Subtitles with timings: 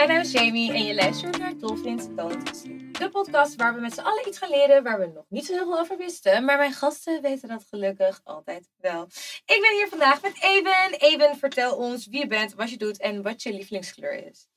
[0.00, 2.62] Mijn naam is Jamie en je luistert naar Dolphins Don't
[2.98, 5.52] De podcast waar we met z'n allen iets gaan leren waar we nog niet zo
[5.52, 6.44] heel veel over wisten.
[6.44, 9.02] Maar mijn gasten weten dat gelukkig altijd wel.
[9.44, 10.98] Ik ben hier vandaag met Eben.
[10.98, 14.48] Eben, vertel ons wie je bent, wat je doet en wat je lievelingskleur is.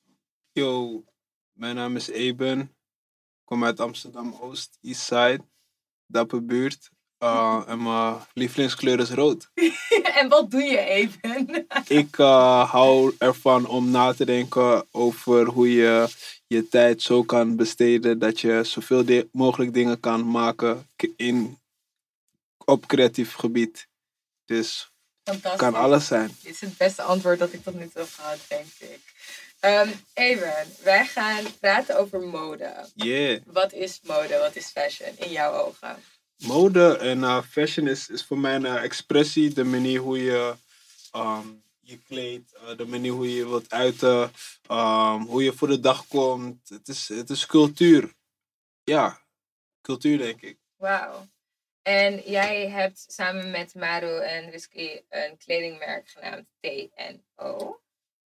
[0.52, 1.04] Yo,
[1.52, 2.60] mijn naam is Eben.
[2.60, 5.46] Ik kom uit Amsterdam-Oost, Eastside.
[6.06, 6.90] Dapper buurt.
[7.24, 9.50] Uh, en mijn lievelingskleur is rood.
[10.20, 11.68] en wat doe je even?
[12.02, 16.08] ik uh, hou ervan om na te denken over hoe je
[16.48, 21.60] je tijd zo kan besteden dat je zoveel mogelijk dingen kan maken in,
[22.66, 23.88] op creatief gebied.
[24.46, 24.92] Dus
[25.56, 26.38] kan alles zijn.
[26.42, 29.00] Dit is het beste antwoord dat ik tot nu toe heb gehad, denk ik.
[29.66, 32.86] Um, Even, wij gaan praten over mode.
[32.96, 33.42] Yeah.
[33.46, 34.38] Wat is mode?
[34.38, 35.96] Wat is fashion in jouw ogen?
[36.38, 39.54] Mode en uh, fashion is, is voor mij een uh, expressie.
[39.54, 40.56] De manier hoe je
[41.16, 44.32] um, je kleedt, uh, de manier hoe je wilt uiten,
[44.72, 46.70] um, hoe je voor de dag komt.
[46.70, 48.14] Het is, het is cultuur.
[48.84, 49.22] Ja,
[49.82, 50.58] cultuur denk ik.
[50.76, 51.28] Wauw.
[51.82, 57.80] En jij hebt samen met Maru en Risky een kledingmerk genaamd TNO.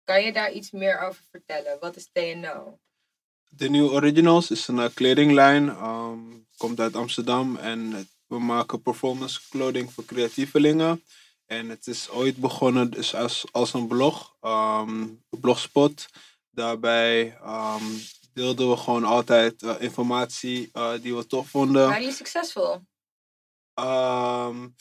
[0.03, 1.79] Kan je daar iets meer over vertellen?
[1.79, 2.79] Wat is TNO?
[3.49, 5.67] De New Originals is een kledinglijn.
[5.67, 11.03] Um, komt uit Amsterdam en we maken performance clothing voor creatievelingen.
[11.45, 16.05] En het is ooit begonnen dus als, als een blog, um, blogspot.
[16.49, 18.01] Daarbij um,
[18.33, 21.85] deelden we gewoon altijd uh, informatie uh, die we tof vonden.
[21.85, 22.81] Waren jullie succesvol?
[23.79, 24.75] Um,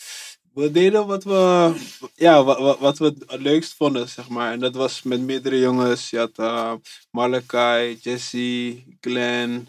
[0.55, 1.75] we deden wat we,
[2.15, 4.53] ja, wat, wat we het leukst vonden, zeg maar.
[4.53, 6.11] En dat was met meerdere jongens.
[6.11, 6.73] Je had uh,
[7.11, 9.69] Malakai, Jesse, Glenn,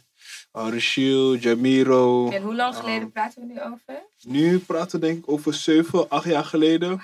[0.65, 2.29] Rashil, Jamiro.
[2.29, 4.03] En hoe lang geleden um, praten we nu over?
[4.21, 7.01] Nu praten we denk ik over 7, 8 jaar geleden.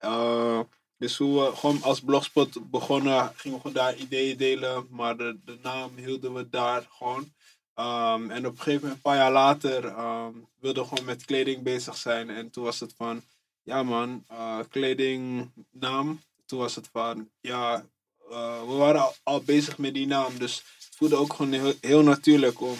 [0.00, 0.60] Uh,
[0.96, 4.86] dus hoe we gewoon als blogspot begonnen, gingen we gewoon daar ideeën delen.
[4.90, 7.32] Maar de, de naam hielden we daar gewoon.
[7.74, 11.24] Um, en op een gegeven moment, een paar jaar later, um, wilden we gewoon met
[11.24, 12.30] kleding bezig zijn.
[12.30, 13.22] En toen was het van,
[13.62, 16.20] ja man, uh, kledingnaam.
[16.46, 17.84] Toen was het van, ja,
[18.30, 20.38] uh, we waren al, al, bezig met die naam.
[20.38, 20.62] Dus
[21.00, 22.76] voelde ook gewoon heel, heel, natuurlijk om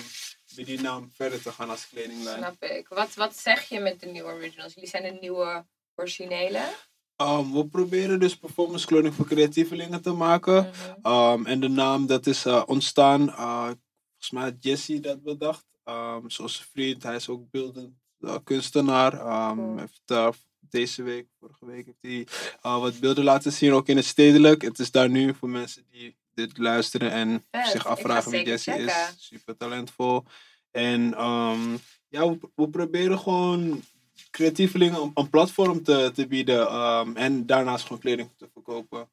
[0.56, 2.36] met die naam verder te gaan als kledinglijn.
[2.36, 2.88] Snap ik.
[2.88, 4.75] Wat, wat zeg je met de nieuwe originals?
[4.75, 6.75] Jullie zijn de nieuwe originele?
[7.16, 10.62] Um, we proberen dus performance clothing voor creatievelingen te maken.
[10.64, 11.47] Mm -hmm.
[11.47, 13.64] en de naam dat is uh, ontstaan uh,
[14.09, 15.66] volgens mij had Jesse dat bedacht.
[15.84, 19.19] Um, zoals zijn vriend, hij is ook beeldend uh, kunstenaar.
[19.19, 19.78] Cool.
[19.78, 24.62] heeft deze week, vorige week, heeft hij wat beelden laten zien, ook in het stedelijk.
[24.62, 27.67] Het is daar nu voor mensen die dit luisteren en Vet.
[27.67, 28.87] zich afvragen wie Jesse checken.
[28.87, 29.15] is.
[29.19, 30.25] Super talentvol.
[30.71, 31.78] En um,
[32.09, 33.83] ja, we, we, proberen gewoon
[34.31, 36.69] creatievelingen een platform te, te bieden
[37.17, 39.11] en daarnaast gewoon kleding te verkopen.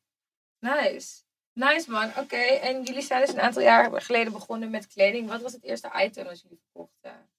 [0.59, 1.25] Nice.
[1.53, 2.19] Nice man, oké.
[2.19, 2.57] Okay.
[2.57, 5.27] En jullie zijn dus een aantal jaar geleden begonnen met kleding.
[5.27, 7.29] Wat was het eerste item dat jullie verkochten?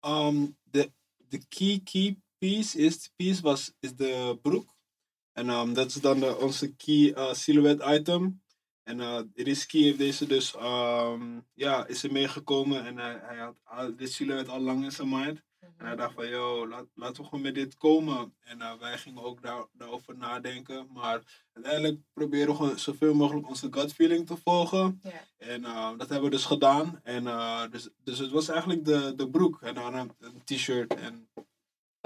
[0.00, 4.74] Um, de, de key, key piece, eerste piece was, is de broek.
[5.32, 8.42] En um, dat is dan de, onze key uh, silhouette item.
[8.86, 13.98] En uh, Risky heeft deze dus, um, ja, is er meegekomen en hij, hij had
[13.98, 15.42] dit silhouette al lang in zijn mind.
[15.60, 18.34] En hij dacht van, yo, laat, laten we gewoon met dit komen.
[18.40, 20.88] En uh, wij gingen ook daar, daarover nadenken.
[20.92, 25.00] Maar uiteindelijk proberen we gewoon zoveel mogelijk onze gut feeling te volgen.
[25.36, 27.00] En uh, dat hebben we dus gedaan.
[27.02, 27.24] En
[27.70, 30.94] dus, dus het was eigenlijk de, de broek en dan een, een t-shirt.
[30.94, 31.28] En...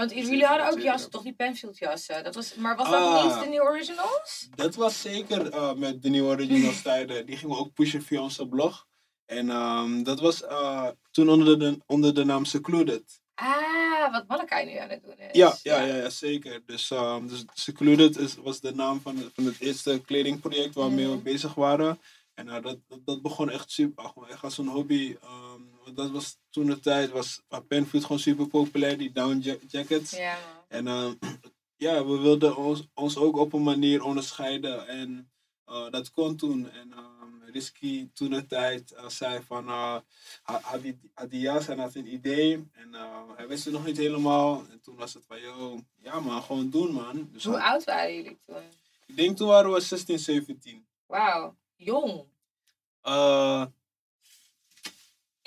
[0.01, 1.23] Want jullie hadden ook jassen, toch?
[1.23, 2.25] Die Penfield jassen.
[2.25, 3.25] Dat was, maar was dat Ah.
[3.25, 4.49] niet de New Originals?
[4.55, 7.27] Dat was zeker uh, met de nieuwe originals tijden.
[7.27, 8.87] Die gingen we ook pushen via onze blog.
[9.27, 13.21] En um, dat was uh, toen onder de, onder de naam Secluded.
[13.35, 15.29] Ah, wat Malakai nu aan het doen is.
[15.37, 16.63] Ja, ja, ja, ja zeker.
[16.67, 21.17] Dus, um, dus Secluded is, was de naam van, van het eerste kledingproject waarmee Mhm.
[21.17, 22.01] we bezig waren.
[22.35, 25.17] En uh, dat, dat, dat begon echt super, gewoon echt als een hobby.
[25.25, 29.57] Um, want dat was toen de tijd, was Penfield gewoon super populair, die down ja-
[29.69, 30.11] jackets.
[30.11, 30.39] Ja.
[30.69, 31.11] En uh,
[31.77, 34.89] ja, we wilden ons, ons ook op een manier onderscheiden.
[34.89, 35.31] En
[35.69, 36.71] uh, dat kon toen.
[36.71, 39.97] En um, Risky toen de tijd uh, zei van, uh,
[40.43, 42.53] ha- had die, had die jas en had een idee.
[42.73, 44.65] En uh, hij wist het nog niet helemaal.
[44.71, 47.29] En toen was het van, yo, ja man, gewoon doen man.
[47.33, 48.63] Dus Hoe oud waren jullie toen?
[49.07, 50.87] ik denk toen waren we 16, 17.
[51.07, 52.25] Wauw, jong.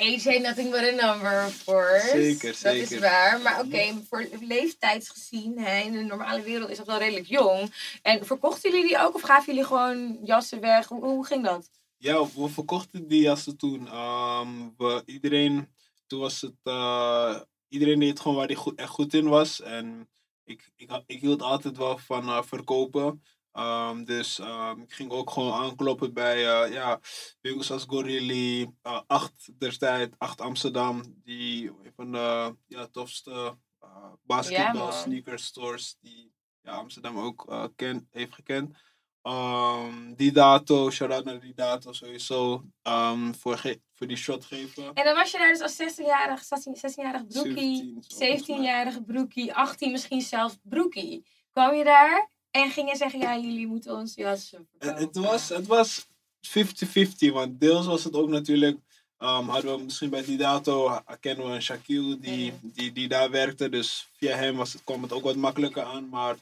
[0.03, 2.07] Age ain't nothing but a number, of course.
[2.07, 3.00] Zeker, Dat is zeker.
[3.00, 3.41] waar.
[3.41, 7.73] Maar oké, voor leeftijdsgezien, hè, in de normale wereld is dat wel redelijk jong.
[8.01, 10.88] En verkochten jullie die ook of gaven jullie gewoon jassen weg?
[10.88, 11.69] Hoe, hoe ging dat?
[11.97, 13.88] Ja, we verkochten die jassen toen.
[13.88, 15.67] Ehm, we, iedereen,
[16.07, 19.61] toen was het, eh, iedereen deed gewoon waar hij goed, echt goed in was.
[19.61, 20.09] En
[20.44, 23.23] ik, ik, ik hield altijd wel van eh, verkopen.
[23.53, 27.00] Ehm, dus ehm, ik ging ook gewoon aankloppen bij uh, ja,
[27.41, 34.11] winkels als Gorilli, uh, Acht tijd, Acht Amsterdam, die een van de ja, tofste uh,
[34.23, 38.77] basketbal sneaker stores die ja, Amsterdam ook ken, heeft gekend.
[39.23, 43.61] Um, die dato, shout-out naar die dato sowieso, um, voor,
[43.94, 44.94] voor die shot geven.
[44.94, 50.57] En dan was je daar dus als 16-jarig 16 broekie, 17-jarige broekie, 18 misschien zelfs
[50.63, 51.25] broekie.
[51.51, 55.05] Kwam je daar en gingen zeggen, ja, jullie moeten ons jassen verkopen.
[55.05, 56.07] Het was, het was
[56.47, 58.77] 50-50, want deels was het ook natuurlijk,
[59.19, 63.29] um, hadden we misschien bij die dato, kennen we een Shaquille die, die, die daar
[63.31, 66.35] werkte, dus via hem was het, kwam het ook wat makkelijker aan, maar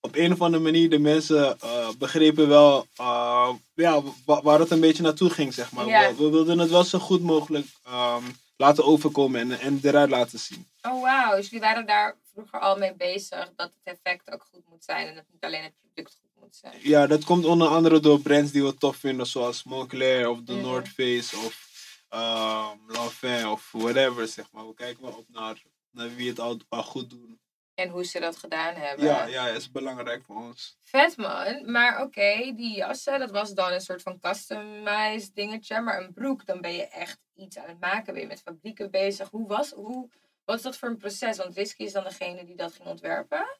[0.00, 4.80] op een of andere manier de mensen uh, begrepen wel uh, ja, waar het een
[4.80, 5.86] beetje naartoe ging, zeg maar.
[5.86, 10.38] We, we, wilden het wel zo goed mogelijk um, laten overkomen en, en eruit laten
[10.38, 10.68] zien.
[10.82, 14.68] Oh wauw, dus jullie waren daar vroeger al mee bezig dat het effect ook goed
[14.68, 16.74] moet zijn en dat niet alleen het product goed moet zijn.
[16.80, 20.54] Ja, dat komt onder andere door brands die we tof vinden, zoals Moncler of The
[20.54, 21.72] North Face of
[22.14, 24.66] um, of whatever, zeg maar.
[24.66, 27.40] We kijken wel op naar, naar wie het al, al goed doen.
[27.74, 29.04] En hoe ze dat gedaan hebben.
[29.04, 30.76] Ja, ja, is belangrijk voor ons.
[30.80, 31.70] Vet man.
[31.70, 35.80] Maar oké, die jassen, dat was dan een soort van customized dingetje.
[35.80, 38.12] Maar een broek, dan ben je echt iets aan het maken.
[38.12, 39.30] Ben je met fabrieken bezig.
[39.30, 40.10] Hoe was, hoe,
[40.44, 41.36] wat is dat voor een proces?
[41.36, 43.58] Want Risky is dan degene die dat ging ontwerpen.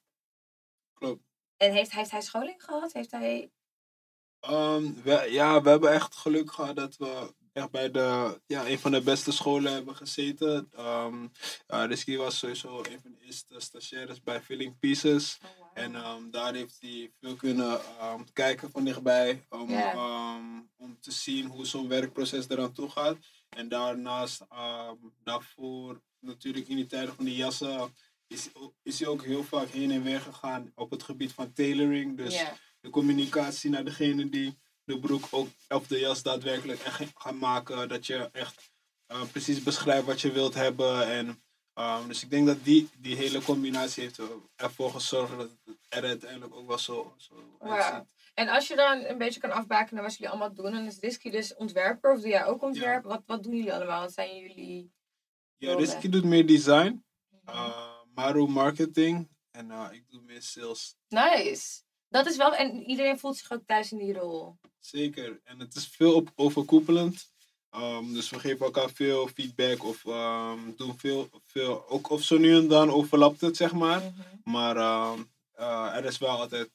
[0.94, 1.22] Klopt.
[1.56, 2.92] En heeft, heeft hij scholing gehad?
[2.92, 3.50] Heeft hij...
[4.48, 8.78] Um, we, ja, we hebben echt geluk gehad dat we echt bij de, ja, een
[8.78, 10.70] van de beste scholen hebben gezeten.
[10.78, 11.30] Um,
[11.68, 15.38] uh, Risky was sowieso een van de eerste stagiaires bij Filling Pieces.
[15.42, 19.46] Oh, en um, daar heeft hij veel kunnen um, kijken van dichtbij.
[19.48, 19.70] Om,
[20.76, 23.16] om te zien hoe zo'n werkproces eraan toe gaat.
[23.48, 24.44] En daarnaast,
[25.22, 27.94] daarvoor natuurlijk in die tijden van de jassen,
[28.26, 28.48] is,
[28.82, 32.16] is hij ook heel vaak heen en weer gegaan op het gebied van tailoring.
[32.16, 32.44] Dus
[32.80, 37.88] de communicatie naar degene die de broek ook, of de jas daadwerkelijk echt gaan maken.
[37.88, 38.72] Dat je echt
[39.12, 41.06] uh, precies beschrijft wat je wilt hebben.
[41.08, 41.42] En,
[41.74, 44.20] um, dus ik denk dat die, die hele combinatie heeft
[44.56, 48.06] ervoor gezorgd dat het er uiteindelijk ook wel zo, zo wow.
[48.34, 51.30] En als je dan een beetje kan afbakenen wat jullie allemaal doen, dan is Risky
[51.30, 53.04] dus ontwerper of doe jij ook ontwerp?
[53.04, 54.00] Wat, wat doen jullie allemaal?
[54.00, 54.92] Wat zijn jullie?
[55.56, 57.04] Ja, Risky doet meer design,
[57.48, 60.96] uh, Maru marketing en uh, ik doe meer sales.
[61.08, 61.82] Nice.
[62.08, 64.58] Dat is wel, en iedereen voelt zich ook thuis in die rol.
[64.86, 65.40] Zeker.
[65.44, 67.32] En het is veel op, overkoepelend.
[67.76, 72.38] Um, dus we geven elkaar veel feedback of um, doen veel, veel, ook of zo
[72.38, 74.00] nu en dan overlapt het, zeg maar.
[74.00, 74.52] Mhm.
[74.52, 74.76] Maar
[75.12, 76.70] um, uh, er is wel altijd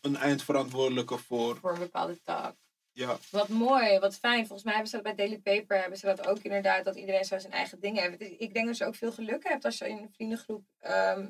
[0.00, 1.56] een eindverantwoordelijke voor.
[1.56, 2.56] Voor een bepaalde taak.
[2.92, 3.18] Ja.
[3.30, 4.46] Wat mooi, wat fijn.
[4.46, 7.24] Volgens mij hebben ze dat bij Daily Paper, hebben ze dat ook inderdaad, dat iedereen
[7.24, 8.40] zo zijn eigen dingen heeft.
[8.40, 10.64] Ik denk dat je ook veel geluk hebt als je in een vriendengroep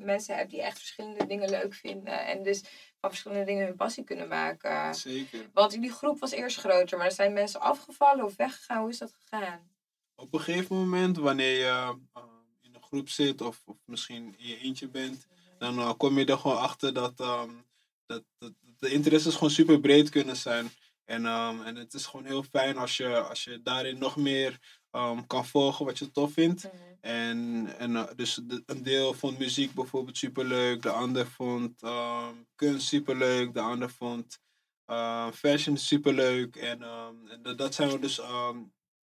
[0.01, 2.25] mensen hebt die echt verschillende dingen leuk vinden.
[2.25, 2.63] En dus
[2.99, 4.95] van verschillende dingen hun passie kunnen maken.
[4.95, 5.49] Zeker.
[5.53, 8.81] Want die groep was eerst groter, maar er zijn mensen afgevallen of weggegaan.
[8.81, 9.71] Hoe is dat gegaan?
[10.15, 12.23] Op een gegeven moment, wanneer je uh,
[12.61, 16.25] in een groep zit of, of misschien in je eentje bent, dan uh, kom je
[16.25, 17.65] er gewoon achter dat, um,
[18.05, 20.69] dat, dat, de interesses gewoon super breed kunnen zijn.
[21.05, 24.78] En, um, en het is gewoon heel fijn als je, als je daarin nog meer
[24.91, 26.63] um, kan volgen wat je tof vindt.
[26.63, 26.73] Mhm.
[27.01, 32.47] En, en uh, dus de, een deel vond muziek bijvoorbeeld superleuk, de ander vond um,
[32.55, 34.39] kunst superleuk, de ander vond
[34.87, 36.55] uh, fashion superleuk.
[36.55, 38.19] En, um, en dat, dat zijn we dus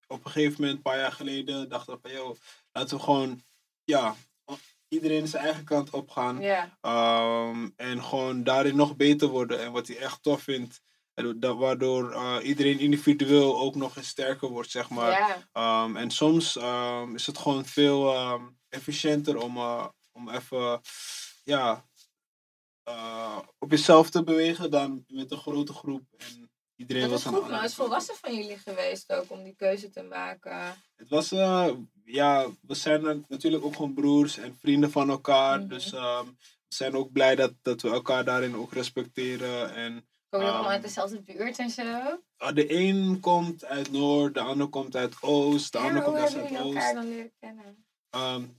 [0.07, 2.37] op een gegeven moment, een paar jaar geleden, dachten we van joh,
[2.73, 3.41] laten we gewoon,
[3.85, 4.17] ja,
[4.89, 6.41] iedereen zijn eigen kant op gaan.
[7.77, 10.81] en gewoon daarin nog beter worden en wat hij echt tof vindt.
[11.41, 15.49] Waardoor uh, iedereen individueel ook nog eens sterker wordt, zeg maar.
[15.53, 20.81] Um, en soms um, is het gewoon veel um, efficiënter om, uh, om even
[21.45, 21.85] ja,
[22.89, 26.03] uh, op jezelf te bewegen dan met een grote groep.
[26.17, 29.57] En iedereen dat is goed, maar het is volwassen van jullie geweest ook om die
[29.57, 30.83] keuze te maken.
[30.97, 31.29] Het was,
[32.05, 35.55] ja, we zijn natuurlijk ook gewoon broers en vrienden van elkaar.
[35.55, 35.69] Mm -hmm.
[35.69, 39.75] Dus we zijn ook blij dat, dat we elkaar daarin ook respecteren.
[39.75, 42.21] En Komen jullie allemaal uit dezelfde buurt en zo?
[42.37, 46.31] Ah, de een komt uit Noord, de ander komt uit Oost, de ander komt uit
[46.31, 46.63] Zuidoost.
[46.63, 47.85] Hoe hebben jullie elkaar dan leren kennen?
[48.11, 48.57] Um,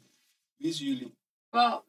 [0.55, 1.15] wie is jullie?
[1.49, 1.81] Wow.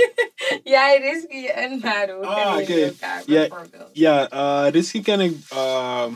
[0.64, 3.90] Jij, Risky en Maru ah, kennen jullie elkaar bijvoorbeeld?
[3.92, 5.36] Ja, ja uh, Risky ken ik...
[5.52, 6.06] Uh,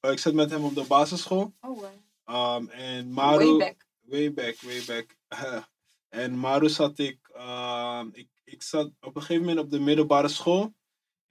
[0.00, 1.52] ik zat met hem op de basisschool.
[1.60, 1.82] Oh,
[2.24, 2.56] wow.
[2.56, 3.56] Um, en Maru...
[3.56, 3.86] Way back.
[4.00, 5.16] Way back, way back.
[6.22, 8.30] en Maru zat ik, uh, ik...
[8.44, 10.74] Ik zat op een gegeven moment op de middelbare school.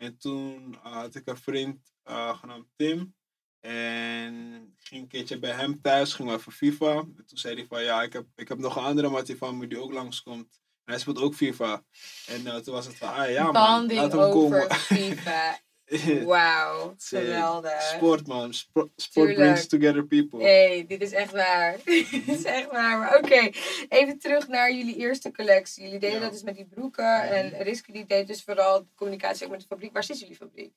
[0.02, 3.16] En toen uh, had ik een vriend uh, genaamd Tim.
[3.60, 4.34] En
[4.80, 6.92] ging een keertje bij hem thuis, ging even FIFA.
[6.92, 9.58] En toen zei hij van ja, ik heb, ik heb nog een andere mattie van
[9.58, 10.60] me die ook langskomt.
[10.84, 11.84] En hij speelt ook FIFA.
[12.26, 15.60] En uh, toen was het van, ah ja man, laat hem over FIFA.
[16.26, 17.82] Wauw, geweldig.
[17.82, 18.54] Sport, man.
[18.54, 20.42] Sport, brings together people.
[20.42, 21.78] hey, dit is echt waar.
[22.12, 22.98] dit is echt waar.
[22.98, 23.50] Maar oké,
[23.90, 25.84] even terug naar jullie eerste collectie.
[25.84, 26.22] Jullie deden Ja.
[26.22, 27.30] dat dus met die broeken.
[27.30, 29.94] En Risky die deed dus vooral communicatie ook met de fabriek.
[29.94, 30.74] Waar zit jullie fabriek?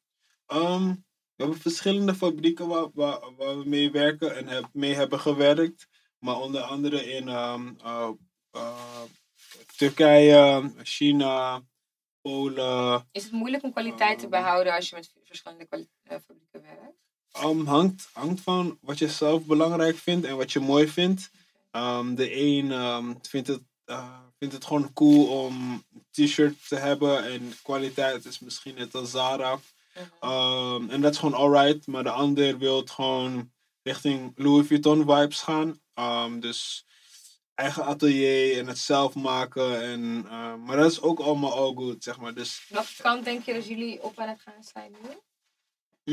[0.47, 0.88] Ehm,
[1.37, 5.88] we hebben verschillende fabrieken waar, waar, waar we mee werken en heb, mee hebben gewerkt.
[6.18, 8.09] Maar onder andere in ehm, uh,
[8.56, 9.02] uh,
[9.76, 11.62] Turkije, China,
[13.12, 14.31] Is het moeilijk om kwaliteit te Ehm.
[14.31, 17.02] behouden als je met verschillende eh, fabrieken werkt?
[17.45, 21.31] Um, hangt, hangt van wat je zelf belangrijk vindt en wat je mooi vindt.
[21.73, 26.76] Um, de een um, vindt, het, uh, vindt het gewoon cool om een t-shirt te
[26.76, 29.59] hebben en kwaliteit is misschien net als Zara.
[30.21, 33.52] Um, en dat is gewoon alright, maar de ander wil het gewoon
[33.83, 35.81] richting Louis Vuitton vibes gaan.
[36.40, 36.87] Dus
[37.54, 39.82] eigen atelier en het zelf maken.
[39.82, 42.34] En, uh, maar dat is ook allemaal all good, zeg maar.
[42.34, 45.18] Dus Welke kant denk je dat jullie op aan het gaan zijn nu?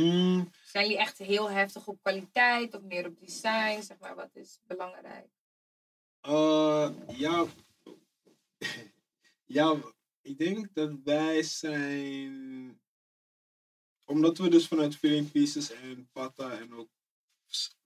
[0.01, 3.81] mm, Zijn jullie echt heel heftig op kwaliteit of meer op design?
[3.81, 5.27] Zeg maar, wat is belangrijk?
[6.27, 7.45] uh, ja,
[9.45, 9.75] ja,
[10.21, 12.79] ik denk dat wij zijn...
[14.05, 16.89] Omdat we dus vanuit Feeling Pieces en Pata en ook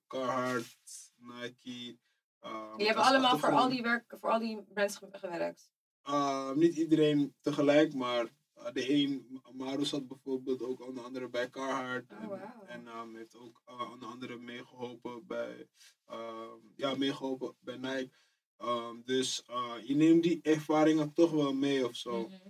[0.08, 1.98] Carhartt, Nike...
[2.46, 5.70] um, Die hebben allemaal voor al die, werk, voor al die brands ge- gewerkt.
[6.10, 11.50] Uh, niet iedereen tegelijk, maar uh, de een, Maru zat bijvoorbeeld ook onder andere bij
[11.50, 12.12] Carhartt.
[12.12, 15.68] Oh, en en um, heeft ook uh, onder andere meegeholpen bij,
[16.12, 18.12] um, ja, meegeholpen bij Nike.
[18.58, 22.22] Um, dus uh, je neemt die ervaringen toch wel mee of zo.
[22.22, 22.48] Mhm.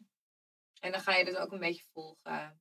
[0.79, 2.59] En dan ga je dus ook een beetje volgen.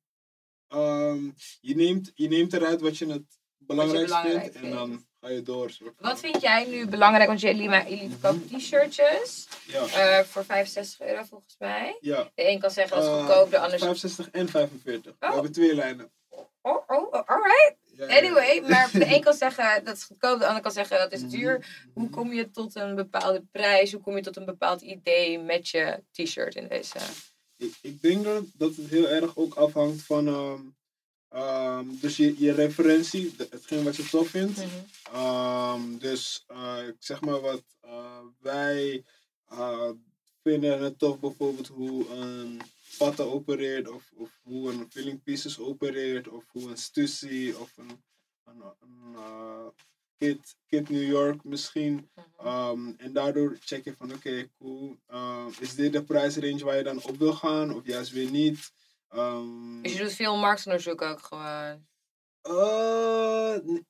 [0.69, 5.07] Um, je, neemt, je neemt eruit wat je het belangrijkst belangrijk vindt en dan vindt.
[5.25, 5.71] Ga je door.
[5.71, 6.09] soort van.
[6.11, 7.29] Wat vind jij nu belangrijk?
[7.29, 11.97] Want jullie, ma- jullie verkopen t-shirtjes Ja, eh, voor 65 euro volgens mij.
[12.01, 12.31] ja.
[12.35, 13.79] De een kan zeggen dat is goedkoop, de ander...
[13.79, 15.15] 65 en 45.
[15.19, 15.33] We Oh.
[15.35, 16.13] hebben twee lijnen.
[16.31, 17.77] Oh, oh, oh, alright.
[17.83, 18.19] Ja, ja, ja.
[18.19, 21.21] Anyway, maar de een kan zeggen dat is goedkoop, de ander kan zeggen dat is
[21.21, 21.67] Mhm, duur.
[21.95, 23.93] Hoe kom je tot een bepaalde prijs?
[23.93, 26.99] Hoe kom je tot een bepaald idee met je t-shirt in deze?
[27.57, 30.61] Ik, ik denk dat, dat het heel erg ook afhangt van ehm,
[31.35, 34.57] ehm, dus je, je referentie, hetgeen wat je tof vindt.
[34.57, 34.69] Mhm.
[35.13, 39.05] Ehm, dus eh, ik zeg maar wat eh, wij
[39.49, 39.91] eh,
[40.43, 42.61] vinden het tof bijvoorbeeld hoe een
[42.99, 48.03] Pata opereert of, of hoe een Filling Pieces opereert of hoe een Stussy of een,
[48.45, 49.17] een, een
[50.19, 52.11] Kid, Kid New York misschien.
[52.15, 52.47] Mhm.
[52.47, 54.97] Um, en daardoor check je van oké, cool.
[55.61, 58.73] Is dit de prijsrange waar je dan op wil gaan of juist weer niet?
[59.17, 61.87] Um, Dus je doet veel marktonderzoek ook gewoon.
[62.43, 63.87] eh, n-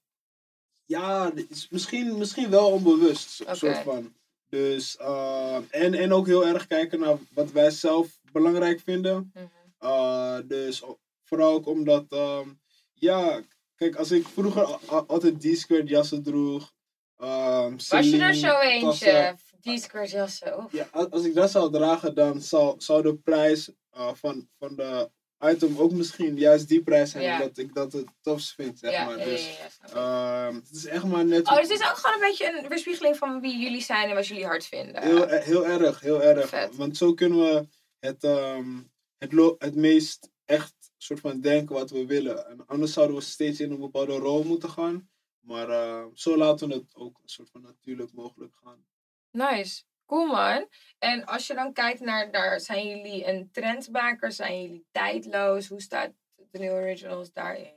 [0.85, 1.33] ja,
[1.71, 4.15] misschien, misschien wel onbewust, soort van.
[4.49, 9.33] Dus, uh, en, en ook heel erg kijken naar wat wij zelf belangrijk vinden.
[9.81, 10.83] Uh, dus
[11.23, 12.49] vooral ook omdat, ehm,
[12.95, 13.41] ja,
[13.77, 14.65] kijk, als ik vroeger
[15.07, 16.73] altijd D-squared jassen droeg.
[17.17, 19.37] ehm, Was je er zo eentje?
[19.79, 20.59] squares jassen.
[20.63, 20.73] oef.
[20.73, 25.11] ja, als ik dat zou dragen, dan zou, zou de prijs uh, van, van de
[25.41, 27.33] item ook misschien juist die prijs zijn, Ja.
[27.41, 29.17] omdat ik dat het tofst vind, zeg Ja, maar.
[29.17, 32.29] Dus, ja, ehm, het is echt maar net Oh, dus het is ook gewoon een
[32.29, 35.03] beetje een weerspiegeling van wie jullie zijn en wat jullie hard vinden.
[35.03, 36.49] heel, e- heel erg, heel erg.
[36.49, 36.77] Vet.
[36.77, 38.83] Want zo kunnen we het, ehm,
[39.19, 42.49] het, het meest echt soort van denken wat we willen.
[42.49, 45.09] En anders zouden we steeds in een bepaalde rol moeten gaan.
[45.41, 48.87] Maar eh, zo laten we het ook een soort van natuurlijk mogelijk gaan.
[49.31, 49.83] Nice.
[50.07, 50.69] Cool man.
[50.99, 54.33] En als je dan kijkt naar, daar zijn jullie een trendmaker?
[54.33, 55.69] Zijn jullie tijdloos?
[55.69, 56.13] Hoe staat
[56.51, 57.73] de New Originals daarin?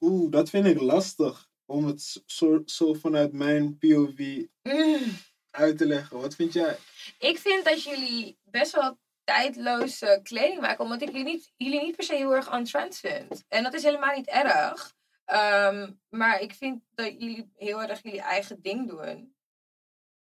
[0.00, 1.48] Oeh, dat vind ik lastig.
[1.66, 5.00] Om het zo, zo vanuit mijn POV Mm.
[5.50, 6.20] uit te leggen.
[6.20, 6.76] Wat vind jij?
[7.18, 11.96] Ik vind dat jullie best wel tijdloze kleding maken, omdat ik jullie niet, jullie niet
[11.96, 13.44] per se heel erg on trend vind.
[13.48, 14.94] En dat is helemaal niet erg.
[15.24, 19.34] Ehm, maar ik vind dat jullie heel erg jullie eigen ding doen.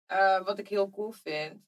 [0.08, 1.66] Eh, wat ik heel cool vind.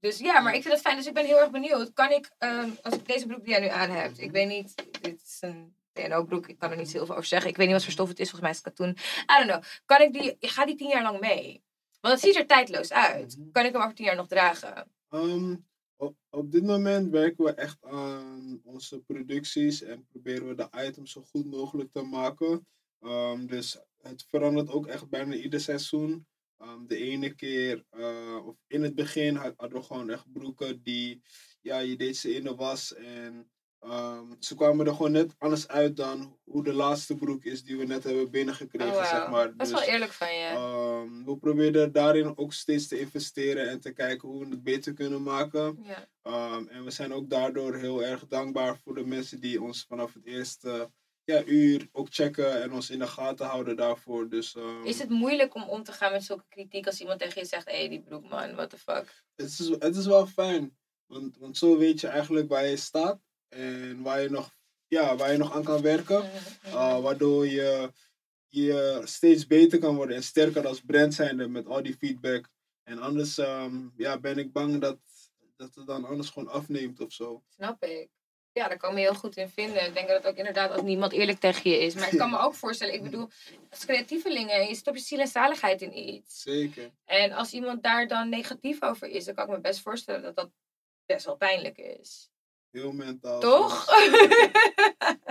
[0.00, 0.96] Dus ja, maar ik vind het fijn.
[0.96, 1.92] Dus ik ben heel erg benieuwd.
[1.92, 4.74] Kan ik, ehm, als ik deze broek die jij nu aan hebt, ik weet niet,
[5.00, 7.50] dit is een TNO-broek, ik kan er niet heel veel over zeggen.
[7.50, 8.96] Ik weet niet wat voor stof het is, volgens mij is het katoen.
[9.32, 9.62] I don't know.
[9.84, 11.62] Kan ik die, ga die tien jaar lang mee?
[12.00, 13.36] Want het ziet er tijdloos uit.
[13.38, 13.50] Mhm.
[13.50, 14.90] Kan ik hem over tien jaar nog dragen?
[15.08, 15.56] Ehm,
[15.96, 21.12] op, op dit moment werken we echt aan onze producties en proberen we de items
[21.12, 22.66] zo goed mogelijk te maken.
[23.00, 26.26] Ehm, dus het verandert ook echt bijna ieder seizoen.
[26.58, 30.82] Ehm, de ene keer, eh, of in het begin had- hadden we gewoon echt broeken
[30.82, 31.22] die,
[31.60, 35.68] ja, je deed ze in de was en Ehm, ze kwamen er gewoon net anders
[35.68, 39.56] uit dan hoe de laatste broek is die we net hebben binnengekregen, Oh, zeg maar.
[39.56, 40.44] Dat is Dus, wel eerlijk van je.
[40.46, 44.92] ehm, we proberen daarin ook steeds te investeren en te kijken hoe we het beter
[44.92, 45.78] kunnen maken.
[45.84, 46.08] ja.
[46.68, 50.24] En we zijn ook daardoor heel erg dankbaar voor de mensen die ons vanaf het
[50.24, 50.90] eerste
[51.26, 54.28] ja, uur ook checken en ons in de gaten houden daarvoor.
[54.28, 57.40] Dus, ehm, Is het moeilijk om om te gaan met zulke kritiek als iemand tegen
[57.40, 59.24] je zegt, hé, hey, die broek man, what the fuck?
[59.34, 63.20] het, is, het is wel fijn, want, want zo weet je eigenlijk waar je staat
[63.48, 64.54] en waar je nog,
[64.86, 66.18] ja, waar je nog aan kan werken.
[66.18, 67.92] Mhm, Uh, waardoor je,
[68.48, 72.48] je steeds beter kan worden en sterker als brand zijnde met al die feedback.
[72.82, 74.98] En anders ehm, ja, ben ik bang dat,
[75.56, 77.42] dat het dan anders gewoon afneemt of zo.
[77.48, 78.10] Snap ik.
[78.56, 79.86] Ja, daar kan me heel goed in vinden.
[79.86, 81.94] Ik denk dat het ook inderdaad als niemand eerlijk tegen je is.
[81.94, 83.28] Maar ik kan me ook voorstellen, ik bedoel,
[83.70, 86.42] als creatievelingen, je op je ziel en zaligheid in iets.
[86.42, 86.90] Zeker.
[87.04, 90.36] En als iemand daar dan negatief over is, dan kan ik me best voorstellen dat
[90.36, 90.50] dat
[91.06, 92.30] best wel pijnlijk is.
[92.70, 93.40] Heel mentaal.
[93.40, 93.86] Toch?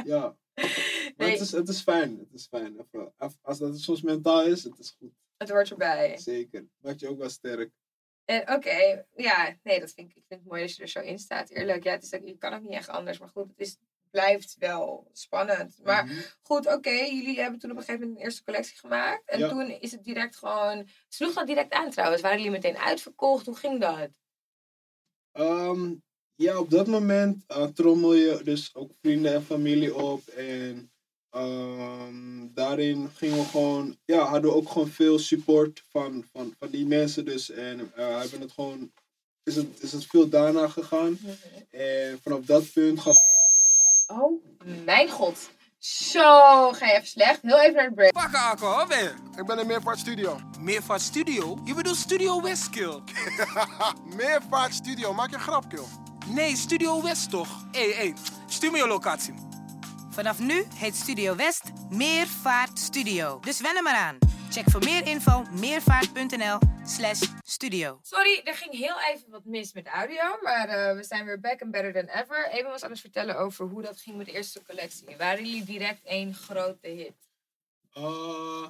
[0.04, 0.36] Ja.
[0.56, 1.32] Maar Nee.
[1.32, 2.18] het, is, het is fijn.
[2.20, 2.80] Het is fijn.
[2.80, 5.12] Even, als dat soms mentaal is, het is goed.
[5.38, 6.18] het hoort erbij.
[6.18, 6.68] Zeker.
[6.78, 7.72] Maakt je ook wel sterk.
[8.26, 11.00] En Oké, ja, nee, dat vind ik, ik vind het mooi dat je er zo
[11.00, 11.50] in staat.
[11.50, 13.20] Eerlijk, ja, het is ook, je kan ook niet echt anders.
[13.20, 13.78] Maar goed, het is,
[14.12, 15.80] blijft wel spannend.
[15.84, 16.16] Maar Mhm.
[16.42, 19.30] goed, oké, jullie hebben toen op een gegeven moment een eerste collectie gemaakt.
[19.30, 19.50] En Ja.
[19.50, 20.88] toen is het direct gewoon...
[21.08, 22.22] Sloeg dat direct aan trouwens?
[22.22, 23.46] Waren jullie meteen uitverkocht?
[23.46, 24.10] Hoe ging dat?
[25.32, 25.94] Ehm,
[26.36, 30.28] ja, op dat moment eh, trommel je dus ook vrienden en familie op.
[30.28, 30.92] En
[31.36, 36.70] ehm, daarin gingen we gewoon, ja, hadden we ook gewoon veel support van, van, van
[36.70, 37.26] die mensen.
[37.26, 38.92] Dus en eh, hebben het gewoon,
[39.44, 41.20] is het, is het veel daarna gegaan.
[41.72, 43.16] En vanaf dat punt gaf
[44.08, 44.44] Oh,
[44.86, 45.50] mijn god.
[45.78, 47.42] Zo, ga je even slecht.
[47.42, 48.14] Heel even naar de break.
[48.14, 49.14] Pakken, ben je?
[49.38, 50.40] Ik ben in Meervaart Studio.
[50.60, 51.58] Meervaart Studio?
[51.64, 53.02] Je bedoelt Studio Westkill?
[54.18, 55.84] Meervaart Studio, maak je een grap, kill.
[56.28, 57.66] Nee, Studio West toch?
[57.72, 58.14] Hé, hey, hey,
[58.48, 59.34] stuur me je locatie.
[60.16, 63.40] Vanaf nu heet Studio West Meervaart Studio.
[63.40, 64.18] Dus wen er maar aan.
[64.52, 68.00] Check voor meer info meervaart.nl slash studio.
[68.02, 70.42] Sorry, er ging heel even wat mis met audio.
[70.42, 72.50] Maar eh, we zijn weer back and better than ever.
[72.52, 75.18] Even was aan het vertellen over hoe dat ging met de eerste collectie.
[75.18, 77.14] Waren jullie direct één grote hit?
[77.94, 78.68] eh,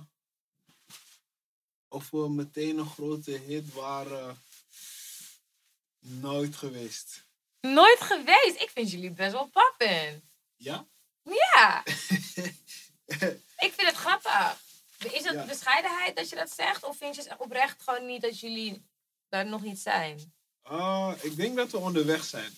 [1.87, 4.37] of we meteen een grote hit waren,
[5.99, 7.27] nooit geweest.
[7.61, 8.61] Nooit geweest.
[8.61, 10.29] Ik vind jullie best wel pappen.
[10.55, 10.87] Ja?
[11.25, 11.83] Ja,
[13.65, 14.63] ik vind het grappig.
[15.11, 15.45] Is Ja.
[15.45, 16.83] bescheidenheid dat je dat zegt?
[16.83, 18.85] Of vind je het oprecht gewoon niet dat jullie
[19.29, 20.33] daar nog niet zijn?
[20.61, 22.51] Ah, ik denk dat we onderweg zijn.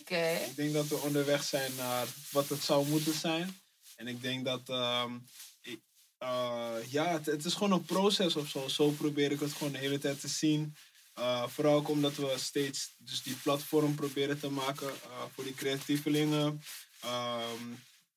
[0.00, 0.30] Oké.
[0.46, 3.60] Ik denk dat we onderweg zijn naar wat het zou moeten zijn.
[3.96, 5.18] En ik denk dat, ehm,
[5.60, 5.80] ik,
[6.18, 8.68] eh, ja, het, het is gewoon een proces of zo.
[8.68, 10.76] Zo probeer ik het gewoon de hele tijd te zien.
[11.14, 14.92] Eh, vooral ook omdat we steeds dus die platform proberen te maken
[15.34, 16.62] voor die creatievelingen.
[17.00, 17.62] Ehm,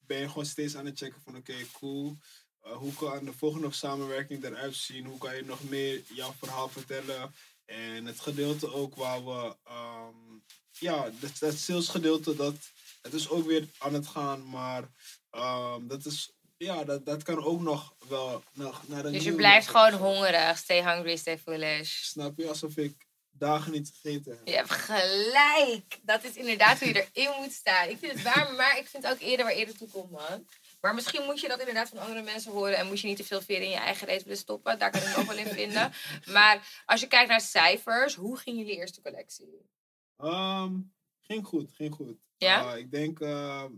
[0.06, 2.18] ben je gewoon steeds aan het checken van oké, cool.
[2.62, 5.06] Eh, hoe kan de volgende samenwerking eruit zien?
[5.06, 7.34] Hoe kan je nog meer jouw verhaal vertellen?
[7.66, 10.40] En het gedeelte ook waar we ehm,
[10.80, 12.56] ja, dat, dat salesgedeelte, dat,
[13.02, 14.90] het is ook weer aan het gaan, maar
[15.30, 19.36] ehm, dat is, ja, dat, dat kan ook nog wel nog naar een Dus je
[19.36, 20.58] blijft gewoon hongerig.
[20.58, 22.04] Stay hungry, stay foolish.
[22.04, 22.48] Snap je?
[22.48, 24.48] Alsof ik dagen niet gegeten heb.
[24.48, 26.00] Je hebt gelijk.
[26.02, 27.90] Dat is inderdaad hoe je erin moet staan.
[27.90, 30.48] Ik vind het waar, maar ik vind ook eerder waar eerder toe komt, man.
[30.82, 32.78] Maar misschien moet je dat inderdaad van andere mensen horen.
[32.78, 34.80] En moet je niet te veel veren in je eigen reet willen stoppen.
[34.80, 35.92] Daar kan ik me ook wel in vinden.
[36.26, 39.66] Maar als je kijkt naar cijfers, hoe ging jullie eerste collectie?
[40.18, 40.80] Ehm,
[41.22, 42.18] ging goed, ging goed.
[42.38, 42.74] Ja?
[42.74, 43.72] Eh, ik denk ehm,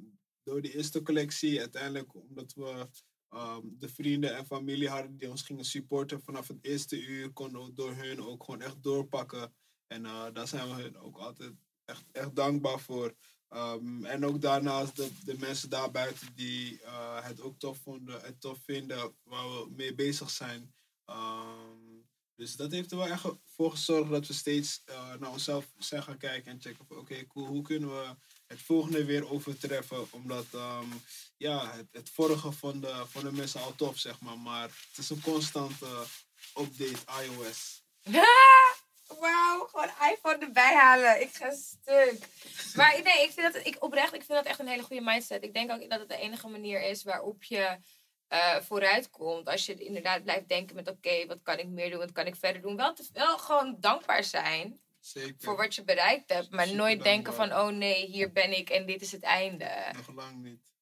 [0.43, 2.87] door de eerste collectie, uiteindelijk omdat we
[3.29, 7.65] ehm, de vrienden en familie hadden die ons gingen supporten vanaf het eerste uur, konden
[7.65, 9.53] we door hun ook gewoon echt doorpakken.
[9.87, 11.53] En eh, daar zijn we hun ook altijd
[11.85, 13.15] echt, echt dankbaar voor.
[13.49, 18.39] Ehm, en ook daarnaast de, de mensen daarbuiten die eh, het ook tof vonden en
[18.39, 20.73] tof vinden waar we mee bezig zijn.
[21.05, 21.85] Ehm,
[22.35, 26.03] dus dat heeft er wel echt voor gezorgd dat we steeds eh, naar onszelf zijn
[26.03, 28.15] gaan kijken en checken van oké, cool, hoe kunnen we
[28.47, 30.07] het volgende weer overtreffen?
[30.11, 30.87] Omdat ehm,
[31.37, 34.37] ja, het, het vorige vonden, vonden mensen al tof, zeg maar.
[34.37, 36.05] Maar het is een constante
[36.59, 37.83] update iOS.
[39.19, 41.21] Wauw, gewoon iPhone erbij halen.
[41.21, 42.27] Ik ga stuk.
[42.75, 45.43] Maar nee, ik vind dat ik oprecht, ik vind dat echt een hele goede mindset.
[45.43, 47.77] Ik denk ook dat het de enige manier is waarop je
[48.27, 49.47] eh, vooruit komt.
[49.47, 52.35] Als je inderdaad blijft denken met oké, wat kan ik meer doen, wat kan ik
[52.35, 52.75] verder doen.
[53.13, 55.35] Wel gewoon dankbaar zijn Zeker.
[55.39, 56.49] voor wat je bereikt hebt.
[56.49, 59.91] Maar Super nooit denken van oh nee, hier ben ik en dit is het einde.
[59.93, 60.73] Nog lang niet.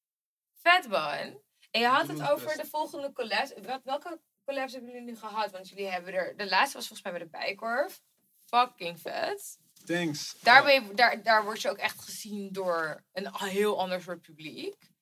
[0.62, 1.42] Vet man.
[1.70, 2.60] En je had het over best.
[2.60, 3.52] de volgende collabs.
[3.62, 5.50] Wel- Welke collabs hebben jullie nu gehad?
[5.50, 6.36] Want jullie hebben er...
[6.36, 8.02] De laatste was volgens mij bij de Bijkorf.
[8.44, 9.58] Fucking vet.
[9.84, 10.36] Thanks.
[10.42, 14.92] Je, daar, daar word je ook echt gezien door een heel ander soort publiek.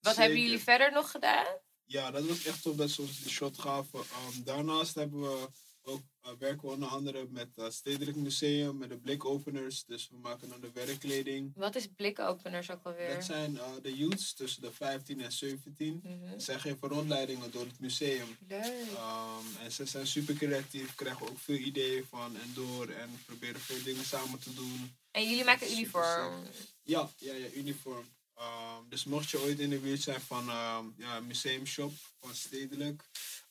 [0.00, 1.46] Wat hebben jullie verder nog gedaan?
[1.84, 3.98] Ja, dat was echt dat ze ons de shot gaven.
[3.98, 5.48] Um, daarnaast hebben we
[5.84, 9.84] ook, uh, werken we onder andere met het Stedelijk Museum, met de blikopeners.
[9.84, 11.52] Dus we maken dan de werkkleding.
[11.54, 13.14] Wat is blikopeners ook alweer?
[13.14, 16.00] Dat zijn uh, de youths tussen de 15 en 17.
[16.02, 16.38] Mhm.
[16.38, 18.36] Zij geven rondleidingen door het museum.
[18.48, 18.64] Leuk.
[18.64, 22.88] Um, en ze zijn super creatief, krijgen ook veel ideeën van en door.
[22.88, 24.96] En proberen veel dingen samen te doen.
[25.10, 26.42] En jullie maken uniform.
[26.82, 28.04] Ja, ja, ja, uniform.
[28.38, 32.34] Um, dus mocht je ooit in de buurt zijn van um, ja, een museumshop van
[32.34, 33.08] Stedelijk,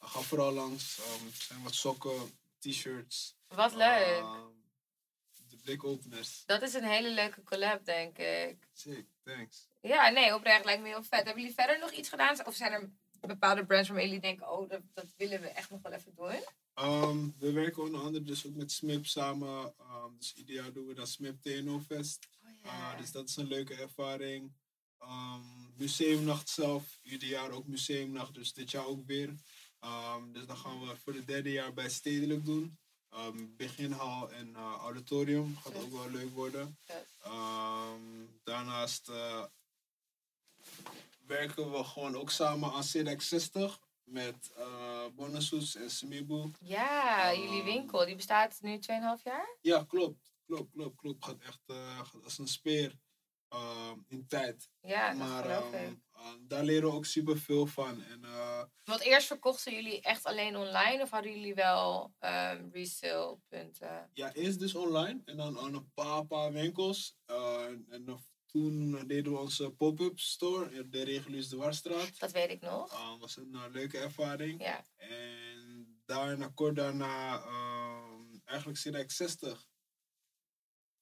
[0.07, 0.97] ga vooral langs.
[0.97, 3.35] Um, er zijn wat sokken, t-shirts.
[3.47, 4.17] Wat leuk.
[4.17, 4.63] um,
[5.49, 6.43] de blikopeners.
[6.45, 8.69] Dat is een hele leuke collab, denk ik.
[8.73, 9.67] Sick, thanks.
[9.81, 11.23] Ja, nee, oprecht lijkt me heel vet.
[11.23, 12.45] Hebben jullie verder nog iets gedaan?
[12.45, 15.81] Of zijn er bepaalde brands waarmee jullie denken, oh, dat, dat willen we echt nog
[15.81, 16.43] wel even doen?
[16.75, 19.73] Um, we werken onder andere dus ook met SMIP samen.
[19.79, 22.27] Um, dus ieder jaar doen we dat SMIP TNO Fest.
[22.43, 24.51] Oh, Uh, dus dat is een leuke ervaring.
[25.01, 29.35] Um, museumnacht zelf, ieder jaar ook museumnacht, dus dit jaar ook weer.
[29.85, 32.77] Um, dus dan gaan we voor het derde jaar bij Stedelijk doen.
[33.13, 36.77] Um, beginhal en uh, auditorium gaat ook wel leuk worden.
[37.25, 39.43] Um, daarnaast uh,
[41.25, 46.51] werken we gewoon ook samen aan CDX 60 met uh, Bonasus en Semibu.
[46.59, 49.57] Ja, jullie winkel, die bestaat nu 2,5 jaar?
[49.61, 50.31] Ja, klopt.
[50.45, 51.25] Klopt, klopt, klopt.
[51.25, 52.95] Gaat echt uh, gaat als een speer
[53.53, 54.69] uh, in tijd.
[54.81, 56.01] Ja, dat maar um,
[56.47, 58.03] daar leren we ook super veel van.
[58.03, 58.21] En
[58.83, 64.09] Want eerst verkochten jullie echt alleen online of hadden jullie wel um, resale punten?
[64.13, 67.17] ja, eerst dus online en dan aan een paar, paar winkels.
[67.27, 72.19] Uh, en dan toen deden we onze pop-up store in de Regulus de Warstraat.
[72.19, 72.89] Dat weet ik nog.
[72.89, 74.61] Dat was een uh, leuke ervaring.
[74.61, 74.85] Ja.
[74.95, 79.69] En daarna, kort daarna, um, eigenlijk CDX 60.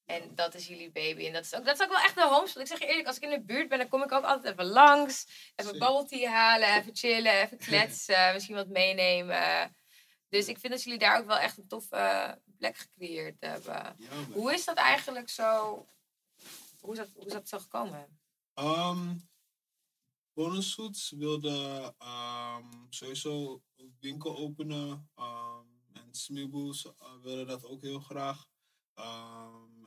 [0.10, 1.26] En dat is jullie baby.
[1.26, 2.62] En dat is ook, dat is ook wel echt de homespot.
[2.62, 4.54] Ik zeg je eerlijk, als ik in de buurt ben, dan kom ik ook altijd
[4.54, 5.28] even langs.
[5.56, 9.76] Even bubble tea halen, even chillen, even kletsen, misschien wat meenemen.
[10.30, 13.96] Dus ik vind dat jullie daar ook wel echt een toffe plek gecreëerd hebben.
[14.32, 15.86] Hoe is dat eigenlijk zo?
[16.80, 18.20] Hoe is dat, hoe is dat zo gekomen?
[18.56, 19.30] Um,
[20.34, 25.10] Bonensuits wilde um, sowieso een winkel openen.
[25.20, 26.92] Um, en Smiboes uh,
[27.22, 28.48] wilde dat ook heel graag.
[28.96, 29.79] Um,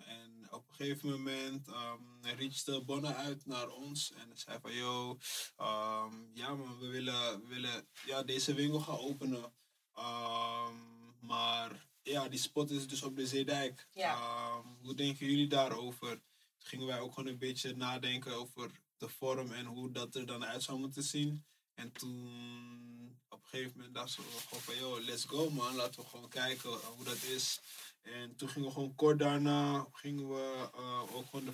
[0.52, 5.10] op een gegeven moment um, reachde Bonne uit naar ons en zei van, yo,
[5.58, 9.52] um, ja man, we willen, we willen ja, deze winkel gaan openen.
[9.98, 13.88] Um, maar ja, die spot is dus op de Zeedijk.
[13.92, 14.14] Ja.
[14.56, 16.10] Um, hoe denken jullie daarover?
[16.10, 20.26] Toen gingen wij ook gewoon een beetje nadenken over de vorm en hoe dat er
[20.26, 21.44] dan uit zou moeten zien.
[21.74, 26.00] En toen op een gegeven moment dachten we gewoon van, yo, let's go man, laten
[26.00, 27.60] we gewoon kijken hoe dat is.
[28.02, 31.52] En toen gingen we gewoon kort daarna, gingen we uh, ook gewoon de,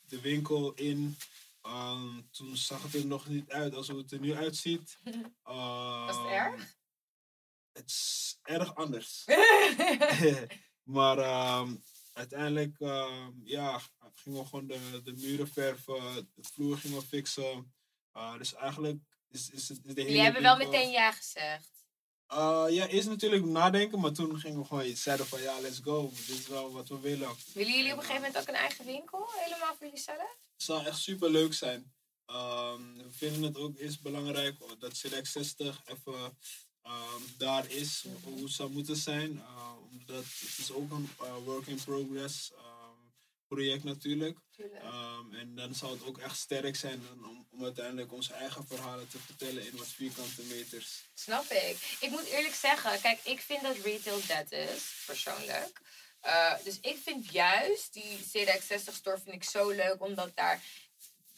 [0.00, 1.16] de winkel in.
[1.66, 4.98] Um, toen zag het er nog niet uit als hoe het er nu uitziet.
[5.42, 6.76] Was het erg?
[7.72, 9.24] Het is erg anders.
[10.96, 11.74] maar ehm,
[12.12, 13.80] uiteindelijk um, ja,
[14.14, 17.74] gingen we gewoon de, de muren verven, de vloer gingen we fixen.
[18.16, 21.12] Uh, dus eigenlijk is, is, het, is de hele Jullie hebben wel winkel- meteen ja
[21.12, 21.71] gezegd.
[22.32, 26.10] Uh, ja, eerst natuurlijk nadenken, maar toen gingen we gewoon zeiden van ja, let's go.
[26.26, 27.28] Dit is wel wat we willen.
[27.54, 29.28] Willen jullie op een gegeven moment ook een eigen winkel?
[29.34, 30.38] Helemaal voor jullie zelf?
[30.52, 31.92] Het zou echt super leuk zijn.
[32.26, 36.36] Um, we vinden het ook eerst belangrijk dat CDX 60 even
[36.84, 39.32] um, daar is, hoe het zou moeten zijn.
[39.32, 42.52] Uh, omdat het is ook een uh, work in progress
[43.54, 44.38] project natuurlijk.
[44.56, 44.82] Tuurlijk.
[44.82, 49.08] Um, en dan zou het ook echt sterk zijn om, om uiteindelijk onze eigen verhalen
[49.08, 51.04] te vertellen in wat vierkante meters.
[51.14, 51.96] Snap ik.
[52.00, 55.80] Ik moet eerlijk zeggen, kijk, ik vind dat retail dead is, persoonlijk.
[56.26, 60.62] Uh, dus ik vind juist die CDX60 store vind ik zo leuk, omdat daar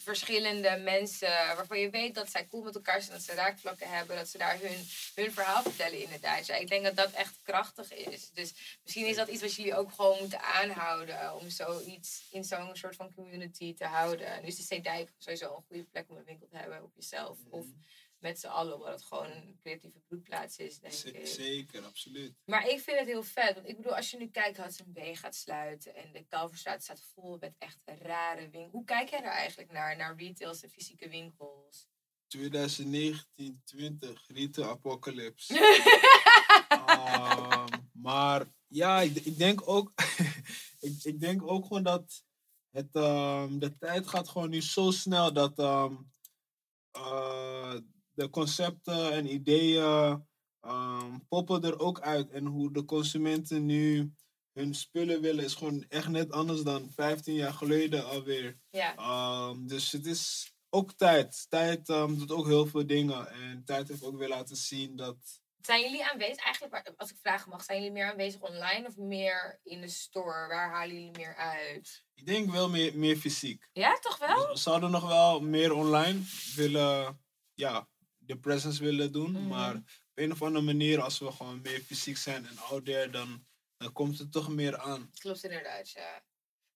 [0.04, 4.16] verschillende mensen, waarvan je weet dat zij cool met elkaar zijn, dat ze raakvlakken hebben,
[4.16, 5.98] dat ze daar hun, hun verhaal vertellen.
[6.44, 8.30] Ja, ik denk dat dat echt krachtig is.
[8.30, 12.76] Dus misschien is dat iets wat jullie ook gewoon moeten aanhouden, om zoiets in zo'n
[12.76, 14.40] soort van community te houden.
[14.40, 17.38] Nu is de Zeedijk sowieso een goede plek om een winkel te hebben op jezelf.
[17.50, 17.66] Of
[18.24, 21.26] met z'n allen, omdat het gewoon een creatieve bloedplaats is, denk Z- ik.
[21.26, 22.34] Zeker, absoluut.
[22.44, 23.54] Maar ik vind het heel vet.
[23.54, 25.94] Want ik bedoel, als je nu kijkt, Hudson B gaat sluiten.
[25.94, 28.72] En de Kalverstraat staat vol met echt rare winkels.
[28.72, 29.96] Hoe kijk jij er eigenlijk naar?
[29.96, 31.88] Naar retails en fysieke winkels?
[32.26, 35.54] 2019, 20, Retail Apocalypse.
[36.87, 39.92] Ehm, maar ja, ik, ik denk ook,
[40.80, 42.24] ik, ik denk ook gewoon dat
[42.70, 45.94] het, ehm, de tijd gaat gewoon nu zo snel dat ehm,
[46.90, 47.63] eh,
[48.14, 50.27] de concepten en ideeën
[50.61, 52.31] ehm, poppen er ook uit.
[52.31, 54.12] En hoe de consumenten nu
[54.53, 58.59] hun spullen willen is gewoon echt net anders dan 15 jaar geleden alweer.
[58.70, 58.96] Ja.
[58.96, 61.46] Ehm, dus het is ook tijd.
[61.48, 63.31] Tijd ehm, doet ook heel veel dingen.
[63.31, 65.42] En tijd heeft ook weer laten zien dat.
[65.61, 69.61] Zijn jullie aanwezig, eigenlijk, als ik vragen mag, zijn jullie meer aanwezig online of meer
[69.62, 70.48] in de store?
[70.48, 72.05] Waar halen jullie meer uit?
[72.14, 73.68] Ik denk wel meer, meer fysiek.
[73.72, 74.48] Ja, toch wel?
[74.48, 76.20] We zouden nog wel meer online
[76.55, 77.24] willen,
[77.55, 77.88] ja,
[78.26, 79.30] de presence willen doen.
[79.30, 79.46] Mhm.
[79.46, 79.82] Maar op
[80.14, 83.92] een of andere manier, als we gewoon meer fysiek zijn en out there, dan, dan
[83.92, 85.10] komt het toch meer aan.
[85.18, 86.22] Klopt inderdaad, ja.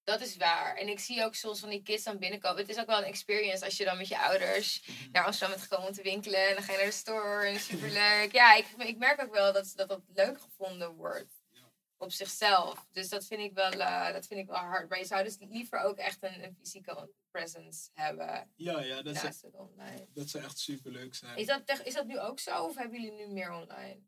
[0.05, 0.77] Dat is waar.
[0.77, 2.59] En ik zie ook soms van die kids dan binnenkomen.
[2.59, 5.69] Het is ook wel een experience als je dan met je ouders naar Amsterdam bent
[5.69, 6.49] gekomen om te winkelen.
[6.49, 8.33] En dan ga je naar de store en superleuk.
[8.33, 11.38] Ja, ik, ik merk ook wel dat, dat dat leuk gevonden wordt.
[12.01, 12.87] Op zichzelf.
[12.93, 14.89] Dus dat vind ik wel, eh, dat vind ik wel hard.
[14.89, 18.53] Maar je zou dus liever ook echt een, een fysieke presence hebben.
[18.57, 20.07] Ja, ja dat, zou, Naast het online.
[20.13, 21.37] dat zou echt super leuk zijn.
[21.39, 22.65] Is dat, is dat nu ook zo?
[22.65, 24.01] Of hebben jullie nu meer online?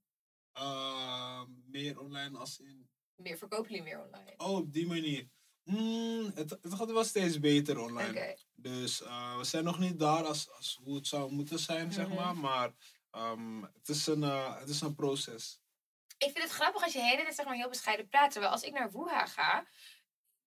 [0.53, 2.89] Ehm, meer online als in.
[3.15, 4.35] Meer, verkopen jullie meer online?
[4.37, 5.29] Oh, op die manier.
[5.63, 8.37] Hmm, het, het gaat wel steeds beter online.
[8.55, 12.07] Dus eh, we zijn nog niet daar als, als hoe het zou moeten zijn, zeg
[12.07, 12.15] Mhm.
[12.17, 12.37] maar.
[12.37, 12.73] Maar
[13.11, 15.60] ehm, het, is een, eh, het is een proces.
[16.21, 18.31] Ik vind het grappig als je hele tijd zeg maar, heel bescheiden praat.
[18.31, 19.67] Terwijl als ik naar Wuha ga,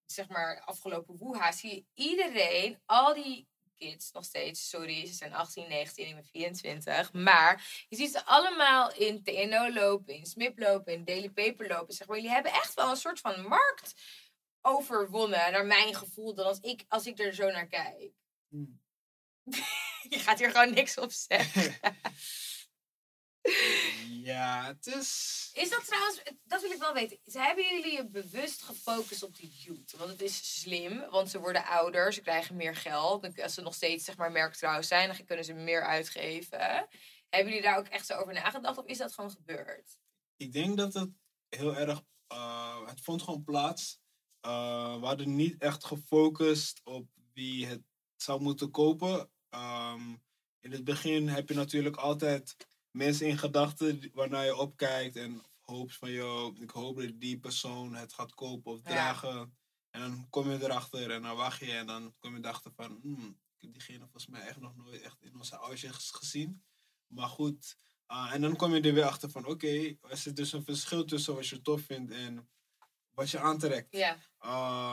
[0.06, 5.34] zeg maar afgelopen Wuha, zie je iedereen, al die kids nog steeds, sorry, ze zijn
[5.34, 7.14] 18, 19, ik ben 24.
[7.14, 11.94] Maar je ziet ze allemaal in TNO lopen, in SMIP lopen, in Daily Paper lopen.
[11.94, 13.94] Zeg maar, jullie hebben echt wel een soort van markt
[14.62, 18.12] overwonnen, naar mijn gevoel, dan als ik, als ik er zo naar kijk.
[18.50, 18.82] Hmm.
[20.10, 21.80] Je gaat hier gewoon niks op zeggen.
[24.24, 25.50] ja, het is.
[25.54, 27.18] Is dat trouwens, dat wil ik wel weten.
[27.32, 29.92] Hebben jullie je bewust gefocust op die youth?
[29.98, 33.42] Want het is slim, want ze worden ouder, ze krijgen meer geld.
[33.42, 36.88] Als ze nog steeds zeg maar merktrouw zijn, dan kunnen ze meer uitgeven.
[37.30, 39.98] Hebben jullie daar ook echt zo over nagedacht of is dat gewoon gebeurd?
[40.38, 41.10] Ik denk dat het
[41.50, 42.02] heel erg.
[42.28, 44.00] eh, het vond gewoon plaats.
[44.40, 47.82] Eh, we hadden niet echt gefocust op wie het
[48.16, 49.32] zou moeten kopen.
[49.50, 50.16] Ehm,
[50.60, 52.56] in het begin heb je natuurlijk altijd
[52.94, 57.96] mensen in gedachten waarnaar je opkijkt en hoopt van, joh, ik hoop dat die persoon
[57.96, 58.90] het gaat kopen of Ja.
[58.90, 59.58] dragen.
[59.90, 63.00] En dan kom je erachter en dan wacht je en dan kom je erachter van,
[63.02, 66.64] hmm, ik heb diegene volgens mij echt nog nooit echt in onze oudjes gezien.
[67.08, 70.54] Maar goed, ah, en dan kom je er weer achter van, oké, er zit dus
[70.54, 72.50] een verschil tussen wat je tof vindt en
[73.14, 73.92] wat je aantrekt.
[73.92, 74.18] Ja.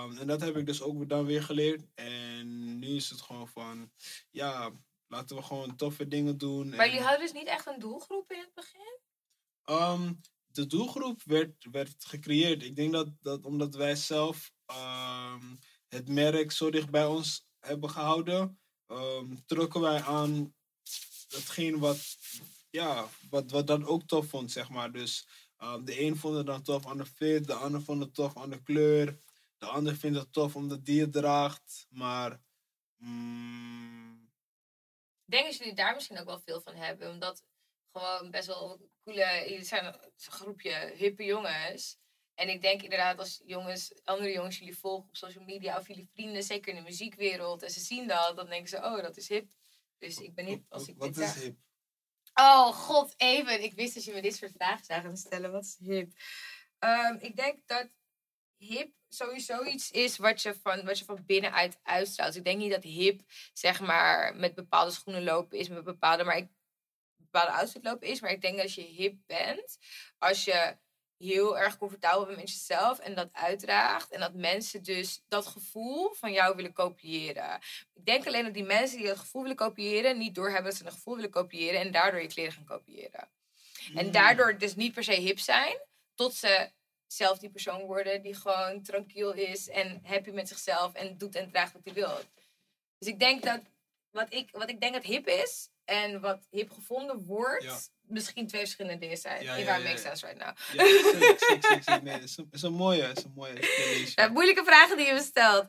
[0.04, 1.86] Um, en dat heb ik dus ook dan weer geleerd.
[1.94, 3.92] En nu is het gewoon van,
[4.30, 4.70] ja,
[5.10, 6.68] laten we gewoon toffe dingen doen.
[6.68, 8.98] Maar en, jullie hadden dus niet echt een doelgroep in het begin?
[9.64, 12.62] um, de doelgroep werd, werd gecreëerd.
[12.62, 17.90] Ik denk dat, dat omdat wij zelf um, het merk zo dicht bij ons hebben
[17.90, 20.54] gehouden, um, trokken wij aan
[21.28, 22.16] datgene wat,
[22.70, 24.92] ja, wat, wat dan ook tof vond, zeg maar.
[24.92, 25.28] Dus
[25.84, 28.50] de een vond het dan tof aan de fit, de ander vond het tof aan
[28.50, 29.18] de kleur.
[29.58, 31.86] De ander vindt het tof omdat die het draagt.
[31.88, 32.40] Maar
[32.96, 33.89] mm,
[35.30, 37.10] denk dat jullie daar misschien ook wel veel van hebben.
[37.10, 37.42] Omdat
[37.92, 39.44] gewoon best wel coole...
[39.48, 41.98] Jullie zijn een groepje hippe jongens.
[42.34, 45.78] En ik denk inderdaad als jongens, andere jongens jullie volgen op social media...
[45.78, 47.62] of jullie vrienden, zeker in de muziekwereld...
[47.62, 49.52] en ze zien dat, dan denken ze, oh, dat is hip.
[49.98, 50.64] Dus ik ben niet...
[50.68, 51.56] Als ik wat dit is zeg- hip?
[52.34, 53.62] Oh, god, even.
[53.62, 55.52] Ik wist dat je me dit soort vragen zou gaan stellen.
[55.52, 56.12] Wat is hip?
[56.78, 57.88] Ehm, ik denk dat
[58.60, 62.30] hip sowieso iets is wat je, van, wat je van binnenuit uitstraalt.
[62.30, 63.20] Dus ik denk niet dat hip,
[63.52, 66.48] zeg maar, met bepaalde schoenen lopen is, met bepaalde, maar ik,
[67.16, 68.20] bepaalde outfit lopen is.
[68.20, 69.78] Maar ik denk dat als je hip bent,
[70.18, 70.76] als je
[71.16, 74.10] heel erg comfortabel bent met jezelf en dat uitdraagt.
[74.10, 77.60] En dat mensen dus dat gevoel van jou willen kopiëren.
[77.94, 80.84] Ik denk alleen dat die mensen die dat gevoel willen kopiëren, niet doorhebben dat ze
[80.84, 83.28] een gevoel willen kopiëren en daardoor je kleren gaan kopiëren.
[83.94, 85.78] En daardoor dus niet per se hip zijn,
[86.14, 86.70] tot ze
[87.12, 91.50] zelf die persoon worden die gewoon tranquil is en happy met zichzelf en doet en
[91.50, 92.18] draagt wat hij wil.
[92.98, 93.60] Dus ik denk dat
[94.10, 97.78] wat ik, wat ik denk dat hip is en wat hip gevonden wordt, Ja.
[98.00, 99.42] misschien twee verschillende dingen zijn.
[99.42, 100.56] Ja, If ja, I make sense right now.
[100.72, 105.66] Ja, het is is een mooie, is een mooie moeilijke vragen die je me stelt.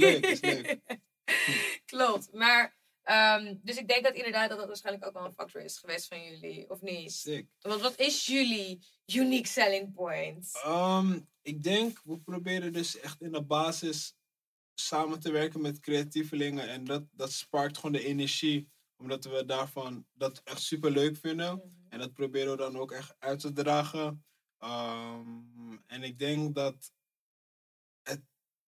[0.00, 0.78] Leuk, is leuk.
[1.92, 5.62] Klopt, maar ehm, dus ik denk dat inderdaad dat dat waarschijnlijk ook wel een factor
[5.62, 7.12] is geweest van jullie, of niet?
[7.12, 7.48] Sick.
[7.60, 10.60] Want wat is jullie unique selling point?
[10.62, 14.16] Ehm, ik denk, we proberen dus echt in de basis
[14.74, 16.68] samen te werken met creatievelingen.
[16.68, 18.72] En dat, dat sparkt gewoon de energie.
[18.96, 21.62] Omdat we daarvan dat echt super leuk vinden.
[21.88, 24.24] En dat proberen we dan ook echt uit te dragen.
[24.58, 26.92] Ehm, en ik denk dat,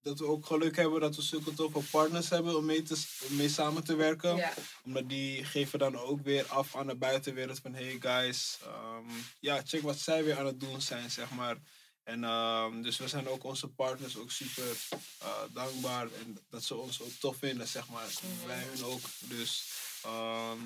[0.07, 3.37] dat we ook geluk hebben dat we zulke toffe partners hebben om mee, te, om
[3.37, 4.53] mee samen te werken.
[4.85, 9.62] Omdat die geven dan ook weer af aan de buitenwereld van hey guys, ehm, ja,
[9.64, 11.57] check wat zij weer aan het doen zijn, zeg maar.
[12.03, 14.77] En ehm, dus we zijn ook onze partners ook super
[15.19, 16.09] eh, dankbaar.
[16.12, 18.09] En dat ze ons ook tof vinden, zeg maar.
[18.47, 19.01] Wij hun ook.
[19.21, 20.61] Dus ehm,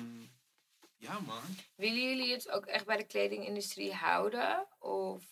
[0.97, 1.55] ja, man.
[1.75, 4.67] Willen jullie het ook echt bij de kledingindustrie houden?
[4.79, 5.23] Of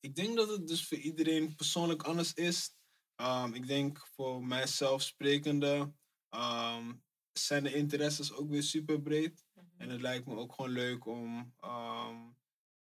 [0.00, 2.75] Ik denk dat het dus voor iedereen persoonlijk anders is.
[3.16, 5.92] Ehm, ik denk voor mijzelf sprekende
[6.28, 6.92] ehm,
[7.32, 9.44] zijn de interesses ook weer super breed.
[9.76, 12.16] En het lijkt me ook gewoon leuk om ehm,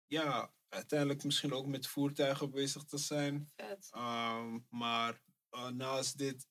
[0.06, 3.50] ja, uiteindelijk misschien ook met voertuigen bezig te zijn.
[4.68, 6.48] maar eh, naast dit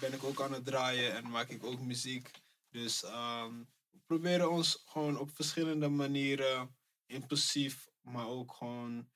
[0.00, 2.30] ben ik ook aan het draaien en maak ik ook muziek.
[2.68, 9.10] Dus we proberen ons gewoon op verschillende manieren, impulsief, maar ook gewoon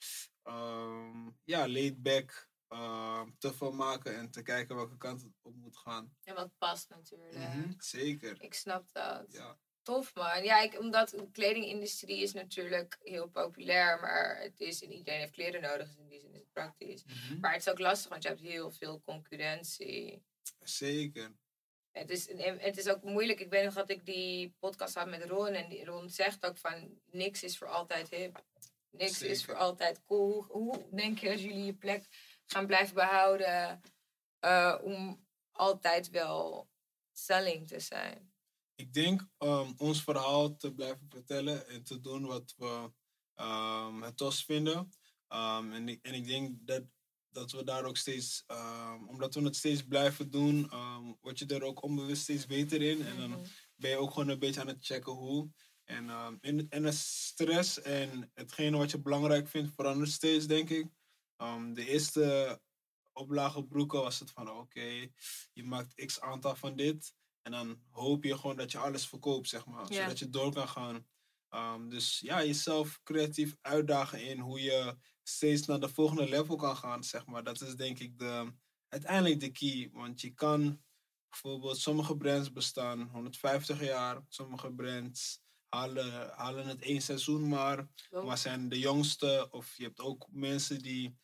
[1.45, 6.15] ja, laid back ehm, te vermaken en te kijken welke kant het op moet gaan.
[6.25, 7.35] En wat past natuurlijk.
[7.39, 8.43] Mhm, Zeker.
[8.43, 9.33] Ik snap dat.
[9.33, 9.59] Ja.
[9.83, 10.43] Tof man.
[10.45, 15.33] Ja, ik, omdat de kledingindustrie is natuurlijk heel populair, maar het is, en iedereen heeft
[15.33, 17.05] kleren nodig, dus in die zin is het praktisch.
[17.05, 20.23] Mhm, Maar het is ook lastig, want je hebt heel veel concurrentie.
[20.61, 21.35] Zeker.
[21.93, 22.29] Het is,
[22.59, 23.41] het is ook moeilijk.
[23.41, 25.47] Ik weet nog dat ik die podcast had met Ron.
[25.49, 28.45] En die Ron zegt ook van niks is voor altijd hip.
[28.91, 30.43] Niks is voor altijd cool.
[30.43, 32.05] Hoe, hoe denk je als jullie je plek
[32.53, 33.81] gaan blijven behouden
[34.39, 36.71] eh, om altijd wel
[37.13, 38.33] selling te zijn?
[38.75, 42.91] Ik denk um, ons verhaal te blijven vertellen en te doen wat we
[43.35, 44.79] um, het tof vinden.
[45.29, 46.83] Um, en, ik, en ik denk dat,
[47.29, 48.45] dat we daar ook steeds,
[49.07, 50.71] omdat we het steeds blijven doen,
[51.21, 53.07] word je er ook onbewust steeds beter in.
[53.07, 55.51] En dan ben je ook gewoon een beetje aan het checken hoe.
[55.85, 56.11] En,
[56.41, 60.87] en, en de stress en hetgene wat je belangrijk vindt verandert steeds, denk ik.
[61.43, 62.61] Um, de eerste
[63.13, 65.09] oplage broeken was het van oké,
[65.53, 67.15] je maakt x aantal van dit.
[67.43, 69.87] En dan hoop je gewoon dat je alles verkoopt, zeg maar.
[69.87, 71.07] Zodat je door kan gaan.
[71.51, 76.77] Um, dus ja, jezelf creatief uitdagen in hoe je steeds naar de volgende level kan
[76.77, 77.45] gaan, zeg maar.
[77.45, 78.53] Dat is denk ik de,
[78.89, 79.91] uiteindelijk de key.
[79.93, 80.83] Want je kan
[81.29, 84.25] bijvoorbeeld, sommige brands bestaan 150 jaar.
[84.29, 87.89] Sommige brands halen, halen het één seizoen maar.
[88.25, 89.49] Maar zijn de jongste.
[89.51, 91.19] Of je hebt ook mensen die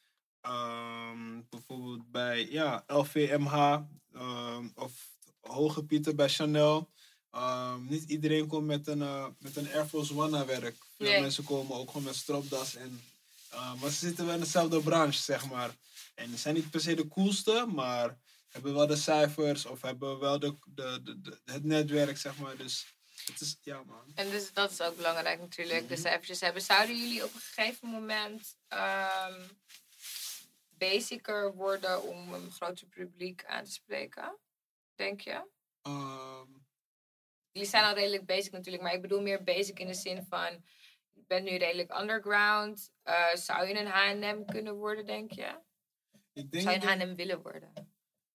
[0.46, 3.78] ehm, bijvoorbeeld bij ja, LVMH
[4.14, 4.92] ehm, of
[5.40, 6.90] Hoge Pieter bij Chanel.
[7.30, 10.76] ehm, niet iedereen komt met een, eh, met een Air Force One naar werk.
[10.96, 11.20] Veel Nee.
[11.20, 12.74] mensen komen ook gewoon met stropdas.
[12.74, 13.00] En,
[13.80, 15.70] maar ze zitten wel in dezelfde branche, zeg maar.
[16.14, 20.18] En ze zijn niet per se de coolste, maar hebben wel de cijfers of hebben
[20.18, 22.56] wel de, de, de, de- het netwerk, zeg maar.
[22.56, 22.86] Dus
[23.24, 24.02] het is, ja man.
[24.14, 25.88] En dus dat is ook belangrijk natuurlijk, Mhm.
[25.94, 26.62] de cijfertjes hebben.
[26.62, 28.56] Zouden jullie op een gegeven moment
[30.78, 34.38] basic'er worden om een groter publiek aan te spreken?
[34.94, 35.48] Denk je?
[35.82, 36.50] Ehm,
[37.50, 40.64] Jullie zijn al redelijk basic natuurlijk, maar ik bedoel meer basic in de zin van...
[41.12, 42.90] Je bent nu redelijk underground.
[43.02, 45.58] Eh, zou je een H&M kunnen worden, denk je?
[46.32, 47.72] ik denk Zou je een H&M willen worden?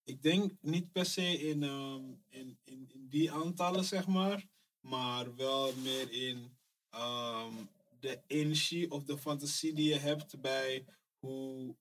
[0.04, 4.46] Ik denk niet per se in, ehm, in, in, in die aantallen, zeg maar.
[4.80, 6.56] Maar wel meer in
[6.90, 7.54] ehm,
[8.00, 10.84] de energie of de fantasie die je hebt bij
[11.18, 11.76] hoe,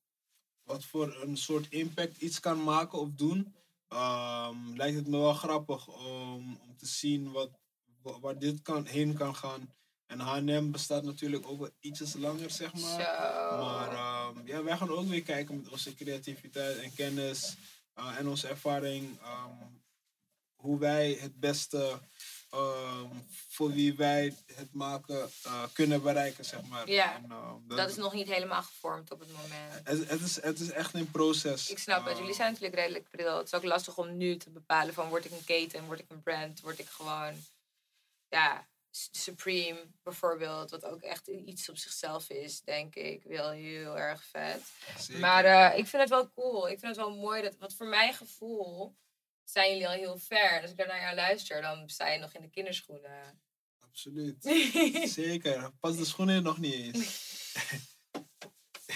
[0.64, 3.54] wat voor een soort impact iets kan maken of doen.
[3.88, 7.50] Ehm, lijkt het me wel grappig om, om te zien wat,
[8.02, 9.74] wa- waar dit kan, heen kan gaan.
[10.06, 12.82] En H&M bestaat natuurlijk ook wel ietsjes langer, zeg maar.
[13.52, 13.58] Zo.
[13.58, 17.56] Maar ehm, ja, wij gaan ook weer kijken met onze creativiteit en kennis
[17.94, 19.20] eh, en onze ervaring.
[19.20, 19.70] ehm,
[20.56, 22.00] hoe wij het beste
[22.52, 23.16] ehm,
[23.48, 26.90] voor wie wij het maken eh, kunnen bereiken, zeg maar.
[26.90, 29.74] Ja, En, ehm, dat is nog niet helemaal gevormd op het moment.
[29.84, 31.70] het, het, is, het is echt een proces.
[31.70, 32.14] Ik snap het.
[32.14, 33.38] Eh, Jullie zijn natuurlijk redelijk pril.
[33.38, 36.10] Het is ook lastig om nu te bepalen van word ik een keten, word ik
[36.10, 37.34] een brand, word ik gewoon
[38.30, 38.68] ja,
[39.12, 43.24] Supreme bijvoorbeeld, wat ook echt iets op zichzelf is, denk ik.
[43.24, 44.62] Wel heel erg vet.
[44.98, 45.22] zeker.
[45.22, 46.70] Maar eh, ik vind het wel cool.
[46.70, 48.96] Ik vind het wel mooi dat, wat voor mijn gevoel
[49.44, 50.52] zijn jullie al heel ver.
[50.52, 53.42] En als ik daar naar jou luister, dan sta je nog in de kinderschoenen.
[53.80, 54.44] Absoluut.
[55.22, 55.72] Zeker.
[55.80, 56.98] Pas de schoenen nog niet eens.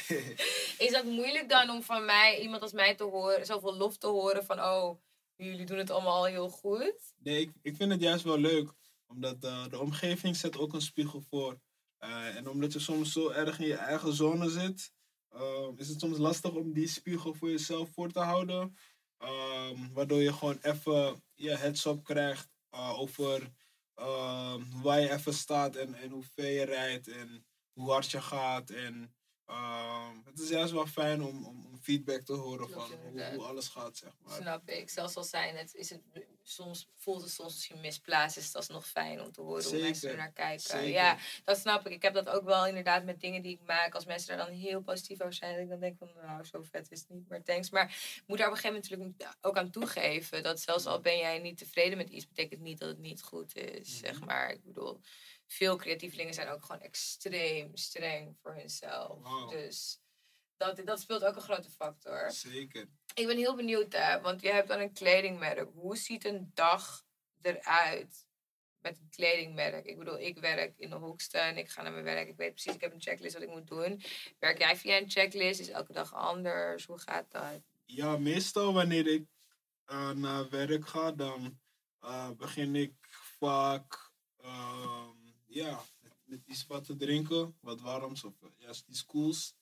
[0.78, 4.08] Is dat moeilijk dan om van mij, iemand als mij te horen, zoveel lof te
[4.08, 5.02] horen van oh,
[5.36, 7.14] jullie doen het allemaal al heel goed?
[7.18, 8.74] Nee, ik, ik vind het juist wel leuk.
[9.08, 11.60] Omdat eh, de omgeving zet ook een spiegel voor.
[11.98, 14.94] Eh, en omdat je soms zo erg in je eigen zone zit,
[15.30, 18.78] eh, is het soms lastig om die spiegel voor jezelf voor te houden.
[19.18, 23.52] Ehm, waardoor je gewoon even je heads up krijgt eh, over
[23.96, 28.22] ehm, waar je even staat en, en hoe ver je rijdt en hoe hard je
[28.22, 28.70] gaat.
[28.70, 29.16] En
[29.46, 33.34] ehm, het is juist wel fijn om, om, om feedback te horen Klopt, van hoe,
[33.36, 34.36] hoe alles gaat, zeg maar.
[34.42, 34.90] Snap ik.
[34.90, 36.02] Zelfs al zijn het, is het
[36.44, 40.10] soms voelt het soms misschien misplaatst, is het alsnog fijn om te horen hoe mensen
[40.10, 40.60] er naar kijken.
[40.66, 40.88] zeker.
[40.90, 41.94] Ja, dat snap ik.
[41.94, 43.96] Ik heb dat ook wel inderdaad met dingen die ik maak.
[43.96, 46.62] Als mensen daar dan heel positief over zijn, dat ik dan denk van, nou, zo
[46.62, 47.70] vet is het niet, maar thanks.
[47.70, 47.86] Maar
[48.16, 50.44] ik moet daar op een gegeven moment natuurlijk ook aan toegeven.
[50.44, 53.56] Dat zelfs al ben jij niet tevreden met iets, betekent niet dat het niet goed
[53.56, 54.26] is, zeg Mhm.
[54.26, 54.52] maar.
[54.52, 55.00] Ik bedoel,
[55.48, 59.50] veel creatievelingen zijn ook gewoon extreem streng voor hunzelf.
[59.50, 60.00] Dus
[60.58, 62.32] dat, dat speelt ook een grote factor.
[62.32, 62.88] Zeker.
[63.14, 65.70] Ik ben heel benieuwd, hè, want je hebt dan een kledingmerk.
[65.74, 67.06] Hoe ziet een dag
[67.42, 68.28] eruit
[68.80, 69.86] met een kledingmerk?
[69.86, 72.28] Ik bedoel, ik werk in de hoekste en ik ga naar mijn werk.
[72.28, 74.02] Ik weet precies, ik heb een checklist wat ik moet doen.
[74.40, 75.60] Werk jij via een checklist?
[75.60, 76.86] Is elke dag anders?
[76.86, 77.62] Hoe gaat dat?
[77.86, 79.26] Ja, meestal wanneer ik
[79.86, 81.60] eh, naar werk ga, dan
[82.00, 82.94] eh, begin ik
[83.40, 85.25] vaak ehm,
[85.56, 89.56] ja, met, met iets wat te drinken, wat warms of eh, juist iets koels.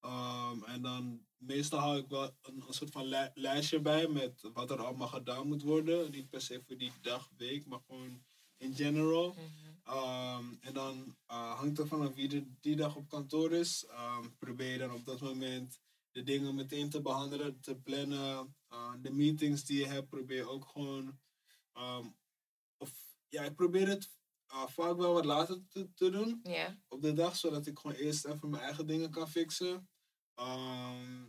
[0.00, 4.40] Ehm, en dan meestal hou ik wel een, een soort van li- lijstje bij met
[4.52, 6.10] wat er allemaal gedaan moet worden.
[6.10, 8.24] Niet per se voor die dag, week, maar gewoon
[8.56, 9.34] in general.
[9.84, 13.86] Ehm, en dan eh, hangt er vanaf wie er die dag op kantoor is.
[13.86, 15.80] Ehm, probeer je dan op dat moment
[16.10, 18.54] de dingen meteen te behandelen, te plannen.
[18.72, 21.18] Uh, de meetings die je hebt, probeer ook gewoon.
[22.76, 22.92] of
[23.28, 24.10] ja, ik probeer het
[24.50, 26.40] vaak wel wat later te, te doen
[26.88, 29.88] op de dag, zodat ik gewoon eerst even mijn eigen dingen kan fixen.
[30.34, 31.28] Ehm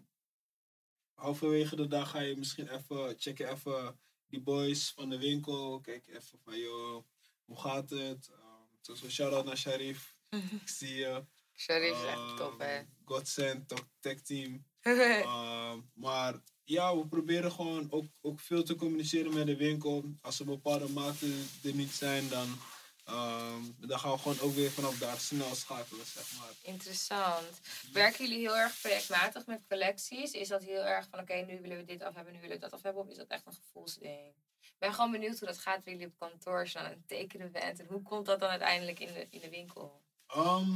[1.14, 5.80] halverwege de dag ga je misschien even checken even die boys van de winkel.
[5.80, 7.04] Kijk even van joh,
[7.46, 8.30] hoe gaat het?
[9.04, 10.16] Um, shout-out naar Sharif.
[10.30, 11.26] Ik zie je.
[11.56, 12.76] Sharif is echt top, hè?
[12.78, 14.66] Ehm, Godsend, Tech- Team.
[15.94, 20.04] Maar ja, we proberen gewoon ook, ook veel te communiceren met de winkel.
[20.22, 22.48] Als er bepaalde maten er niet zijn, dan,
[23.12, 26.50] ehm, dan gaan we gewoon ook weer vanaf daar snel schakelen, zeg maar.
[26.62, 27.60] Interessant.
[27.94, 30.32] Werken jullie heel erg projectmatig met collecties?
[30.32, 32.62] Is dat heel erg van, oké, nu willen we dit af hebben, nu willen we
[32.62, 33.02] dat af hebben?
[33.02, 34.28] Of is dat echt een gevoelsding?
[34.60, 37.08] Ik ben gewoon benieuwd hoe dat gaat bij jullie op kantoor, als je aan het
[37.08, 37.80] tekenen bent.
[37.80, 40.02] En hoe komt dat dan uiteindelijk in de, in de winkel?
[40.28, 40.72] Ehm,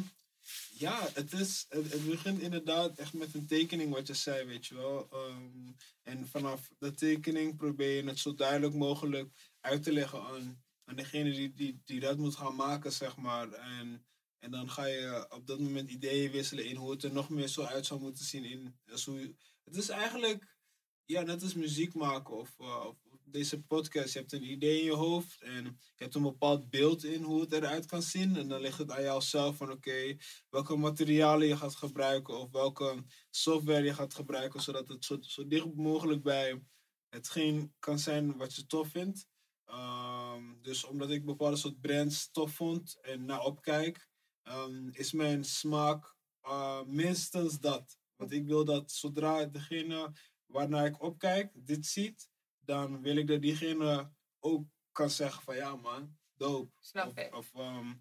[0.78, 4.66] ja, het, is, het, het begint inderdaad echt met een tekening, wat je zei, weet
[4.66, 5.08] je wel.
[5.12, 5.72] Ehm,
[6.04, 9.30] en vanaf de tekening probeer je het zo duidelijk mogelijk
[9.62, 13.52] uit te leggen aan, aan degene die, die, die dat moet gaan maken, zeg maar.
[13.52, 14.06] En,
[14.40, 17.48] en dan ga je op dat moment ideeën wisselen in hoe het er nog meer
[17.48, 18.44] zo uit zou moeten zien.
[18.44, 20.58] In, hoe, het is eigenlijk,
[21.06, 24.14] ja, net als muziek maken of, eh, of deze podcast.
[24.14, 27.42] Je hebt een idee in je hoofd en je hebt een bepaald beeld in hoe
[27.42, 28.36] het eruit kan zien.
[28.36, 30.18] En dan ligt het aan jou zelf van oké,
[30.50, 35.48] welke materialen je gaat gebruiken of welke software je gaat gebruiken, zodat het zo, zo
[35.48, 36.62] dicht mogelijk bij
[37.10, 39.28] hetgeen kan zijn wat je tof vindt.
[39.66, 44.08] Ehm, dus omdat ik bepaalde soort brands tof vond en naar opkijk,
[44.44, 47.98] ehm, is mijn smaak eh, minstens dat.
[48.16, 50.12] Want ik wil dat zodra degene
[50.46, 55.76] waarnaar ik opkijk dit ziet, dan wil ik dat diegene ook kan zeggen van ja
[55.76, 56.72] man, dope.
[56.80, 57.36] Snap ik.
[57.36, 57.94] of ehm,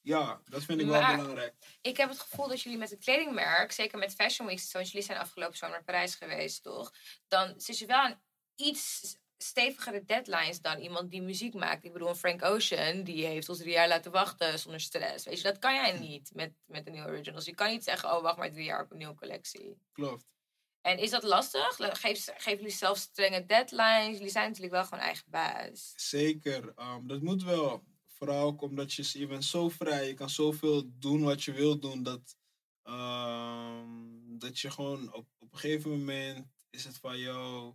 [0.00, 1.78] ja, dat vind ik Maar- wel belangrijk.
[1.80, 5.06] Ik heb het gevoel dat jullie met een kledingmerk, zeker met Fashion Week, zoals jullie
[5.06, 6.92] zijn afgelopen zomer naar Parijs geweest, toch?
[7.28, 8.22] Dan zit je wel aan
[8.54, 11.84] iets stevigere deadlines dan iemand die muziek maakt.
[11.84, 15.24] Ik bedoel, een Frank Ocean, die heeft ons drie jaar laten wachten zonder stress.
[15.24, 17.44] Weet je, dat kan jij niet met, met een nieuwe originals.
[17.44, 19.78] Je kan niet zeggen, oh, wacht maar drie jaar op een nieuwe collectie.
[19.92, 20.34] Klopt.
[20.80, 21.76] En is dat lastig?
[21.78, 24.16] Geef, geven jullie zelf strenge deadlines?
[24.16, 25.92] Jullie zijn natuurlijk wel gewoon eigen baas.
[25.96, 26.72] Zeker.
[26.76, 27.84] ehm, dat moet wel.
[28.06, 30.06] Vooral ook omdat je, je bent zo vrij.
[30.06, 32.02] Je kan zoveel doen wat je wilt doen.
[32.02, 32.36] Dat,
[32.82, 37.74] ehm, dat je gewoon op, op een gegeven moment is het van jou.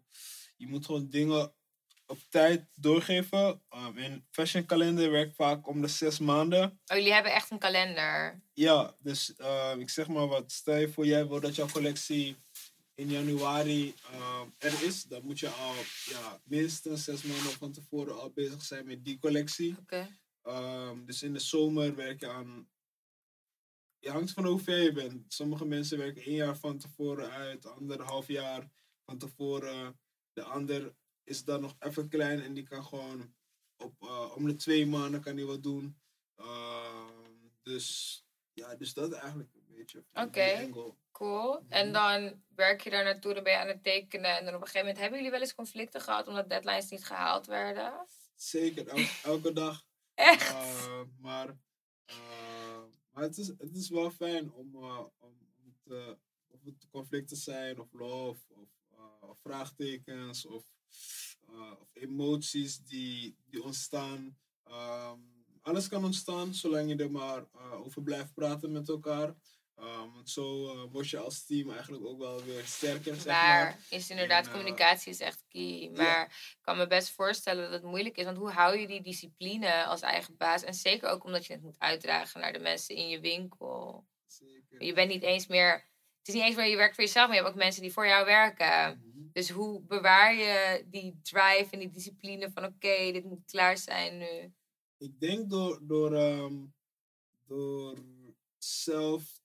[0.56, 1.53] Je moet gewoon dingen
[2.08, 3.62] op tijd doorgeven.
[3.76, 6.80] Um, en fashion kalender werkt vaak om de zes maanden.
[6.86, 8.41] Oh, jullie hebben echt een kalender.
[8.53, 10.51] Ja, dus ehm, ik zeg maar wat.
[10.51, 12.36] Stel je voor, jij wil dat jouw collectie
[12.95, 15.03] in januari ehm, er is.
[15.03, 15.74] Dan moet je al
[16.06, 19.76] ja, minstens zes maanden van tevoren al bezig zijn met die collectie.
[19.80, 20.08] Oké.
[20.41, 22.70] Ehm, dus in de zomer werk je aan.
[23.99, 25.34] Je hangt van hoe ver je bent.
[25.34, 28.70] Sommige mensen werken één jaar van tevoren uit, anderhalf jaar
[29.06, 29.99] van tevoren.
[30.36, 33.36] De ander is dan nog even klein en die kan gewoon
[33.77, 36.01] op, eh, om de twee maanden kan die wat doen.
[36.36, 38.19] Ehm, dus
[38.53, 40.05] ja, dus dat eigenlijk een beetje.
[40.13, 40.53] Oké.
[40.57, 40.95] angle.
[41.11, 41.61] Cool.
[41.61, 41.71] Mhm.
[41.71, 44.38] En dan werk je daar naartoe, dan ben je aan het tekenen.
[44.38, 47.05] En dan op een gegeven moment hebben jullie wel eens conflicten gehad omdat deadlines niet
[47.05, 48.05] gehaald werden?
[48.36, 49.86] Zeker, el- elke dag.
[50.13, 50.51] Echt?
[50.51, 51.57] Uh, maar
[52.09, 52.83] uh,
[53.15, 55.11] maar het, is, het is wel fijn om, om,
[55.57, 56.17] om te,
[56.47, 58.69] of het conflicten zijn, of love, of,
[59.20, 60.64] of vraagtekens, of,
[61.50, 64.38] uh, of emoties die, die ontstaan.
[64.68, 69.36] Um, alles kan ontstaan zolang je er maar uh, over blijft praten met elkaar.
[69.80, 73.80] Um, want zo eh, word je als team eigenlijk ook wel weer sterker, zeg maar.
[73.89, 75.91] is inderdaad, En, eh, communicatie is echt key.
[75.96, 78.26] Maar ik kan me best voorstellen dat het moeilijk is.
[78.26, 80.64] Want hoe hou je die discipline als eigen baas?
[80.64, 84.06] En zeker ook omdat je het moet uitdragen naar de mensen in je winkel.
[84.26, 84.84] Zeker.
[84.84, 85.93] Je bent niet eens meer...
[86.26, 87.91] Het is niet eens meer je werkt voor jezelf, maar je hebt ook mensen die
[87.91, 88.99] voor jou werken.
[88.99, 89.28] Mhm.
[89.32, 92.65] Dus hoe bewaar je die drive en die discipline van...
[92.65, 94.53] Oké, dit moet klaar zijn nu.
[94.97, 96.65] Ik denk door, door, ehm,
[97.45, 97.97] door
[98.57, 99.41] zelf,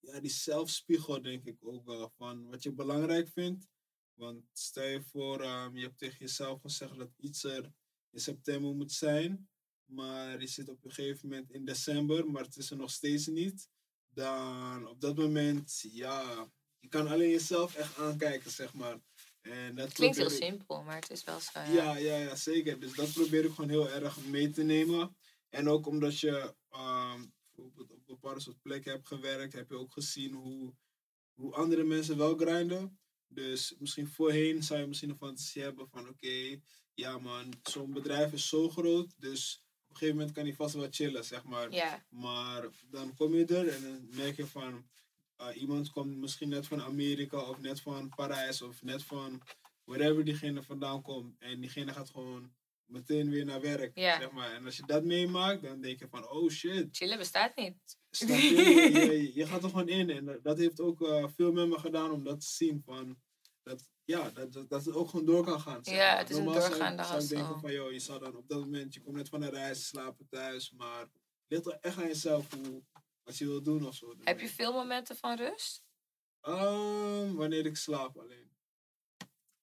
[0.00, 3.66] ja, die zelfspiegel denk ik ook wel van wat je belangrijk vindt.
[4.14, 7.72] Want stel je voor, ehm, je hebt tegen jezelf gezegd dat iets er
[8.10, 9.48] in september moet zijn,
[9.84, 13.26] maar je zit op een gegeven moment in december, maar het is er nog steeds
[13.26, 13.68] niet.
[14.18, 16.48] Dan op dat moment, ja,
[16.78, 19.00] je kan alleen jezelf echt aankijken, zeg maar.
[19.40, 21.58] En dat Het klinkt heel ik- simpel, maar het is wel zo.
[21.58, 21.66] Ja.
[21.72, 22.80] ja, ja, ja, zeker.
[22.80, 25.16] Dus dat probeer ik gewoon heel erg mee te nemen.
[25.48, 29.92] En ook omdat je ehm, bijvoorbeeld op bepaalde soort plekken hebt gewerkt, heb je ook
[29.92, 30.74] gezien hoe,
[31.34, 32.98] hoe andere mensen wel grinden.
[33.26, 36.60] Dus misschien voorheen zou je misschien een fantasie hebben van oké,
[36.94, 39.62] ja man, zo'n bedrijf is zo groot, dus
[39.98, 41.72] gegeven moment kan hij vast wel chillen, zeg maar.
[41.72, 42.04] ja.
[42.08, 44.84] Maar dan kom je er en dan merk je van
[45.40, 49.42] uh, iemand komt misschien net van Amerika of net van Parijs of net van
[49.84, 51.36] wherever diegene vandaan komt.
[51.38, 52.52] En diegene gaat gewoon
[52.84, 53.90] meteen weer naar werk.
[53.94, 54.20] Ja.
[54.20, 54.52] Zeg maar.
[54.52, 56.88] En als je dat meemaakt, dan denk je van oh shit.
[56.96, 57.76] Chillen bestaat niet.
[58.10, 59.30] Je?
[59.34, 60.10] je, gaat er gewoon in.
[60.10, 62.82] En dat- dat heeft ook uh, veel met me gedaan om dat te zien.
[62.84, 63.18] Van,
[63.68, 65.84] dat, ja, dat, dat, dat het ook gewoon door kan gaan.
[65.84, 68.18] zeg Ja, het is een Normaal zou- doorgaande zou ik denken van, joh, je zou
[68.18, 70.72] dan op dat moment, je komt net van een reis, slapen thuis.
[70.76, 71.10] Maar het
[71.46, 72.82] ligt er echt aan jezelf hoe,
[73.22, 74.14] wat je wil doen of zo.
[74.24, 75.84] Heb je veel momenten van rust?
[76.40, 78.46] Ehm, wanneer ik slaap alleen.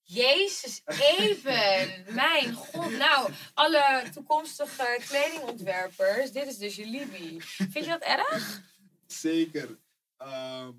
[0.07, 2.03] Jezus, even!
[2.13, 7.39] Mijn god, nou, alle toekomstige kledingontwerpers, dit is dus je Libby.
[7.39, 8.61] Vind je dat erg?
[9.07, 9.79] Zeker.
[10.17, 10.71] Ehm,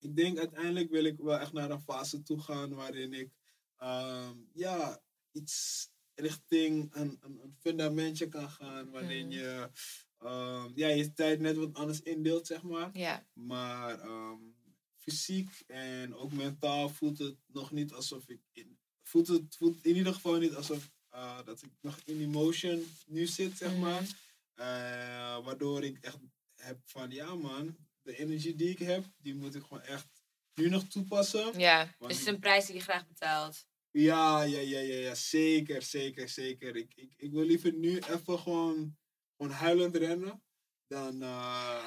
[0.00, 3.30] ik denk uiteindelijk wil ik wel echt naar een fase toe gaan waarin ik
[3.76, 5.00] ehm, ja,
[5.32, 8.90] iets richting een, een, een fundamentje kan gaan.
[8.90, 9.36] Waarin Mhm.
[9.36, 9.70] je
[10.18, 12.90] ehm, ja, je tijd net wat anders indeelt, zeg maar.
[12.92, 13.26] Ja.
[13.32, 14.38] Maar ehm,
[14.96, 18.40] fysiek en ook mentaal voelt het nog niet alsof ik.
[18.52, 22.84] In, voelt het voelt in ieder geval niet alsof eh, dat ik nog in emotion
[23.06, 23.80] nu zit, zeg Mhm.
[23.80, 24.02] maar.
[24.54, 26.18] Eh, waardoor ik echt
[26.54, 27.76] heb van ja man,
[28.10, 30.06] de energie die ik heb, die moet ik gewoon echt
[30.54, 31.58] nu nog toepassen.
[31.58, 33.64] Ja, dus het is een prijs die je graag betaalt.
[33.90, 36.76] Ja, ja, ja, ja, ja, zeker, zeker, zeker.
[36.76, 38.96] Ik, ik, ik wil liever nu even gewoon,
[39.36, 40.42] gewoon huilend rennen
[40.86, 41.84] dan eh,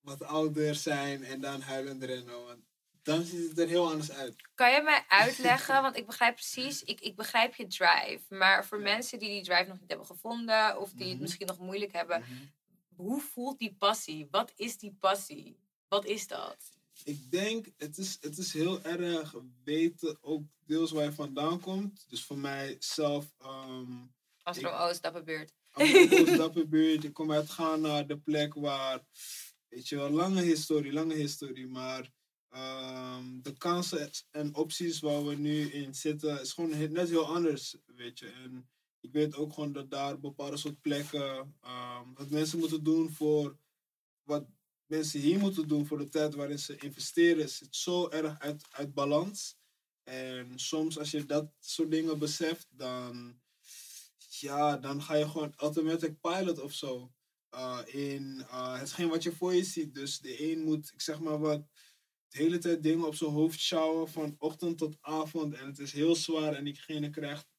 [0.00, 2.44] wat ouder zijn en dan huilend rennen.
[2.44, 2.60] Want
[3.02, 4.34] dan ziet het er heel anders uit.
[4.54, 8.22] Kan je mij uitleggen, want ik begrijp precies, ik, ik begrijp je drive.
[8.28, 8.84] Maar voor Ja.
[8.84, 11.22] mensen die die drive nog niet hebben gevonden, of die het Mhm.
[11.22, 12.24] misschien nog moeilijk hebben,
[12.96, 14.28] hoe voelt die passie?
[14.30, 15.56] Wat is die passie?
[15.88, 16.56] Wat is dat?
[17.04, 19.34] Ik denk, het is, het is heel erg
[19.64, 22.04] weten ook deels waar je vandaan komt.
[22.08, 24.06] Dus voor mij zelf, ehm
[24.42, 25.54] Amsterdam-Oost, Dapperbeurt.
[25.70, 27.04] Amsterdam Dapperbuurt.
[27.04, 29.04] Ik kom uit Ghana, de plek waar,
[29.68, 31.66] weet je wel, lange historie, lange historie.
[31.66, 32.10] Maar
[32.48, 37.76] ehm, de kansen en opties waar we nu in zitten, is gewoon net heel anders,
[37.86, 38.26] weet je.
[38.26, 38.70] En
[39.02, 43.58] ik weet ook gewoon dat daar bepaalde soort plekken, ehm, wat mensen moeten doen voor,
[44.22, 44.46] wat
[44.86, 48.94] mensen hier moeten doen voor de tijd waarin ze investeren, zit zo erg uit, uit
[48.94, 49.56] balans.
[50.02, 53.40] En soms als je dat soort dingen beseft, dan
[54.40, 57.12] ja, dan ga je gewoon automatic pilot of zo.
[57.54, 59.94] uh, in uh, hetgeen wat je voor je ziet.
[59.94, 61.66] Dus de een moet, ik zeg maar wat,
[62.28, 65.54] de hele tijd dingen op zijn hoofd sjouwen van ochtend tot avond.
[65.54, 67.51] En het is heel zwaar en diegene krijgt,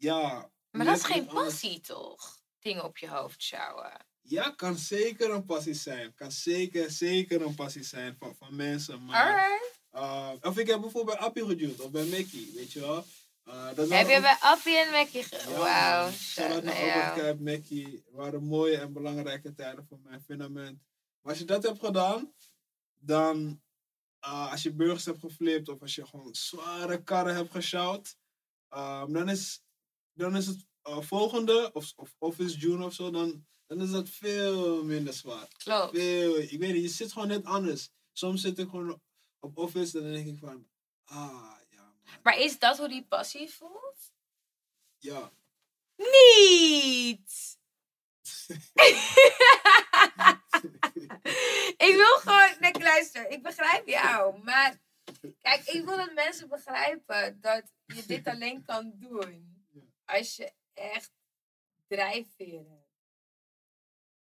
[0.00, 0.50] ja...
[0.70, 1.44] Maar dat is geen anders.
[1.44, 2.38] passie, toch?
[2.60, 4.06] Dingen op je hoofd sjouwen.
[4.20, 6.14] Ja, kan zeker een passie zijn.
[6.14, 9.04] Kan zeker, zeker een passie zijn van, van mensen.
[9.04, 9.80] Maar, Alright.
[10.42, 13.04] uh, of ik heb bijvoorbeeld bij Appie geduwd, of bij Mickey, weet je wel.
[13.44, 15.36] Uh, dat Heb je ook- bij Appie en Mackie ge...
[15.50, 16.10] Ja, Wauw.
[16.10, 16.74] Shout-out naar
[17.16, 18.04] shout Mackie.
[18.10, 20.82] waren mooie en belangrijke tijden voor mijn fundament.
[21.20, 22.32] Maar als je dat hebt gedaan,
[22.98, 23.60] dan
[24.24, 28.16] uh, als je burgers hebt geflipt of als je gewoon zware karren hebt gesjouwd,
[28.76, 29.62] um, dan, is,
[30.12, 34.08] dan is het uh, volgende, of, of Office June of zo, dan, dan is dat
[34.08, 35.48] veel minder zwaar.
[35.56, 35.96] Klopt.
[35.96, 37.90] Veel, ik weet niet, je zit gewoon net anders.
[38.12, 39.00] Soms zit ik gewoon
[39.38, 40.68] op Office en dan denk ik van,
[41.04, 41.82] ah ja.
[41.82, 42.18] man.
[42.22, 44.12] Maar is dat hoe die passie voelt?
[44.98, 45.32] Ja.
[45.96, 47.58] Niet!
[51.86, 52.54] ik wil gewoon...
[52.60, 53.30] Nee, luister.
[53.30, 54.42] Ik begrijp jou.
[54.42, 54.80] Maar...
[55.40, 59.49] Kijk, ik wil dat mensen begrijpen dat je dit alleen kan doen.
[60.18, 61.12] Als je echt
[61.86, 62.88] drijfveren hebt.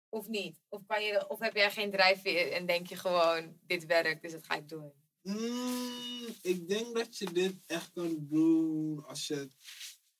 [0.09, 0.61] Of niet?
[0.69, 4.33] Of, kan je, of heb jij geen drijfveer en denk je gewoon, dit werkt, dus
[4.33, 4.93] dat ga ik doen?
[5.23, 9.49] Mm, ik denk dat je dit echt kan doen als je...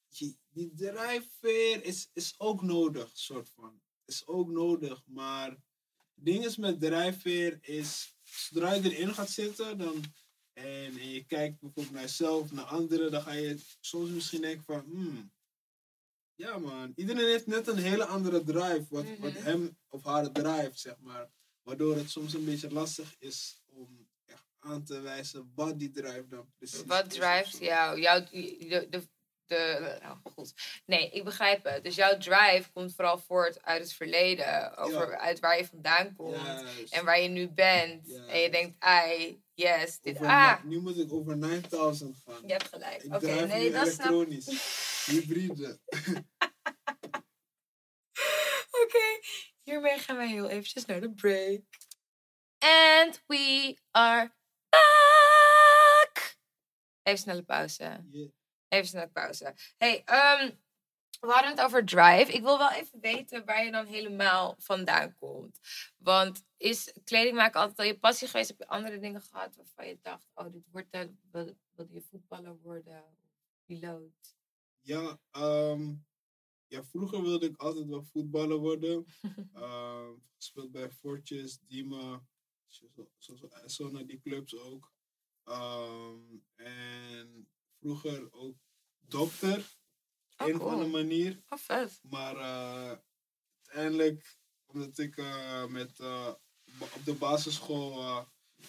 [0.09, 3.81] je- die drijfveer is, is ook nodig, soort van.
[4.05, 5.51] Is ook nodig, maar...
[5.51, 8.17] Het ding is met drijfveer is...
[8.23, 10.05] Zodra je erin gaat zitten, dan...
[10.53, 14.65] En, en je kijkt bijvoorbeeld naar jezelf, naar anderen, dan ga je soms misschien denken
[14.65, 14.81] van...
[14.81, 15.33] Hmm,
[16.39, 19.43] ja man, iedereen heeft net een hele andere drive, wat, wat Mhm.
[19.43, 21.29] hem of haar drijft, zeg maar.
[21.63, 26.27] Waardoor het soms een beetje lastig is om echt aan te wijzen wat die drive
[26.29, 27.65] dan precies Wat drijft zo.
[27.65, 28.01] jou?
[28.01, 29.09] Jouw, de, de,
[29.47, 30.55] de, oh, goed.
[30.87, 31.85] Nee, ik begrijp het.
[31.85, 34.77] Dus jouw drive komt vooral voort uit het verleden.
[34.77, 35.19] Over, Ja.
[35.19, 36.37] Uit waar je vandaan komt.
[36.45, 36.93] Juist.
[36.93, 38.13] En waar je nu bent.
[38.27, 40.65] En je denkt, ai, yes, dit, Over ah.
[40.65, 42.47] Nu moet ik over 9000 gaan.
[42.47, 43.05] Je hebt gelijk.
[43.05, 44.13] Oké, nee, dat snap ik.
[44.13, 44.47] elektronisch.
[45.11, 45.79] Hybride.
[48.83, 49.19] Oké,
[49.63, 51.63] hiermee gaan wij heel eventjes naar de break.
[52.59, 54.35] And we are
[54.69, 56.37] back!
[57.03, 58.05] Even snelle pauze.
[58.11, 58.29] Yeah.
[58.69, 59.55] Even snelle pauze.
[59.77, 60.51] Hey, ehm,
[61.21, 62.33] we hadden het over drive.
[62.33, 65.59] Ik wil wel even weten waar je dan helemaal vandaan komt.
[65.99, 68.49] Want is kleding maken altijd al je passie geweest?
[68.49, 70.89] Heb je andere dingen gehad waarvan je dacht, oh, dit wordt
[71.31, 73.05] wil, wilde je voetballer worden?
[73.65, 74.37] Piloot?
[74.81, 75.95] Ja, ehm,
[76.67, 79.07] ja, vroeger wilde ik altijd wel voetballer worden.
[79.55, 81.61] Ehm gespeeld bij Fortjes,
[82.67, 84.93] zo, zo, zo, zo naar die clubs ook.
[85.45, 87.49] Ehm, en
[87.79, 88.57] vroeger ook
[88.99, 89.78] dokter,
[90.39, 90.71] Oh, een of cool.
[90.73, 91.43] andere manier.
[91.49, 92.01] Oh, vet.
[92.03, 92.97] Maar eh,
[93.67, 94.37] uiteindelijk,
[94.67, 96.29] omdat ik eh, met, eh,
[96.81, 98.21] op de basisschool eh,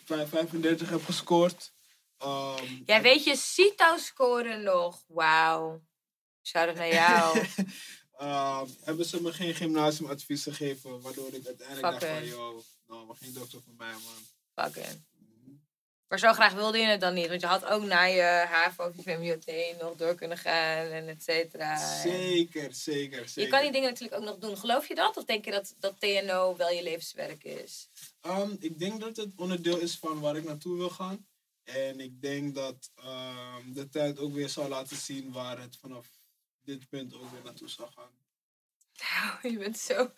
[0.04, 1.74] vijf- 35 heb gescoord.
[2.18, 5.04] ehm, Jij weet je CITO scoren nog.
[5.08, 5.82] Wauw.
[6.44, 7.38] Shout-out naar jou.
[8.20, 13.16] Ehm, hebben ze me geen gymnasiumadvies gegeven, waardoor ik uiteindelijk dacht van, yo, nou, maar
[13.16, 14.24] geen dokter voor mij, man.
[14.66, 15.06] Fucking.
[16.10, 17.28] Maar zo graag wilde je het dan niet.
[17.28, 21.08] Want je had ook na je HAVO of je VMBOT nog door kunnen gaan en
[21.08, 22.02] et cetera.
[22.02, 23.42] Zeker, zeker, zeker.
[23.42, 24.58] Je kan die dingen natuurlijk ook nog doen.
[24.58, 25.18] Geloof je dat?
[25.18, 27.90] Of denk je dat, dat TNO wel je levenswerk is?
[28.22, 31.28] Ehm, ik denk dat het onderdeel is van waar ik naartoe wil gaan.
[31.64, 36.08] En ik denk dat ehm, de tijd ook weer zal laten zien waar het vanaf
[36.62, 38.12] dit punt ook weer naartoe zal gaan.
[39.00, 40.12] Nou, je bent zo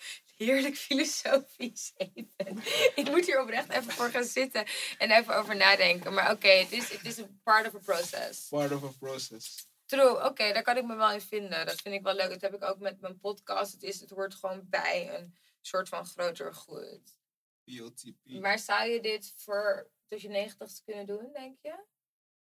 [0.45, 2.63] heerlijk filosofisch, even.
[2.95, 4.65] Ik moet hier oprecht even voor gaan zitten
[4.97, 6.13] en even over nadenken.
[6.13, 8.47] Maar oké, het is het is een part of a process.
[8.47, 9.69] Part of a process.
[9.85, 11.65] True, oké, daar kan ik me wel in vinden.
[11.65, 12.29] Dat vind ik wel leuk.
[12.29, 13.71] Dat heb ik ook met mijn podcast.
[13.71, 17.19] Het, is, het hoort gewoon bij een soort van groter goed.
[17.63, 18.25] POTP.
[18.25, 21.85] Maar zou je dit voor tot je negentigste kunnen doen, denk je?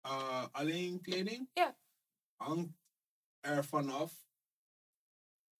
[0.01, 1.49] Eh, alleen kleding?
[1.53, 1.77] Ja.
[2.35, 2.77] Hangt
[3.39, 4.24] er vanaf.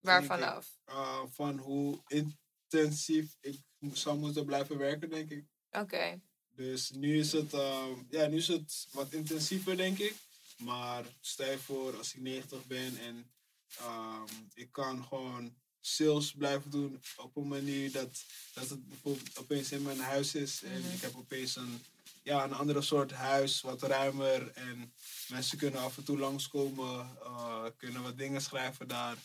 [0.00, 0.38] Waar Denk ik.
[0.38, 0.78] vanaf?
[0.84, 3.58] eh, van hoe intensief ik
[3.92, 5.44] zou moeten blijven werken, denk ik.
[5.70, 6.20] Oké.
[6.54, 10.14] Dus nu is het, ehm, ja, nu is het wat intensiever, denk ik.
[10.58, 13.30] Maar stel je voor, als ik 90 ben en
[13.78, 14.24] ehm,
[14.54, 18.24] ik kan gewoon sales blijven doen op een manier dat,
[18.54, 20.62] dat het bijvoorbeeld opeens in mijn huis is.
[20.62, 20.92] En Mhm.
[20.92, 21.84] ik heb opeens een,
[22.22, 24.50] ja, een andere soort huis, wat ruimer.
[24.52, 24.94] En
[25.28, 29.16] mensen kunnen af en toe langskomen, eh, kunnen wat dingen schrijven daar.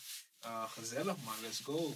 [0.42, 1.94] Eh, gezellig man, let's go.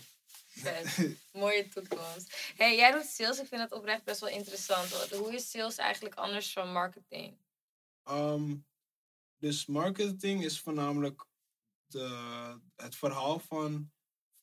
[1.32, 2.52] Mooie toekomst.
[2.56, 3.38] hey, jij doet sales.
[3.38, 4.90] Ik vind dat oprecht best wel interessant.
[5.10, 7.38] Hoe is sales eigenlijk anders van marketing?
[8.02, 8.56] Ehm,
[9.36, 11.26] dus marketing is voornamelijk
[11.86, 13.92] de, het verhaal van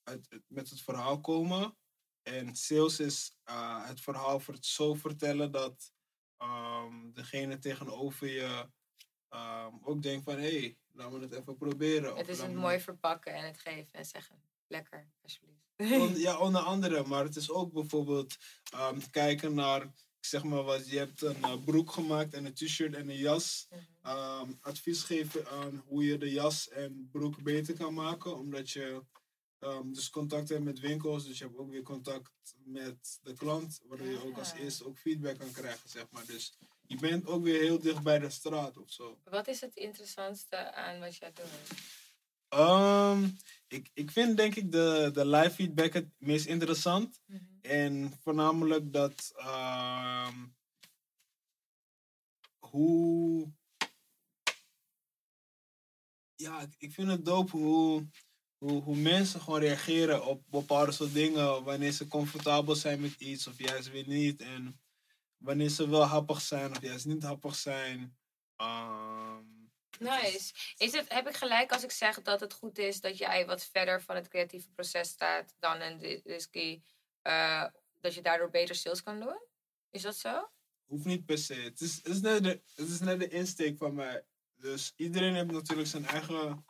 [0.03, 1.77] het, het- met het verhaal komen.
[2.21, 5.91] En sales is eh, het verhaal voor het zo vertellen dat
[6.37, 8.69] ehm, degene tegenover je
[9.29, 12.15] ehm, ook denkt van hé, hey, laten we het even proberen.
[12.15, 14.41] Het is het mooi verpakken en het geven en zeggen.
[14.67, 15.61] Lekker, alsjeblieft.
[16.25, 17.03] Ja, onder andere.
[17.07, 18.35] Maar het is ook bijvoorbeeld
[18.71, 22.93] ehm, kijken naar, zeg maar wat, je hebt een eh, broek gemaakt en een t-shirt
[22.95, 23.67] en een jas.
[23.69, 23.81] Mhm.
[24.01, 28.37] Ehm, advies geven aan hoe je de jas en broek beter kan maken.
[28.37, 29.03] Omdat je
[29.59, 31.25] ehm, dus contact hebt met winkels.
[31.25, 33.81] Dus je hebt ook weer contact met de klant.
[33.87, 34.59] Waardoor je ook als Ah.
[34.59, 36.25] eerste ook feedback kan krijgen, zeg maar.
[36.25, 39.19] Dus je bent ook weer heel dicht bij de straat of zo.
[39.23, 41.79] Wat is het interessantste aan wat jij doet?
[42.47, 43.27] Ehm,
[43.67, 47.19] ik, ik vind denk ik de, de live feedback het meest interessant.
[47.61, 50.45] En voornamelijk dat ehm,
[52.59, 53.51] hoe.
[56.35, 58.07] Ja, ik- ik vind het dope hoe,
[58.57, 61.63] hoe, hoe mensen gewoon reageren op bepaalde soort dingen.
[61.63, 64.41] Wanneer ze comfortabel zijn met iets of juist weer niet.
[64.41, 64.81] En
[65.43, 68.17] wanneer ze wel happig zijn of juist niet happig zijn.
[68.55, 69.51] Ehm,
[69.99, 70.53] Nice.
[70.77, 73.65] Is het, heb ik gelijk als ik zeg dat het goed is dat jij wat
[73.65, 76.81] verder van het creatieve proces staat dan een Risky
[77.21, 77.65] eh,
[78.01, 79.41] dat je daardoor beter sales kan doen?
[79.89, 80.49] Is dat zo?
[80.85, 81.53] Hoeft niet per se.
[81.53, 84.25] Het is, het is, net, de, het is net de insteek van mij.
[84.55, 86.65] Dus iedereen heeft natuurlijk zijn eigen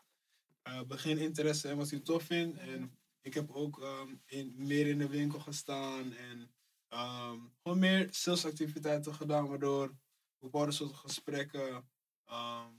[0.61, 2.57] eh, begininteresse en wat hij tof vindt.
[2.57, 6.53] En ik heb ook ehm, in, meer in de winkel gestaan en
[6.93, 9.95] ehm, gewoon meer salesactiviteiten gedaan, waardoor
[10.39, 11.89] bepaalde soorten gesprekken
[12.25, 12.69] ehm,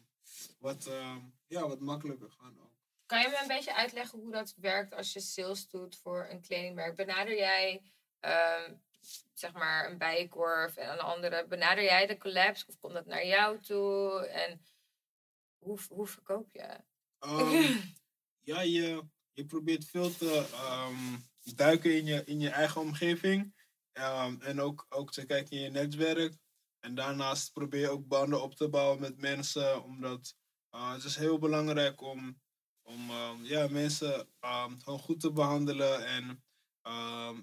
[0.58, 2.72] wat, ehm, ja, wat makkelijker gaan ook.
[3.06, 6.40] Kan je me een beetje uitleggen hoe dat werkt als je sales doet voor een
[6.40, 6.96] kledingmerk?
[6.96, 7.82] Benader jij
[9.34, 13.26] zeg maar een bijenkorf en een andere, benader jij de collabs of komt dat naar
[13.26, 14.26] jou toe?
[14.26, 14.64] En
[15.58, 16.80] hoe, hoe verkoop je?
[18.40, 19.02] Ja, je,
[19.32, 20.46] je probeert veel te
[21.54, 23.53] duiken in je, in je eigen omgeving.
[23.94, 26.36] Ehm, en ook, ook te kijken in je netwerk.
[26.80, 29.82] En daarnaast probeer je ook banden op te bouwen met mensen.
[29.82, 30.34] Omdat
[30.74, 32.40] uh, het is heel belangrijk om,
[32.82, 36.06] om ehm, ja, mensen ehm, gewoon goed te behandelen.
[36.06, 36.42] En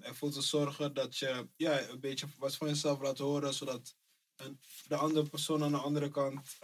[0.02, 3.54] ervoor te zorgen dat je ja, een beetje wat van jezelf laat horen.
[3.54, 3.94] Zodat
[4.36, 6.58] een, de andere persoon aan de andere kant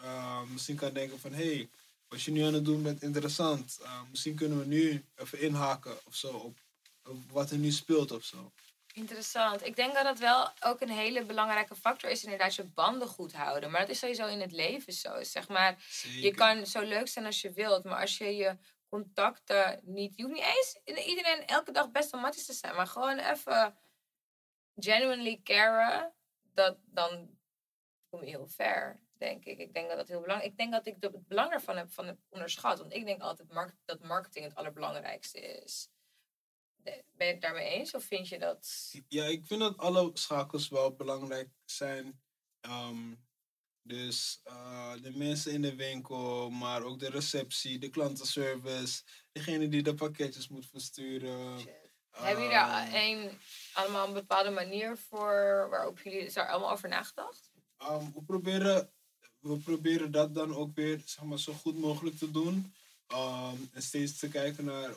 [0.51, 1.33] misschien kan denken van...
[1.33, 1.71] Hey,
[2.09, 3.81] wat je nu aan het doen bent interessant.
[4.11, 6.59] Misschien kunnen we nu even inhaken of zo op,
[7.05, 8.53] op wat er nu speelt of zo.
[8.99, 9.67] Interessant.
[9.67, 13.33] Ik denk dat dat wel ook een hele belangrijke factor is, inderdaad, je banden goed
[13.33, 13.71] houden.
[13.71, 15.23] Maar dat is sowieso in het leven zo.
[15.23, 15.77] Zeg maar,
[16.21, 18.57] je kan zo leuk zijn als je wilt, maar als je je
[18.89, 20.17] contacten niet...
[20.17, 23.79] Je hoeft niet eens iedereen elke dag best wel matties te zijn, maar gewoon even
[24.75, 27.39] genuinely caren, dat, dan
[28.09, 29.59] kom je heel ver, denk ik.
[29.59, 32.07] Ik denk dat dat heel belangrijk Ik denk dat ik het belang ervan heb, van
[32.07, 32.79] heb onderschat.
[32.79, 33.49] Want ik denk altijd
[33.85, 35.91] dat marketing het allerbelangrijkste is.
[37.17, 37.95] Ben je het daarmee eens?
[37.95, 38.93] Of vind je dat...
[39.09, 42.21] Ja, ik vind dat alle schakels wel belangrijk zijn.
[42.61, 43.15] Ehm,
[43.83, 49.83] dus eh, de mensen in de winkel, maar ook de receptie, de klantenservice, degene die
[49.83, 51.59] de pakketjes moet versturen.
[52.11, 53.39] Hebben jullie daar Ehm, een,
[53.73, 57.51] allemaal een bepaalde manier voor waarop jullie is daar allemaal over nagedacht?
[57.77, 58.93] Ehm, we, proberen,
[59.39, 62.73] we proberen dat dan ook weer zeg maar, zo goed mogelijk te doen.
[63.73, 64.97] En steeds te kijken naar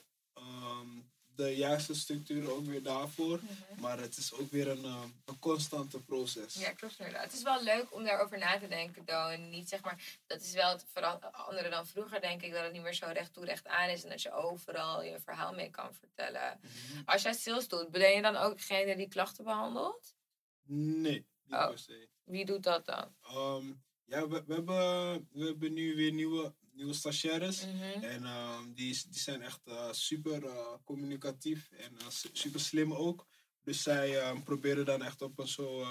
[1.44, 3.40] de juiste structuren ook weer daarvoor.
[3.80, 6.54] Maar het is ook weer een, ehm, een constante proces.
[6.54, 7.24] Ja, klopt inderdaad.
[7.24, 9.06] Het is wel leuk om daarover na te denken.
[9.06, 10.86] En niet zeg maar, dat is wel het
[11.32, 14.04] andere dan vroeger, denk ik, dat het niet meer zo recht toe recht aan is.
[14.04, 16.60] En dat je overal je verhaal mee kan vertellen.
[16.62, 17.02] Mhm.
[17.06, 20.16] Als jij sales doet, ben je dan ook degene die klachten behandelt?
[20.64, 21.68] Nee, niet Oh.
[21.68, 22.08] per se.
[22.24, 23.16] Wie doet dat dan?
[23.22, 23.66] Ehm,
[24.06, 27.66] ja, we, we, hebben, we hebben nu weer nieuwe, nieuwe stagiaires.
[27.66, 28.04] Mhm.
[28.04, 32.94] En ehm, die, die zijn echt eh, super eh, communicatief en eh, su- super slim
[32.94, 33.28] ook.
[33.64, 35.86] Dus zij ehm, proberen dan echt op een zo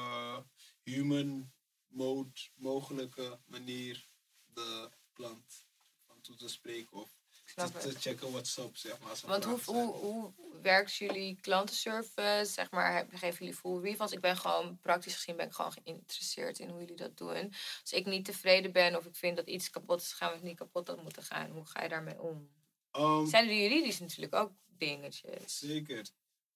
[0.83, 1.53] human
[1.87, 4.09] mode mogelijke manier
[4.45, 5.66] de klant
[6.07, 7.18] aan toe te spreken of
[7.55, 7.81] te, het.
[7.81, 9.21] te checken what's up, zeg maar.
[9.27, 10.33] Want hoe, hoe, hoe
[10.63, 12.53] werkt jullie klantenservice?
[12.53, 14.13] Zeg maar, geven jullie full refunds?
[14.13, 17.53] Ik ben gewoon, praktisch gezien ben ik gewoon geïnteresseerd in hoe jullie dat doen.
[17.81, 20.57] Als ik niet tevreden ben of ik vind dat iets kapot is gegaan of niet
[20.57, 22.51] kapot had moeten gaan, hoe ga je daarmee om?
[22.91, 25.59] Ehm, Zijn er juridisch natuurlijk ook dingetjes?
[25.59, 26.09] Zeker.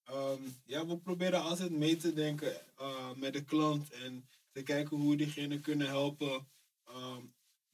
[0.05, 4.97] Ehm, ja, we proberen altijd mee te denken eh, met de klant en te kijken
[4.97, 6.49] hoe we diegene kunnen helpen.
[6.85, 7.23] Ehm,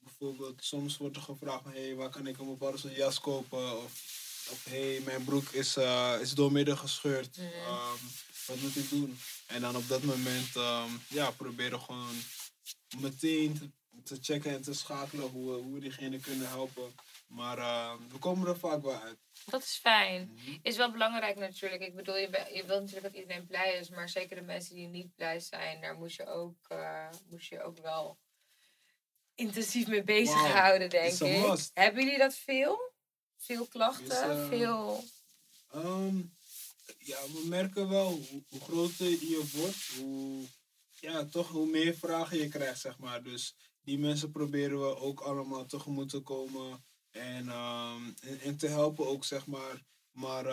[0.00, 3.76] bijvoorbeeld, soms wordt er gevraagd: hey, waar kan ik een bepaalde jas kopen?
[3.82, 3.92] Of,
[4.50, 7.36] of hey, mijn broek is, eh, is doormidden gescheurd.
[7.36, 7.46] Mhm.
[7.46, 7.96] Ehm,
[8.46, 9.18] wat moet ik doen?
[9.46, 12.14] En dan op dat moment ehm, ja, proberen gewoon
[13.00, 13.70] meteen te,
[14.04, 16.94] te checken en te schakelen hoe, we- hoe we diegene kunnen helpen.
[17.26, 19.18] Maar ehm, we komen er vaak wel uit.
[19.46, 20.30] Dat is fijn.
[20.34, 20.56] Mhm.
[20.62, 21.82] Is wel belangrijk natuurlijk.
[21.82, 24.86] Ik bedoel, je, je wilt natuurlijk dat iedereen blij is, maar zeker de mensen die
[24.88, 28.18] niet blij zijn, daar moest je ook, eh, moest je ook wel
[29.40, 31.70] intensief mee bezighouden, denk It's a ik.
[31.74, 32.92] Hebben jullie dat veel?
[33.36, 34.06] Veel klachten?
[34.06, 35.04] Is, eh, Veel.
[35.70, 36.16] Ehm,
[36.98, 40.44] ja, we merken wel hoe, hoe groter je wordt, hoe,
[41.00, 43.22] ja, toch hoe meer vragen je krijgt, zeg maar.
[43.22, 48.66] Dus die mensen proberen we ook allemaal tegemoet te komen en, ehm, en, en te
[48.68, 49.82] helpen ook, zeg maar.
[50.10, 50.44] Maar,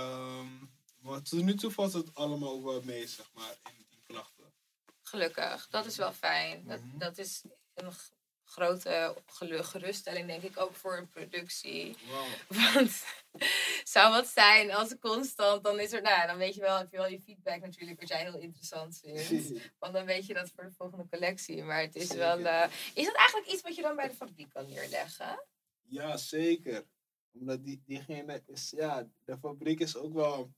[1.02, 4.54] maar tot nu toe valt het allemaal wel mee, zeg maar, in, in klachten.
[5.02, 5.68] Gelukkig.
[5.70, 6.68] Dat is wel fijn.
[6.68, 6.98] Dat, Mhm.
[6.98, 7.42] dat is
[7.74, 7.94] een
[8.48, 9.16] grote
[9.62, 11.96] geruststelling, denk ik, ook voor een productie.
[12.74, 13.04] Want
[13.84, 16.98] zou wat zijn als constant, dan is er, nou, dan weet je wel, heb je
[16.98, 19.52] wel je feedback natuurlijk, wat jij heel interessant vindt.
[19.80, 21.64] Want dan weet je dat voor de volgende collectie.
[21.64, 22.18] Maar het is Zeker.
[22.18, 22.46] wel.
[22.46, 25.46] eh, is dat eigenlijk iets wat je dan bij de fabriek kan neerleggen?
[25.82, 26.86] Ja, zeker.
[27.34, 30.52] Omdat die, diegene is, ja, de fabriek is ook wel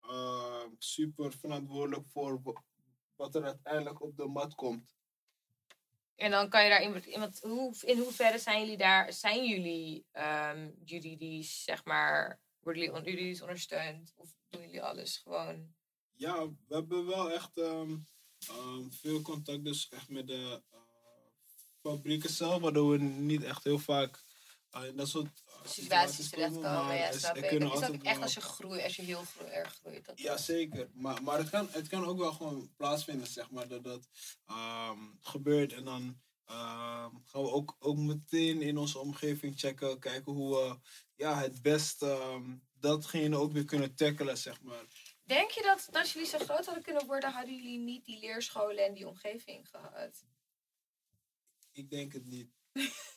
[0.00, 2.62] eh, super verantwoordelijk voor wa-
[3.16, 4.96] wat er uiteindelijk op de mat komt.
[6.18, 7.04] En dan kan je daar iemand.
[7.04, 9.12] iemand hoe, in hoeverre zijn jullie daar?
[9.12, 12.40] Zijn jullie ehm juridisch, zeg maar.
[12.60, 14.12] Worden jullie ondersteund?
[14.16, 15.74] Of doen jullie alles gewoon?
[16.12, 17.96] Ja, we hebben wel echt ehm,
[18.48, 20.78] ehm, veel contact dus echt met de eh,
[21.82, 24.22] fabrieken zelf, waardoor we niet echt heel vaak
[24.70, 26.84] eh, in dat soort situaties terechtkomen.
[26.84, 27.60] maar Ja, snap ik.
[27.60, 30.06] Dat is ook echt als je groeit, als je heel erg groeit.
[30.06, 30.90] Dat Ja, zeker.
[30.92, 34.08] Maar, maar het, kan, het kan ook wel gewoon plaatsvinden, zeg maar, dat dat
[34.46, 35.72] ehm, gebeurt.
[35.72, 40.78] En dan ehm, gaan we ook, ook meteen in onze omgeving checken, kijken hoe we
[41.14, 44.84] ja, het best ehm, datgene ook weer kunnen tackelen, zeg maar.
[45.24, 48.84] Denk je dat, dat jullie zo groot hadden kunnen worden, hadden jullie niet die leerscholen
[48.84, 50.24] en die omgeving gehad?
[51.72, 52.50] Ik denk het niet.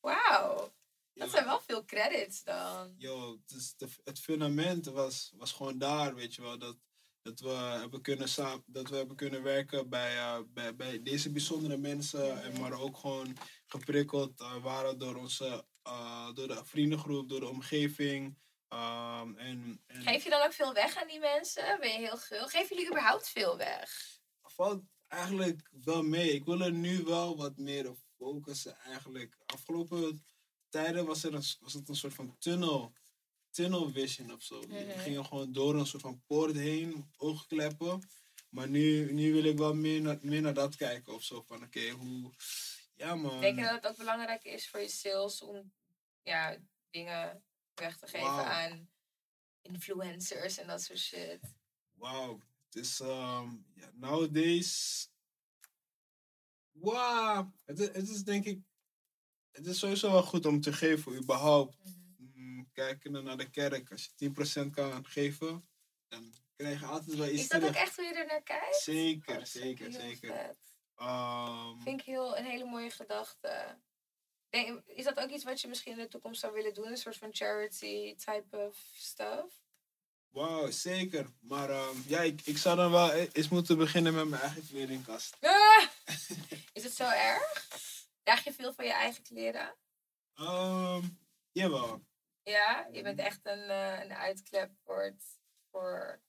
[0.00, 0.72] Wauw,
[1.20, 2.94] dat zijn wel veel credits dan.
[2.98, 6.58] Yo, de, het fundament was, was gewoon daar, weet je wel.
[6.58, 6.76] Dat,
[7.22, 7.48] dat, we
[7.80, 12.42] hebben kunnen samen, dat we hebben kunnen werken bij, eh, bij, bij deze bijzondere mensen.
[12.42, 17.48] En maar ook gewoon geprikkeld eh, waren door, onze, eh, door de vriendengroep, door de
[17.48, 18.38] omgeving.
[18.68, 21.78] Ehm, en, en Geef je dan ook veel weg aan die mensen?
[21.80, 22.48] Ben je heel gul?
[22.48, 24.18] Geven jullie überhaupt veel weg?
[24.42, 26.32] valt eigenlijk wel mee.
[26.32, 29.36] Ik wil er nu wel wat meer op focussen eigenlijk.
[29.46, 30.24] Afgelopen
[30.70, 32.92] tijden was, er een, was het een soort van tunnel,
[33.50, 34.60] tunnel vision of zo.
[34.60, 38.08] We gingen gewoon door een soort van poort heen, oogkleppen.
[38.48, 41.42] Maar nu, nu wil ik wel meer naar, meer naar dat kijken of zo.
[41.42, 42.32] Van oké, hoe...
[42.94, 43.40] Ja man.
[43.40, 45.72] Denk je dat het ook belangrijk is voor je sales om
[46.22, 46.56] ja,
[46.90, 47.44] dingen
[47.74, 48.90] weg te geven aan
[49.62, 51.40] influencers en dat soort shit?
[51.92, 52.40] Wauw.
[52.64, 55.08] Het is, ehm ja, nowadays...
[56.72, 57.52] Wauw.
[57.64, 58.60] Het, is- het is denk ik...
[59.60, 61.76] Het is sowieso wel goed om te geven, überhaupt.
[62.16, 63.90] Mm, kijken naar de kerk.
[63.90, 64.10] Als je
[64.66, 65.68] 10% kan geven,
[66.08, 68.76] dan krijg je altijd wel iets Is dat ook echt hoe je er naar kijkt?
[68.76, 70.56] Zeker, Oh, zeker, zeker.
[70.96, 73.78] Ehm, Vind ik heel, een hele mooie gedachte.
[74.50, 76.86] Denk, is dat ook iets wat je misschien in de toekomst zou willen doen?
[76.86, 79.62] Een soort van charity type of stuff?
[80.28, 81.26] Wauw, zeker.
[81.40, 84.66] Maar ehm, ja, ik, ik zou dan wel e- eens moeten beginnen met mijn eigen
[84.66, 85.36] kledingkast.
[85.40, 85.86] Ah!
[86.72, 87.68] Is het zo erg?
[88.30, 89.76] Draag je veel van je eigen kleren?
[90.34, 91.02] Ehm
[91.52, 92.04] jawel.
[92.42, 95.38] Ja, je bent echt een, eh een uitklep voor, het,
[95.70, 96.22] voor...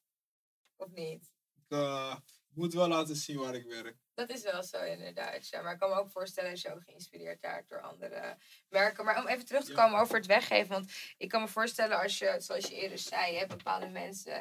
[0.76, 1.32] Of niet?
[1.56, 2.16] Ik eh,
[2.50, 3.98] moet wel laten zien waar ik werk.
[4.14, 5.48] Dat is wel zo inderdaad.
[5.48, 5.62] Ja.
[5.62, 8.38] Maar ik kan me ook voorstellen dat je ook geïnspireerd raakt door andere
[8.70, 9.06] merken.
[9.06, 9.84] Maar om even terug te Ja.
[9.84, 10.70] komen over het weggeven.
[10.70, 14.40] Want ik kan me voorstellen als je, zoals je eerder zei, je hebt bepaalde mensen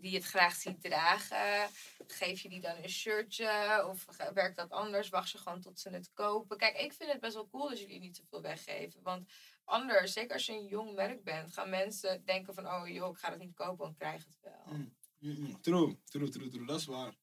[0.00, 1.70] die het graag ziet dragen.
[2.06, 3.84] Geef je die dan een shirtje?
[3.88, 5.08] Of werkt dat anders?
[5.08, 6.56] Wacht je gewoon tot ze het kopen?
[6.56, 9.02] Kijk, ik vind het best wel cool dat jullie niet te veel weggeven.
[9.02, 9.28] Want
[9.64, 12.66] anders, zeker als je een jong merk bent, gaan mensen denken van...
[12.66, 14.76] Oh joh, ik ga het niet kopen, want ik krijg het wel.
[14.76, 15.60] Mm, mm, mm.
[15.60, 16.66] True, true, true, true.
[16.66, 17.14] Dat is waar.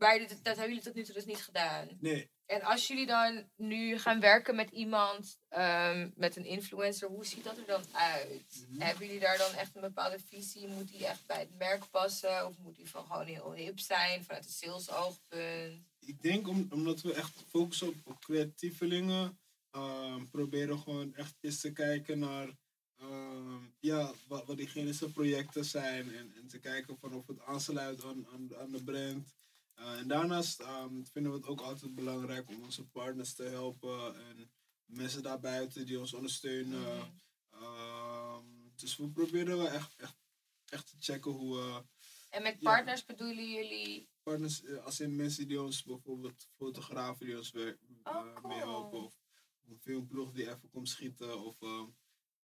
[0.00, 1.88] Maar dit, dat hebben jullie tot nu toe dus niet gedaan.
[2.00, 2.30] Nee.
[2.46, 7.44] En als jullie dan nu gaan werken met iemand, ehm, met een influencer, hoe ziet
[7.44, 8.66] dat er dan uit?
[8.68, 8.80] Mhm.
[8.80, 10.68] Hebben jullie daar dan echt een bepaalde visie?
[10.68, 12.46] Moet die echt bij het merk passen?
[12.46, 15.88] Of moet die van gewoon heel hip zijn vanuit een sales oogpunt?
[15.98, 19.38] Ik denk om, omdat we echt focussen op, op creatievelingen,
[19.70, 22.48] ehm, proberen gewoon echt eens te kijken naar
[22.96, 27.40] ehm, ja, wat, wat diegene zijn projecten zijn en, en te kijken van of het
[27.40, 29.38] aansluit aan, aan, aan de brand.
[29.80, 34.14] Eh, en daarnaast ehm, vinden we het ook altijd belangrijk om onze partners te helpen
[34.28, 34.52] en
[34.84, 37.20] mensen daarbuiten die ons ondersteunen.
[37.50, 40.16] Ehm, dus we proberen wel echt, echt,
[40.66, 41.84] echt te checken hoe we
[42.30, 42.70] En met Ja.
[42.70, 44.08] partners bedoelen jullie...
[44.22, 48.48] partners, eh, als in mensen die ons bijvoorbeeld fotografen die ons weer Oh, eh, cool.
[48.54, 49.04] meehelpen.
[49.04, 49.14] Of
[49.68, 51.40] een filmploeg die even komt schieten.
[51.44, 51.84] Of eh,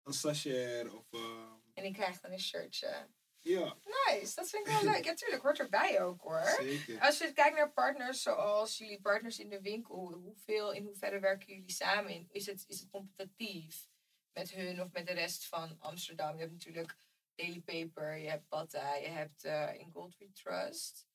[0.02, 0.94] een stagiair.
[0.96, 3.08] Of eh, En die krijgt dan een shirtje.
[3.44, 5.04] Ja, Nice, dat vind ik wel leuk.
[5.04, 6.56] Ja, tuurlijk, hoort erbij ook hoor.
[6.60, 7.00] zeker.
[7.00, 11.54] Als je kijkt naar partners zoals jullie partners in de winkel, hoeveel, in hoeverre werken
[11.54, 12.10] jullie samen?
[12.10, 12.28] In?
[12.30, 13.88] Is, het, is het competitief
[14.32, 16.34] met hun of met de rest van Amsterdam?
[16.34, 16.96] Je hebt natuurlijk
[17.34, 21.06] Daily Paper, je hebt Batta, je hebt eh In Gold We Trust.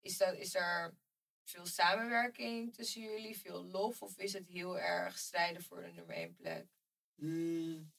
[0.00, 0.96] Is, dat, is er
[1.44, 4.02] veel samenwerking tussen jullie, veel lof?
[4.02, 6.66] Of is het heel erg strijden voor de nummer één plek?
[7.14, 7.92] Mm,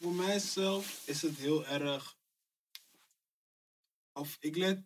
[0.00, 2.16] voor mijzelf is het heel erg.
[4.12, 4.82] Of ik let.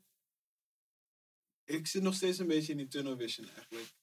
[1.65, 3.95] Ik zit nog steeds een beetje in die tunnel vision eigenlijk.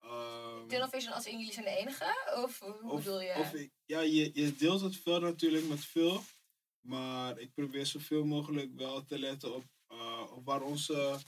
[0.00, 2.32] Ehm, Tunnel Vision als in jullie zijn de enige?
[2.44, 3.34] Of hoe Of, bedoel je?
[3.34, 6.22] of ik- ja, je, je deelt het veel natuurlijk met veel.
[6.80, 11.18] Maar ik probeer zoveel mogelijk wel te letten op, eh, op waar, onze,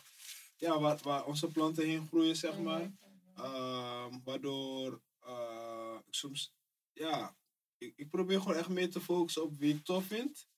[0.57, 2.93] ja, waar, waar onze planten heen groeien, zeg Mhm, maar.
[3.35, 6.53] Ehm, waardoor eh, ik soms,
[6.93, 7.37] ja,
[7.81, 10.49] ik, ik probeer gewoon echt meer te focussen op wie ik tof vind.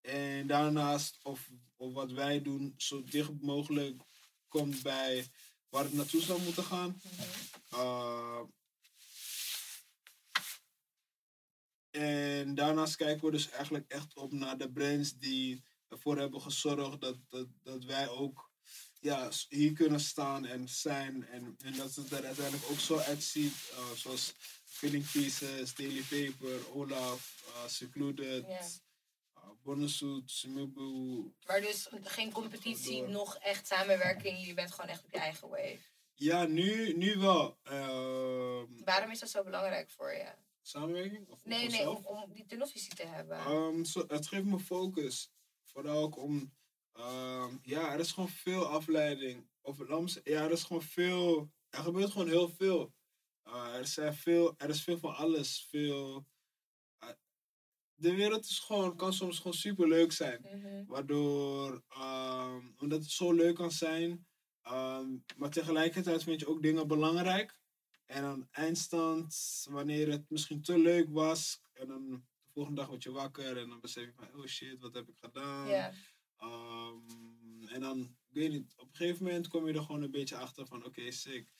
[0.00, 4.02] En daarnaast of, of wat wij doen zo dicht mogelijk
[4.48, 5.26] komt bij
[5.68, 7.00] waar het naartoe zou moeten gaan.
[7.72, 8.42] Uh,
[11.90, 17.00] en daarnaast kijken we dus eigenlijk echt op naar de brands die ervoor hebben gezorgd
[17.00, 18.50] dat, dat, dat wij ook
[19.00, 21.26] ja, hier kunnen staan en zijn.
[21.26, 23.70] En, en dat het er uiteindelijk ook zo uitziet.
[23.72, 24.34] eh, zoals
[24.78, 28.60] Filling Pieces, Daily Paper, Olaf, eh, Secluded, Ja.
[29.36, 31.32] uh, Bonnesuit, Simibu.
[31.46, 33.08] Maar dus geen competitie, Door.
[33.10, 34.46] nog echt samenwerking.
[34.46, 35.78] Je bent gewoon echt op je eigen wave.
[36.14, 37.58] Ja, nu, nu wel.
[37.62, 40.32] Ehm, Waarom is dat zo belangrijk voor je?
[40.62, 41.28] samenwerking?
[41.28, 43.38] Of Nee, nee, om, om die tunnelvisie te hebben.
[43.38, 45.30] Ehm, zo, het geeft me focus.
[45.64, 46.56] Vooral ook om.
[46.92, 49.48] ehm, ja, er is gewoon veel afleiding.
[49.60, 49.76] Of
[50.24, 51.50] ja, er is gewoon veel.
[51.70, 52.94] Er gebeurt gewoon heel veel.
[53.48, 54.54] Eh, er, zijn veel.
[54.56, 55.66] er is veel van alles.
[55.70, 56.26] Veel.
[56.98, 57.08] eh,
[57.94, 60.40] de wereld is gewoon, kan soms gewoon super leuk zijn.
[60.42, 60.84] Mhm.
[60.86, 64.26] Waardoor, ehm, omdat het zo leuk kan zijn,
[64.62, 67.56] ehm, maar tegelijkertijd vind je ook dingen belangrijk.
[68.06, 73.02] En aan eindstand, wanneer het misschien te leuk was, en dan de volgende dag word
[73.02, 75.66] je wakker en dan besef je van, oh shit, wat heb ik gedaan?
[76.36, 80.10] Ehm, en dan, ik weet niet, op een gegeven moment kom je er gewoon een
[80.10, 81.52] beetje achter van, oké, sick.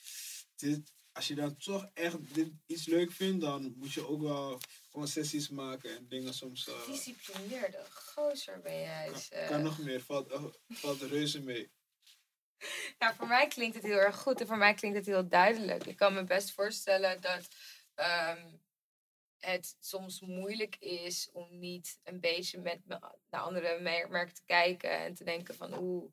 [0.56, 4.60] Dit, als je dan toch echt dit iets leuk vindt, dan moet je ook wel
[4.90, 6.68] concessies maken en dingen soms...
[6.68, 9.08] eh, Disciplineerde gozer ben jij.
[9.10, 9.48] kan, zeg.
[9.48, 11.70] kan nog meer, valt, eh, valt reuze mee.
[12.98, 15.86] Nou, voor mij klinkt het heel erg goed en voor mij klinkt het heel duidelijk.
[15.86, 17.48] Ik kan me best voorstellen dat
[17.94, 18.46] ehm,
[19.38, 24.42] het soms moeilijk is om niet een beetje met me- naar andere mer- merken te
[24.44, 26.12] kijken en te denken van oeh,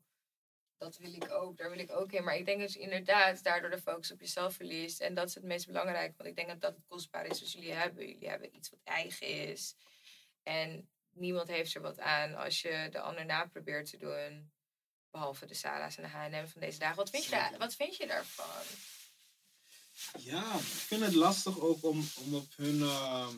[0.78, 2.24] dat wil ik ook, daar wil ik ook in.
[2.24, 5.00] Maar ik denk dat je inderdaad daardoor de focus op jezelf verliest.
[5.00, 7.52] En dat is het meest belangrijk, want ik denk dat dat het kostbare is wat
[7.52, 8.08] jullie hebben.
[8.08, 9.74] Jullie hebben iets wat eigen is.
[10.42, 14.52] En niemand heeft er wat aan als je de ander na probeert te doen.
[15.10, 16.96] Behalve de Sarah's en de H&M van deze dagen.
[16.96, 18.64] Wat vind, je, wat vind je daarvan?
[20.18, 23.28] Ja, ik vind het lastig ook om, om op hun eh,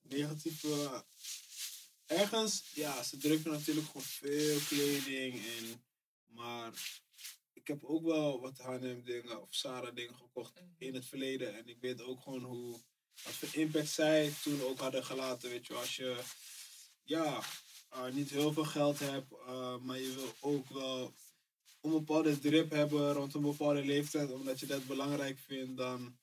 [0.00, 1.04] negatieve.
[2.06, 5.82] Ergens, ja, ze drukken natuurlijk gewoon veel kleding in.
[6.34, 6.72] Maar
[7.52, 10.64] ik heb ook wel wat H&M dingen of Sarah dingen gekocht Mhm.
[10.78, 11.54] in het verleden.
[11.56, 12.72] En ik weet ook gewoon hoe,
[13.24, 15.50] wat voor impact zij toen ook hadden gelaten.
[15.50, 16.22] Weet je, als je
[17.02, 17.42] ja,
[17.88, 21.14] eh, niet heel veel geld hebt, eh, maar je wil ook wel
[21.80, 26.18] een bepaalde drip hebben rond een bepaalde leeftijd, omdat je dat belangrijk vindt, dan.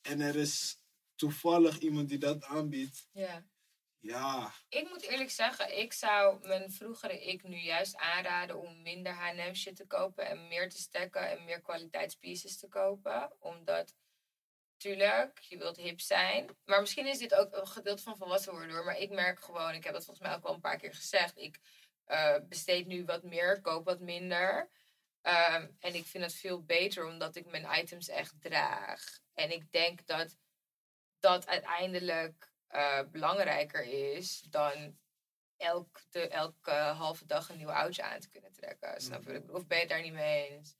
[0.00, 0.76] En er is
[1.14, 3.08] toevallig iemand die dat aanbiedt.
[3.12, 3.46] Ja.
[4.00, 9.12] Ja, Ik moet eerlijk zeggen, ik zou mijn vroegere ik nu juist aanraden om minder
[9.12, 13.32] H&M shit te kopen en meer te stacken en meer kwaliteitspieces te kopen.
[13.38, 13.94] Omdat,
[14.76, 16.56] tuurlijk, je wilt hip zijn.
[16.64, 18.84] Maar misschien is dit ook een gedeelte van volwassen worden.
[18.84, 21.36] Maar ik merk gewoon, ik heb dat volgens mij ook al een paar keer gezegd.
[21.36, 21.58] Ik
[22.04, 24.70] eh, besteed nu wat meer, koop wat minder.
[25.22, 29.20] Ehm, en ik vind het veel beter omdat ik mijn items echt draag.
[29.34, 30.36] En ik denk dat
[31.18, 33.84] dat uiteindelijk eh, belangrijker
[34.16, 34.98] is dan
[35.56, 39.00] elk, de, elke halve dag een nieuw oudje aan te kunnen trekken.
[39.00, 39.32] Snap je?
[39.32, 39.56] bedoel?
[39.56, 40.76] Of ben je het daar niet mee eens?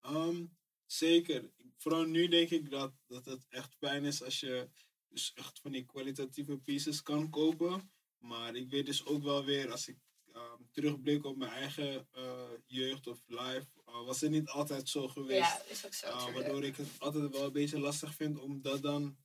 [0.00, 0.44] ehm,
[0.86, 1.50] zeker.
[1.76, 4.70] Vooral nu denk ik dat, dat het echt fijn is als je
[5.08, 7.92] dus echt van die kwalitatieve pieces kan kopen.
[8.18, 9.96] Maar ik weet dus ook wel weer, als ik
[10.32, 15.08] ehm, terugblik op mijn eigen eh, jeugd of life, eh, was het niet altijd zo
[15.08, 15.38] geweest.
[15.40, 16.06] Ja, is ook zo.
[16.06, 19.16] Uh, waardoor ik het altijd wel een beetje lastig vind om dat dan.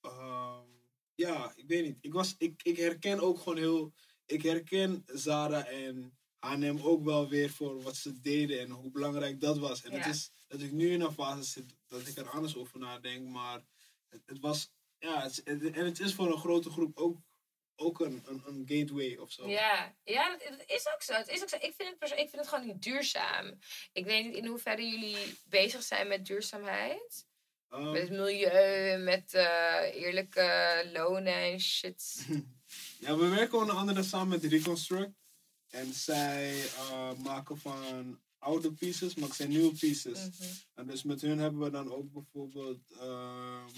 [0.00, 0.75] ehm,
[1.16, 1.96] ja, ik weet niet.
[2.00, 3.92] Ik, was, ik, ik herken ook gewoon heel.
[4.26, 9.40] Ik herken Zara en H&M ook wel weer voor wat ze deden en hoe belangrijk
[9.40, 9.82] dat was.
[9.82, 9.96] En Ja.
[9.96, 13.28] het is dat ik nu in een fase zit dat ik er anders over nadenk.
[13.28, 13.64] Maar
[14.08, 14.70] het, het was.
[14.98, 17.18] Ja, het, het- en het is voor een grote groep ook,
[17.76, 19.48] ook een, een, een gateway of zo.
[19.48, 21.12] Ja, ja dat, dat is ook zo.
[21.12, 21.56] Het is ook zo.
[21.56, 23.58] Ik, vind het, ik vind het gewoon niet duurzaam.
[23.92, 27.25] Ik weet niet in hoeverre jullie bezig zijn met duurzaamheid.
[27.68, 32.26] Ehm, Met het milieu, met eh, eerlijke lonen en shit.
[33.00, 35.12] Ja, we werken onder andere samen met Reconstruct.
[35.68, 40.18] En zij eh, maken van oude pieces, maar het zijn nieuwe pieces.
[40.18, 40.50] Mhm.
[40.74, 43.74] En dus met hun hebben we dan ook bijvoorbeeld ehm,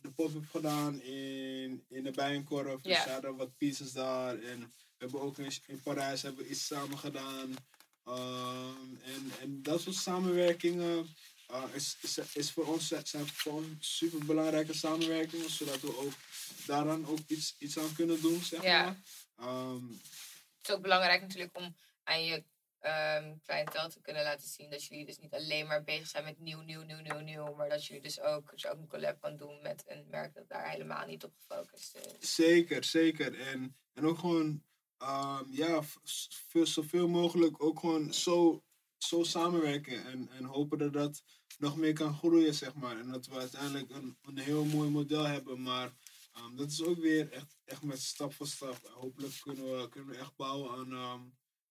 [0.00, 2.80] de pop-up gedaan in, in de Bijenkorf.
[2.80, 4.38] Dus ze hadden wat pieces daar.
[4.38, 7.54] En we hebben ook in, in Parijs hebben we iets samen gedaan.
[8.04, 11.08] Ehm, en, en dat soort samenwerkingen
[11.50, 15.50] uh, is, is, is voor ons, zijn voor ons super belangrijke samenwerkingen.
[15.50, 16.12] Zodat we ook
[16.66, 18.84] daaraan ook iets, iets aan kunnen doen, zeg Ja.
[18.84, 18.96] maar.
[19.48, 22.44] Ehm, Het is ook belangrijk natuurlijk om aan je
[22.80, 26.38] ehm cliëntel te kunnen laten zien dat jullie dus niet alleen maar bezig zijn met
[26.38, 27.54] nieuw, nieuw, nieuw, nieuw, nieuw.
[27.54, 30.48] Maar dat jullie dus ook, je ook een collab kan doen met een merk dat
[30.48, 32.34] daar helemaal niet op gefocust is.
[32.34, 33.40] Zeker, zeker.
[33.40, 34.62] En, en ook gewoon,
[34.98, 35.82] ehm, ja,
[36.64, 38.64] zoveel mogelijk ook gewoon zo,
[39.06, 40.04] zo samenwerken.
[40.04, 41.22] En, en hopen dat dat
[41.58, 42.98] nog meer kan groeien, zeg maar.
[42.98, 45.62] En dat we uiteindelijk een, een heel mooi model hebben.
[45.62, 45.92] Maar
[46.36, 48.84] Ehm, dat is ook weer echt, echt met stap voor stap.
[48.84, 51.28] En hopelijk kunnen we, kunnen we echt bouwen aan, ehm,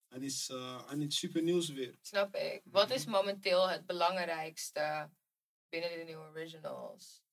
[0.07, 1.97] aan, iets, eh, aan iets super nieuws weer.
[2.01, 2.61] Snap ik.
[2.65, 5.09] Wat is momenteel het belangrijkste
[5.69, 7.23] binnen de nieuwe originals?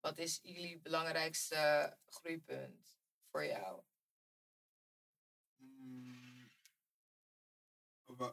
[0.00, 2.98] Wat is jullie belangrijkste groeipunt
[3.30, 3.82] voor jou?
[5.56, 6.50] Mm,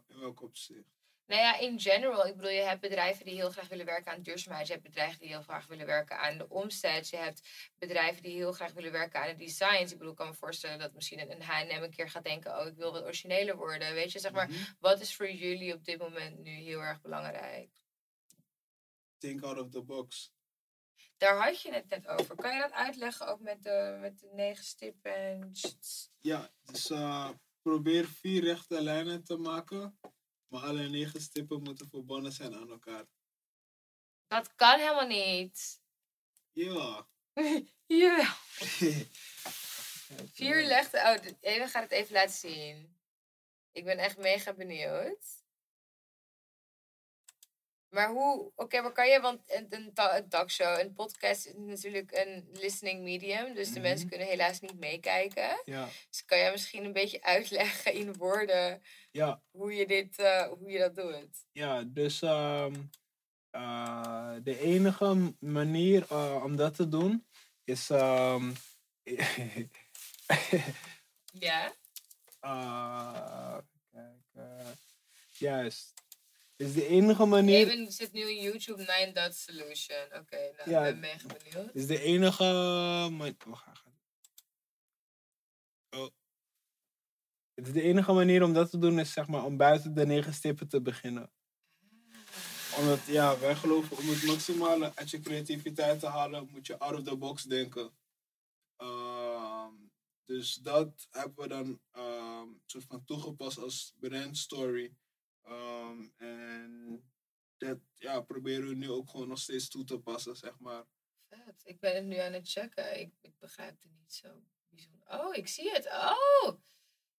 [0.07, 0.96] in welk opzicht?
[1.27, 2.25] Nou ja, in general.
[2.27, 4.67] Ik bedoel, je hebt bedrijven die heel graag willen werken aan duurzaamheid.
[4.67, 7.09] Je hebt bedrijven die heel graag willen werken aan de omzet.
[7.09, 7.41] Je hebt
[7.77, 9.91] bedrijven die heel graag willen werken aan de designs.
[9.91, 12.59] Ik bedoel, ik kan me voorstellen dat misschien een H&M een keer gaat denken...
[12.59, 13.93] oh, ik wil wat origineler worden.
[13.93, 14.63] Weet je, zeg maar, Mhm.
[14.79, 17.69] wat is voor jullie op dit moment nu heel erg belangrijk?
[19.17, 20.31] Think out of the box.
[21.17, 22.35] Daar had je het net over.
[22.35, 25.51] Kan je dat uitleggen ook met de, met de negen stippen en...
[26.19, 27.29] Ja, dus eh,
[27.61, 29.99] probeer vier rechte lijnen te maken.
[30.47, 33.05] Maar alle negen stippen moeten verbonden zijn aan elkaar.
[34.27, 35.81] Dat kan helemaal niet.
[36.51, 37.07] Ja.
[37.85, 38.33] Jawel.
[40.33, 40.97] Vier legde...
[40.97, 42.97] Oh, even gaat het even laten zien.
[43.71, 45.45] Ik ben echt mega benieuwd.
[47.97, 48.51] Maar hoe...
[48.55, 49.19] Oké, maar kan je...
[49.21, 53.53] Want een, een, een talkshow, een podcast is natuurlijk een listening medium.
[53.53, 53.81] Dus de Mhm.
[53.89, 55.61] mensen kunnen helaas niet meekijken.
[55.65, 55.87] Ja.
[56.09, 58.81] Dus kan jij misschien een beetje uitleggen in woorden...
[59.11, 61.45] Ja, hoe je, dit, eh, hoe je dat doet?
[61.51, 62.73] ja dus ehm,
[63.49, 67.27] eh, de enige manier eh, om dat te doen
[67.63, 67.89] is.
[67.89, 68.51] ehm,
[71.33, 71.73] Ja?
[73.91, 74.77] kijk,
[75.31, 75.93] juist.
[76.57, 77.55] Is de enige manier.
[77.67, 80.03] Even zit nu in YouTube Nine Dot Solution.
[80.13, 80.85] Oké, nou, Ja.
[80.87, 81.75] ik ben mega benieuwd.
[81.75, 82.43] is de enige.
[83.11, 83.85] ma- Wacht, ga- ga-
[85.89, 86.09] Oh.
[87.53, 90.05] Het is de enige manier om dat te doen is zeg maar om buiten de
[90.05, 91.31] negen stippen te beginnen.
[92.77, 96.93] Omdat, ja, wij geloven om het maximale uit je creativiteit te halen, moet je out
[96.97, 97.97] of the box denken.
[98.75, 99.73] Ehm,
[100.25, 104.93] dus dat hebben we dan ehm soort van toegepast als brand story.
[105.47, 107.03] Ehm, en
[107.57, 110.85] dat ja, proberen we nu ook gewoon nog steeds toe te passen, zeg maar.
[111.29, 111.61] Vet.
[111.63, 112.99] Ik ben het nu aan het checken.
[112.99, 115.19] Ik, ik begrijp het niet zo bijzonder.
[115.19, 115.85] Oh, ik zie het.
[115.85, 116.59] Oh!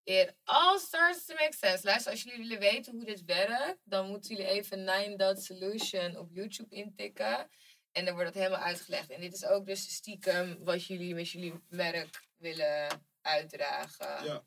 [0.02, 1.84] It all starts to make sense.
[1.84, 6.16] Luister, als jullie willen weten hoe dit werkt, dan moeten jullie even Nine Dot Solution
[6.16, 7.50] op YouTube intikken.
[7.92, 9.10] En dan wordt het helemaal uitgelegd.
[9.10, 14.24] En dit is ook dus stiekem wat jullie met jullie merk willen uitdragen.
[14.24, 14.44] Ja,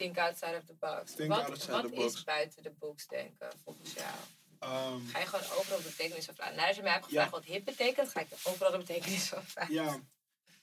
[0.00, 1.14] Think outside of the box.
[1.14, 2.14] Think wat outside wat the box.
[2.14, 4.14] is buiten de box denken, volgens jou?
[4.58, 6.54] ehm, Ga je gewoon overal de betekenis van vragen?
[6.56, 7.10] Nou, als je mij hebt Ja.
[7.10, 9.74] gevraagd wat hip betekent, ga ik er overal de betekenis van vragen.
[9.74, 10.00] ja,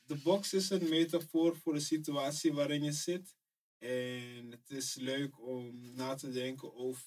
[0.06, 3.36] de box is een metafoor voor de situatie waarin je zit.
[3.78, 7.04] En het is leuk om na te denken over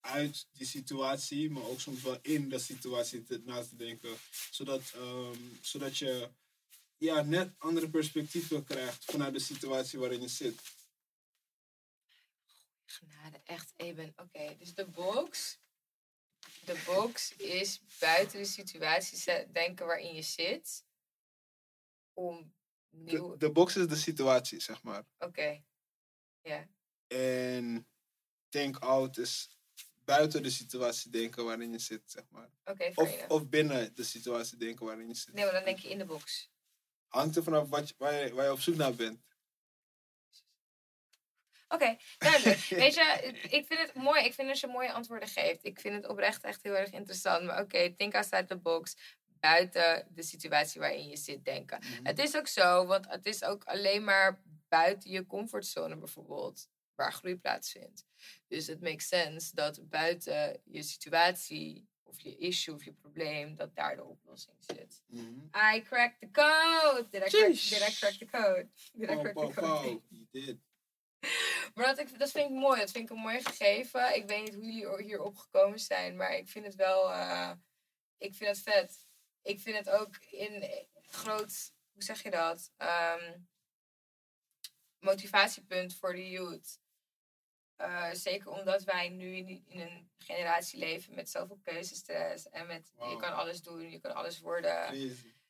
[0.00, 4.16] uit die situatie, maar ook soms wel in de situatie te, na te denken.
[4.50, 6.30] Zodat, ehm, zodat je
[6.96, 10.60] ja, net andere perspectieven krijgt vanuit de situatie waarin je zit.
[12.86, 14.12] Genade, echt even.
[14.16, 15.58] Oké, dus de box.
[16.64, 20.84] De box is buiten de situatie denken waarin je zit.
[22.12, 22.54] Om
[22.90, 23.30] nieuw.
[23.30, 25.04] De, de box is de situatie, zeg maar.
[25.18, 25.62] Oké.
[26.42, 26.68] Ja.
[27.06, 27.88] En
[28.48, 29.56] think out is
[30.04, 32.50] buiten de situatie denken waarin je zit, zeg maar.
[32.64, 35.34] Oké, fair Of, of binnen de situatie denken waarin je zit.
[35.34, 36.50] Nee, maar dan denk je in de box.
[37.06, 39.24] Hangt er vanaf wat je, waar, je, waar je op zoek naar bent.
[41.68, 42.58] Oké, duidelijk.
[42.68, 44.24] Weet je, ik vind het mooi.
[44.24, 45.64] Ik vind dat je mooie antwoorden geeft.
[45.64, 47.44] Ik vind het oprecht echt heel erg interessant.
[47.44, 48.96] Maar oké, think outside the box.
[49.40, 51.78] Buiten de situatie waarin je zit denken.
[52.02, 56.68] Het is ook zo, want het is ook alleen maar buiten je comfortzone bijvoorbeeld.
[56.94, 58.06] Waar groei plaatsvindt.
[58.48, 63.74] Dus het makes sense dat buiten je situatie of je issue of je probleem, dat
[63.74, 65.02] daar de oplossing zit.
[65.06, 65.74] Mhm.
[65.74, 67.06] I cracked the code!
[67.10, 68.68] Did I crack, did I crack the code?
[68.92, 69.60] Did I crack the code?
[69.60, 70.02] pow.
[70.08, 70.58] Je did.
[71.76, 72.80] Maar dat, ik, dat vind ik mooi.
[72.80, 74.16] Dat vind ik een mooi gegeven.
[74.16, 77.12] Ik weet niet hoe jullie hierop gekomen zijn, maar ik vind het wel.
[77.12, 77.50] eh,
[78.18, 79.06] ik vind het vet.
[79.42, 80.64] Ik vind het ook in
[81.06, 81.72] groot.
[81.92, 82.70] Hoe zeg je dat?
[82.76, 83.38] Ehm,
[84.98, 86.78] motivatiepunt voor de youth.
[87.76, 92.48] Eh, zeker omdat wij nu in, in een generatie leven met zoveel keuzestress.
[92.48, 94.94] En met je kan alles doen, je kan alles worden.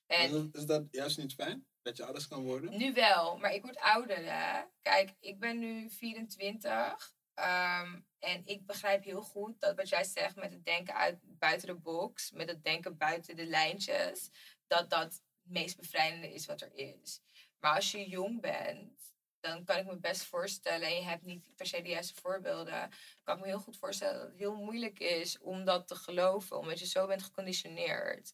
[0.07, 1.67] En Is, dat, is dat juist niet fijn?
[1.87, 2.77] Dat je alles kan worden?
[2.77, 4.63] nu wel, maar ik word ouder, hè.
[4.83, 7.15] Kijk, ik ben nu 24.
[7.35, 11.69] ehm, en ik begrijp heel goed dat wat jij zegt met het denken uit, buiten
[11.69, 14.31] de box, met het denken buiten de lijntjes,
[14.67, 17.21] dat dat het meest bevrijdende is wat er is.
[17.59, 19.16] Maar als je jong bent,
[19.47, 22.91] dan kan ik me best voorstellen, en je hebt niet per se de juiste voorbeelden,
[23.23, 26.59] kan ik me heel goed voorstellen dat het heel moeilijk is om dat te geloven,
[26.59, 28.33] omdat je zo bent geconditioneerd.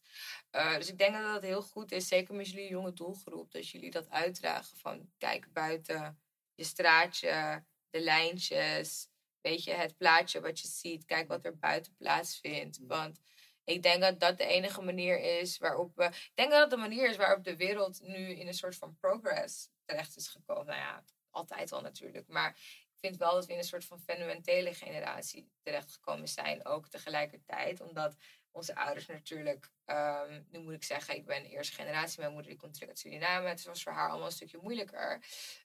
[0.49, 3.69] Eh, dus ik denk dat het heel goed is, zeker met jullie jonge doelgroep, dat
[3.69, 6.21] jullie dat uitdragen van kijk buiten
[6.55, 9.07] je straatje, de lijntjes,
[9.41, 12.79] weet je, het plaatje wat je ziet, kijk wat er buiten plaatsvindt.
[12.81, 13.19] Want
[13.63, 16.03] ik denk dat dat de enige manier is waarop we.
[16.03, 18.97] Ik denk dat het de manier is waarop de wereld nu in een soort van
[18.99, 20.65] progress terecht is gekomen.
[20.65, 22.27] Nou ja, altijd al natuurlijk.
[22.27, 22.49] Maar
[22.93, 26.65] ik vind wel dat we in een soort van fundamentele generatie terechtgekomen zijn.
[26.65, 27.81] Ook tegelijkertijd.
[27.81, 28.15] Omdat
[28.51, 29.71] onze ouders natuurlijk.
[29.85, 32.19] ehm, nu moet ik zeggen, ik ben eerste generatie.
[32.19, 33.47] Mijn moeder die komt terug uit Suriname.
[33.47, 35.23] Het was voor haar allemaal een stukje moeilijker.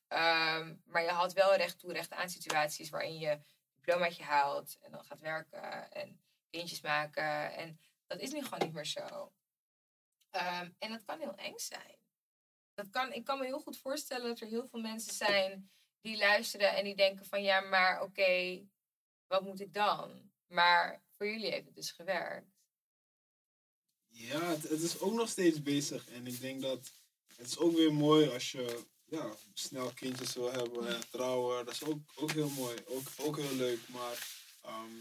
[0.08, 3.40] Ehm, maar je had wel recht toe, recht aan situaties waarin je
[3.74, 4.78] diplomaatje haalt.
[4.80, 5.90] En dan gaat werken.
[5.92, 6.20] En
[6.50, 7.54] kindjes maken.
[7.54, 9.32] En dat is nu gewoon niet meer zo.
[10.30, 11.97] Ehm, en dat kan heel eng zijn.
[12.78, 16.16] Dat kan, ik kan me heel goed voorstellen dat er heel veel mensen zijn die
[16.16, 18.62] luisteren en die denken van ja, maar oké,
[19.26, 20.30] wat moet ik dan?
[20.46, 22.46] Maar voor jullie heeft het dus gewerkt.
[24.06, 26.08] Ja, het, is ook nog steeds bezig.
[26.08, 26.92] En ik denk dat
[27.36, 31.64] het is ook weer mooi als je ja, snel kindjes wil hebben en trouwen.
[31.64, 32.76] Dat is ook, ook heel mooi.
[32.86, 33.88] Ook, ook heel leuk.
[33.88, 34.26] Maar
[34.62, 34.94] ehm,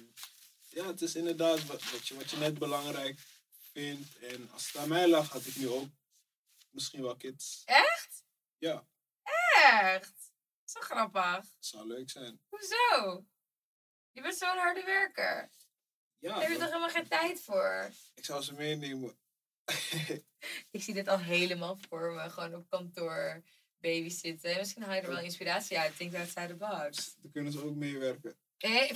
[0.69, 3.19] ja, het is inderdaad wat, wat, je, wat je net belangrijk
[3.71, 4.17] vindt.
[4.19, 5.89] En als het aan mij lag, had ik nu ook
[6.69, 7.61] misschien wel kids.
[7.65, 8.23] Echt?
[8.57, 8.87] Ja,
[9.63, 10.31] Echt?
[10.63, 11.45] Zo grappig.
[11.59, 12.41] zou leuk zijn.
[12.49, 13.25] Hoezo?
[14.11, 15.49] Je bent zo'n harde werker.
[16.19, 17.91] Ja, Daar heb je toch helemaal geen tijd voor?
[18.13, 19.17] ik zou ze meenemen.
[20.71, 22.29] Ik zie dit al helemaal voor me.
[22.29, 23.43] Gewoon op kantoor,
[23.77, 24.57] babysitten.
[24.57, 25.97] Misschien haal je er wel inspiratie uit.
[25.97, 27.15] Think outside the box.
[27.21, 28.37] Dan kunnen ze ook meewerken.
[28.57, 28.95] Hey.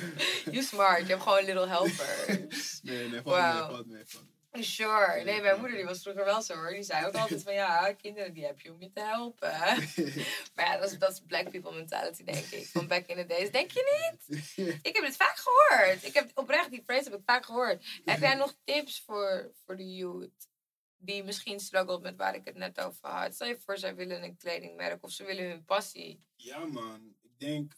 [0.54, 1.00] You smart.
[1.00, 2.80] Je hebt gewoon little helpers.
[2.82, 3.60] Nee, nee, valt Wauw.
[3.66, 4.38] mee, valt mee, valt mee.
[4.52, 5.22] Sure.
[5.24, 6.70] Nee, mijn moeder die was vroeger wel zo hoor.
[6.70, 9.50] Die zei ook altijd van ja, kinderen die heb je om je te helpen.
[10.54, 12.66] Maar ja, dat is, dat is black people mentality denk ik.
[12.66, 13.50] Van back in the days.
[13.60, 14.48] Denk je niet?
[14.82, 16.04] Ik heb dit vaak gehoord.
[16.04, 18.00] Ik heb oprecht die phrase heb ik vaak gehoord.
[18.04, 20.48] Heb jij nog tips voor, voor de youth?
[20.96, 23.34] Die misschien struggelt met waar ik het net over had.
[23.34, 26.24] Stel je voor, zij willen een kledingmerk of ze willen hun passie.
[26.36, 27.14] Ja, man.
[27.22, 27.72] Ik denk,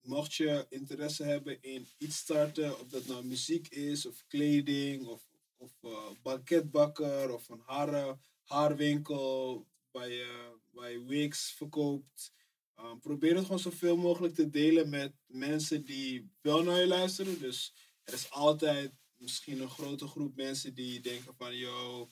[0.00, 5.27] mocht je interesse hebben in iets starten, of dat nou muziek is, of kleding, of,
[5.58, 12.32] of eh, banketbakker, of een haar, haarwinkel waar je, waar je wigs verkoopt.
[12.74, 17.38] eh, probeer het gewoon zoveel mogelijk te delen met mensen die wel naar je luisteren.
[17.40, 17.74] Dus
[18.04, 22.08] er is altijd misschien een grote groep mensen die denken van, yo,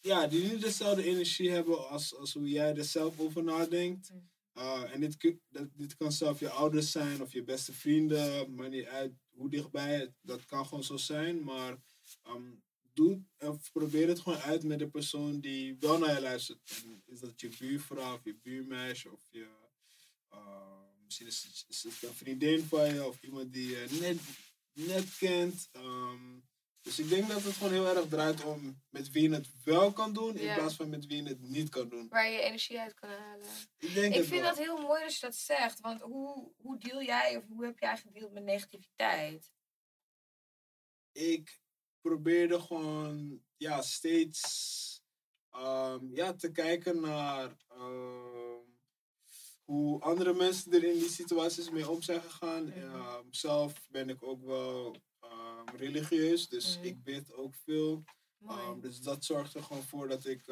[0.00, 4.12] ja, die niet dezelfde energie hebben als, als hoe jij er zelf over nadenkt.
[4.54, 8.68] Uh, en dit, dat, dit kan zelf je ouders zijn of je beste vrienden, maar
[8.68, 9.94] niet uit hoe dichtbij.
[9.94, 11.42] Het, dat kan gewoon zo zijn.
[11.44, 11.78] Maar
[12.22, 12.50] ehm,
[12.92, 16.82] doe, of probeer het gewoon uit met de persoon die wel naar je luistert.
[16.84, 19.48] En is dat je buurvrouw of je buurmeisje of je.
[20.32, 24.18] uh, misschien is het, is het een vriendin van je of iemand die je net,
[24.88, 25.68] net kent.
[25.72, 26.38] Ehm,
[26.80, 29.92] dus ik denk dat het gewoon heel erg draait om met wie je het wel
[29.92, 30.54] kan doen, in Ja.
[30.54, 32.08] plaats van met wie je het niet kan doen.
[32.08, 33.46] Waar je energie uit kan halen.
[33.78, 34.48] Ik, denk Ik het vind wel.
[34.54, 35.80] dat heel mooi dat je dat zegt.
[35.80, 39.52] Want hoe, hoe deal jij of hoe heb jij gedeeld met negativiteit?
[41.12, 41.60] ik
[42.02, 44.40] probeerde gewoon ja, steeds
[45.50, 48.60] ehm, ja, te kijken naar ehm,
[49.64, 52.72] hoe andere mensen er in die situaties mee om zijn gegaan.
[52.72, 54.96] Ehm, zelf ben ik ook wel
[55.76, 56.86] religieus, dus Mhm.
[56.86, 58.04] ik bid ook veel.
[58.80, 60.42] Dus dat zorgt er gewoon voor dat ik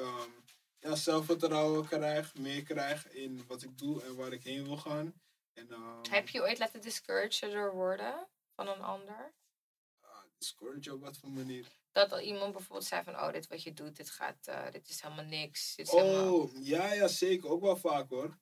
[0.79, 5.21] ja, zelfvertrouwen krijg, meer krijg in wat ik doe en waar ik heen wil gaan.
[5.53, 5.69] En,
[6.11, 9.35] Heb je ooit laten discouragen door woorden van een ander?
[10.41, 11.67] Ah, discourage op wat voor manier?
[11.93, 14.89] Dat al iemand bijvoorbeeld zei van, oh, dit wat je doet, dit, gaat, eh, dit
[14.89, 15.75] is helemaal niks.
[15.77, 16.35] Dit is helemaal...
[16.35, 17.49] Oh, ja, ja, zeker.
[17.49, 18.39] Ook wel vaak hoor.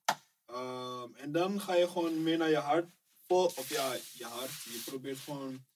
[0.47, 2.91] Ehm, en dan ga je gewoon meer naar je hart.
[3.27, 4.63] Of ja, je hart.
[4.63, 5.67] Je probeert gewoon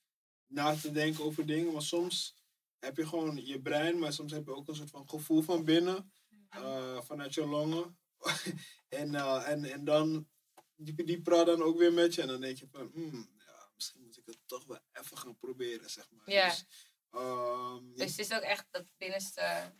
[0.46, 1.72] na te denken over dingen.
[1.72, 2.34] Maar soms
[2.78, 5.64] heb je gewoon je brein, maar soms heb je ook een soort van gevoel van
[5.64, 6.12] binnen.
[6.48, 7.98] eh, vanuit je longen.
[8.88, 10.28] en, eh, en, en dan,
[10.76, 12.22] die, die praat dan ook weer met je.
[12.22, 15.90] En dan denk je van, hmm, ja, misschien ik het toch wel even gaan proberen,
[15.90, 16.30] zeg maar.
[16.30, 16.48] Ja.
[16.48, 16.64] Dus,
[17.10, 19.72] ehm, Dus het is ook echt dat binnenste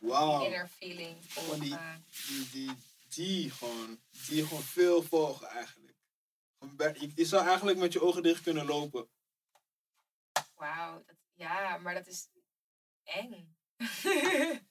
[0.44, 1.32] inner feeling.
[1.32, 1.76] Gewoon die-
[2.28, 2.70] die, die,
[3.08, 5.96] die gewoon, die gewoon veel volgen eigenlijk.
[7.00, 9.08] Je, je zou eigenlijk met je ogen dicht kunnen lopen.
[10.54, 11.04] Wauw,
[11.34, 12.28] ja, maar dat is
[13.04, 13.56] eng.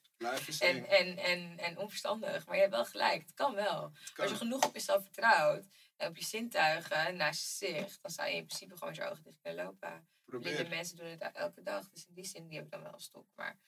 [0.60, 2.46] En, en, en, en onverstandig.
[2.46, 3.82] Maar je hebt wel gelijk, het kan wel.
[3.94, 4.22] Het kan.
[4.24, 5.66] Als je genoeg op jezelf vertrouwt
[6.08, 9.22] op je zintuigen naast je zicht, dan zou je in principe gewoon met je ogen
[9.22, 10.06] dicht kunnen lopen.
[10.24, 10.68] Blinde Probeer.
[10.68, 13.00] mensen doen het elke dag, dus in die zin die heb ik dan wel een
[13.00, 13.26] stok.
[13.34, 13.58] Maar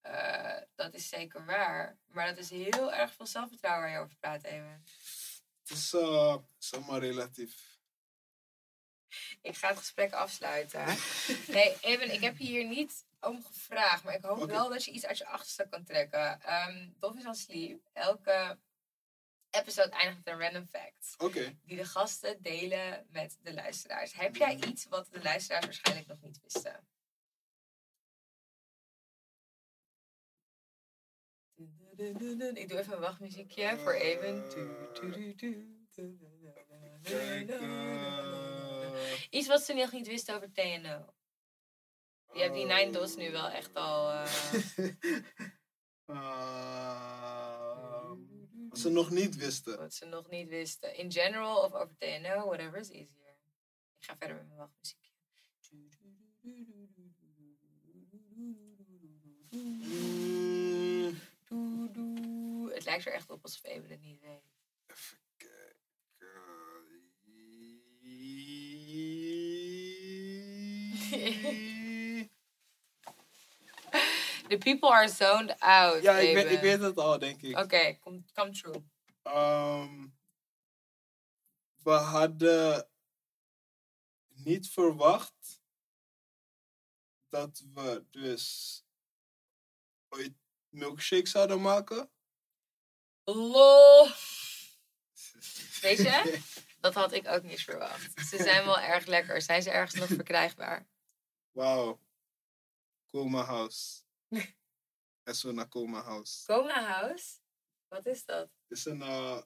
[0.00, 1.98] Eh, dat is zeker waar.
[2.06, 4.84] Maar dat is heel erg veel zelfvertrouwen waar je over praat, even.
[5.62, 6.36] Het is, eh,
[6.70, 7.78] allemaal relatief.
[9.40, 10.84] Ik ga het gesprek afsluiten.
[11.48, 14.90] Nee, even, ik heb je hier niet om gevraagd, maar ik hoop wel dat je
[14.90, 16.40] iets uit je achterstak kan trekken.
[16.98, 17.88] Dof is on Sleep.
[17.92, 18.58] Elke
[19.50, 21.14] episode eindigt met een random fact.
[21.18, 21.58] Oké.
[21.64, 24.12] Die de gasten delen met de luisteraars.
[24.12, 26.88] Heb jij iets wat de luisteraars waarschijnlijk nog niet wisten?
[32.54, 34.44] Ik doe even een wachtmuziekje voor even.
[39.30, 41.14] Iets wat ze nog niet wisten over TNO.
[42.32, 44.10] Je hebt die Nine Dos nu wel echt al.
[44.10, 44.92] Ehm,
[48.70, 49.78] wat ze nog niet wisten.
[49.78, 50.96] wat ze nog niet wisten.
[50.96, 53.36] In general of over TNO, whatever is easier.
[53.98, 55.12] Ik ga verder met mijn wachtmuziekje.
[61.50, 64.42] Mm, Het lijkt er echt op alsof Even het niet weet.
[64.86, 65.78] even kijken.
[74.50, 76.02] The people are zoned out.
[76.02, 77.58] ja, ik ik weet het al, denk ik.
[77.58, 78.84] Oké, come, come true.
[79.22, 80.06] Ehm,
[81.82, 82.88] we hadden
[84.28, 85.60] niet verwacht
[87.28, 88.82] dat we dus
[90.08, 90.34] ooit
[90.68, 92.10] milkshake zouden maken.
[93.24, 94.06] Lol.
[95.80, 96.40] Weet je?
[96.80, 98.28] Dat had ik ook niet verwacht.
[98.28, 99.42] Ze zijn wel erg lekker.
[99.42, 100.88] Zijn ze ergens nog verkrijgbaar?
[101.50, 102.00] Wauw.
[103.06, 104.08] Coma House.
[105.22, 106.44] En zo naar Coma House.
[106.46, 107.34] Coma House?
[107.88, 108.40] Wat is dat?
[108.68, 109.42] Het is een eh,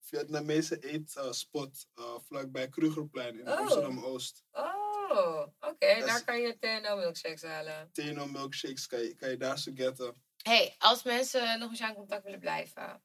[0.00, 3.58] Vietnamese eetspot uh, vlakbij Krugerplein in Oh.
[3.58, 4.44] Amsterdam-Oost.
[4.50, 5.94] Oh, oké.
[5.98, 7.92] Dat Daar kan je TNO milkshakes halen.
[7.92, 10.22] TNO milkshakes kan je, kan je daar zo getten.
[10.42, 13.02] hey, als mensen nog jou in contact willen blijven,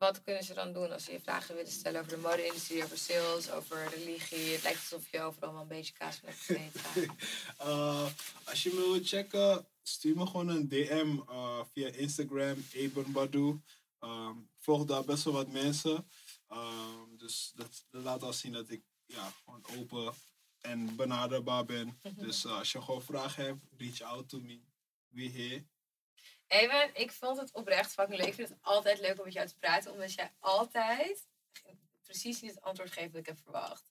[0.00, 2.98] wat kunnen ze dan doen als ze je vragen willen stellen over de mode-industrie, over
[2.98, 4.52] sales, over religie?
[4.52, 7.16] Het lijkt alsof je overal wel een beetje kaas van hebt gegeten.
[8.44, 13.60] Als je me wilt checken, stuur me gewoon een DM eh, via Instagram, Eben Badu.
[13.98, 16.08] Ehm, volg daar best wel wat mensen.
[16.48, 20.14] Ehm, dus dat, dat laat al zien dat ik ja, gewoon open
[20.60, 22.00] en benaderbaar ben.
[22.24, 24.60] Dus eh, als je gewoon vragen hebt, reach out to me.
[25.08, 25.64] Wie here.
[26.50, 28.26] Even, ik vond het oprecht fucking leuk.
[28.26, 31.28] Ik vind het altijd leuk om met jou te praten, omdat jij altijd
[32.02, 33.84] precies niet het antwoord geeft wat ik heb verwacht.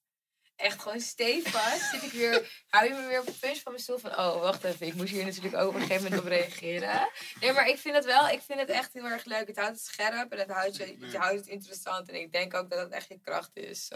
[0.56, 3.84] Echt gewoon stevast zit ik weer, hou je me weer op het puntje van mijn
[3.84, 6.28] stoel van, oh wacht even, ik moest hier natuurlijk ook op een gegeven moment op
[6.28, 7.10] reageren.
[7.40, 9.48] Nee, maar ik vind het wel, ik vind het echt heel erg leuk.
[9.48, 12.10] Het houdt het scherp en het houdt, je, het houdt het interessant.
[12.10, 13.92] En ik denk ook dat het echt je kracht is.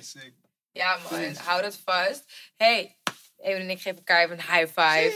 [0.00, 0.34] Sick.
[0.72, 2.24] Ja man, hou dat vast.
[2.56, 2.98] Hey,
[3.38, 5.14] Even en ik geven elkaar even een high five.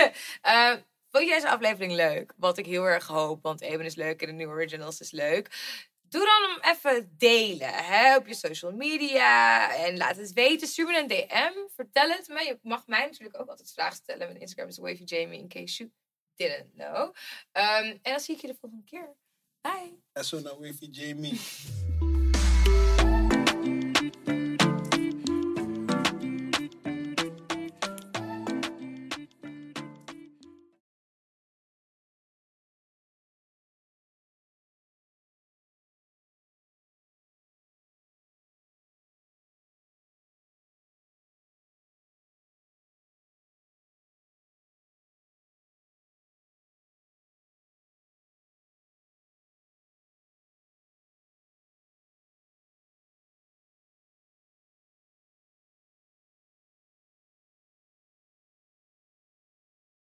[0.40, 0.74] Eh,
[1.10, 2.32] vond je deze aflevering leuk?
[2.36, 5.78] Wat ik heel erg hoop, want Even is leuk en de nieuwe originals is leuk.
[6.02, 9.74] Doe dan hem even delen hè, op je social media.
[9.74, 10.68] En laat het weten.
[10.68, 11.52] Stuur me een DM.
[11.74, 12.44] Vertel het me.
[12.44, 14.26] Je mag mij natuurlijk ook altijd vragen stellen.
[14.26, 15.90] Mijn Instagram is WavyJamie, in case you
[16.36, 17.14] didn't know.
[17.52, 19.14] Ehm, en dan zie ik je de volgende keer.
[19.60, 20.22] Bye.
[20.22, 21.40] Zo naar Wavy Jamie.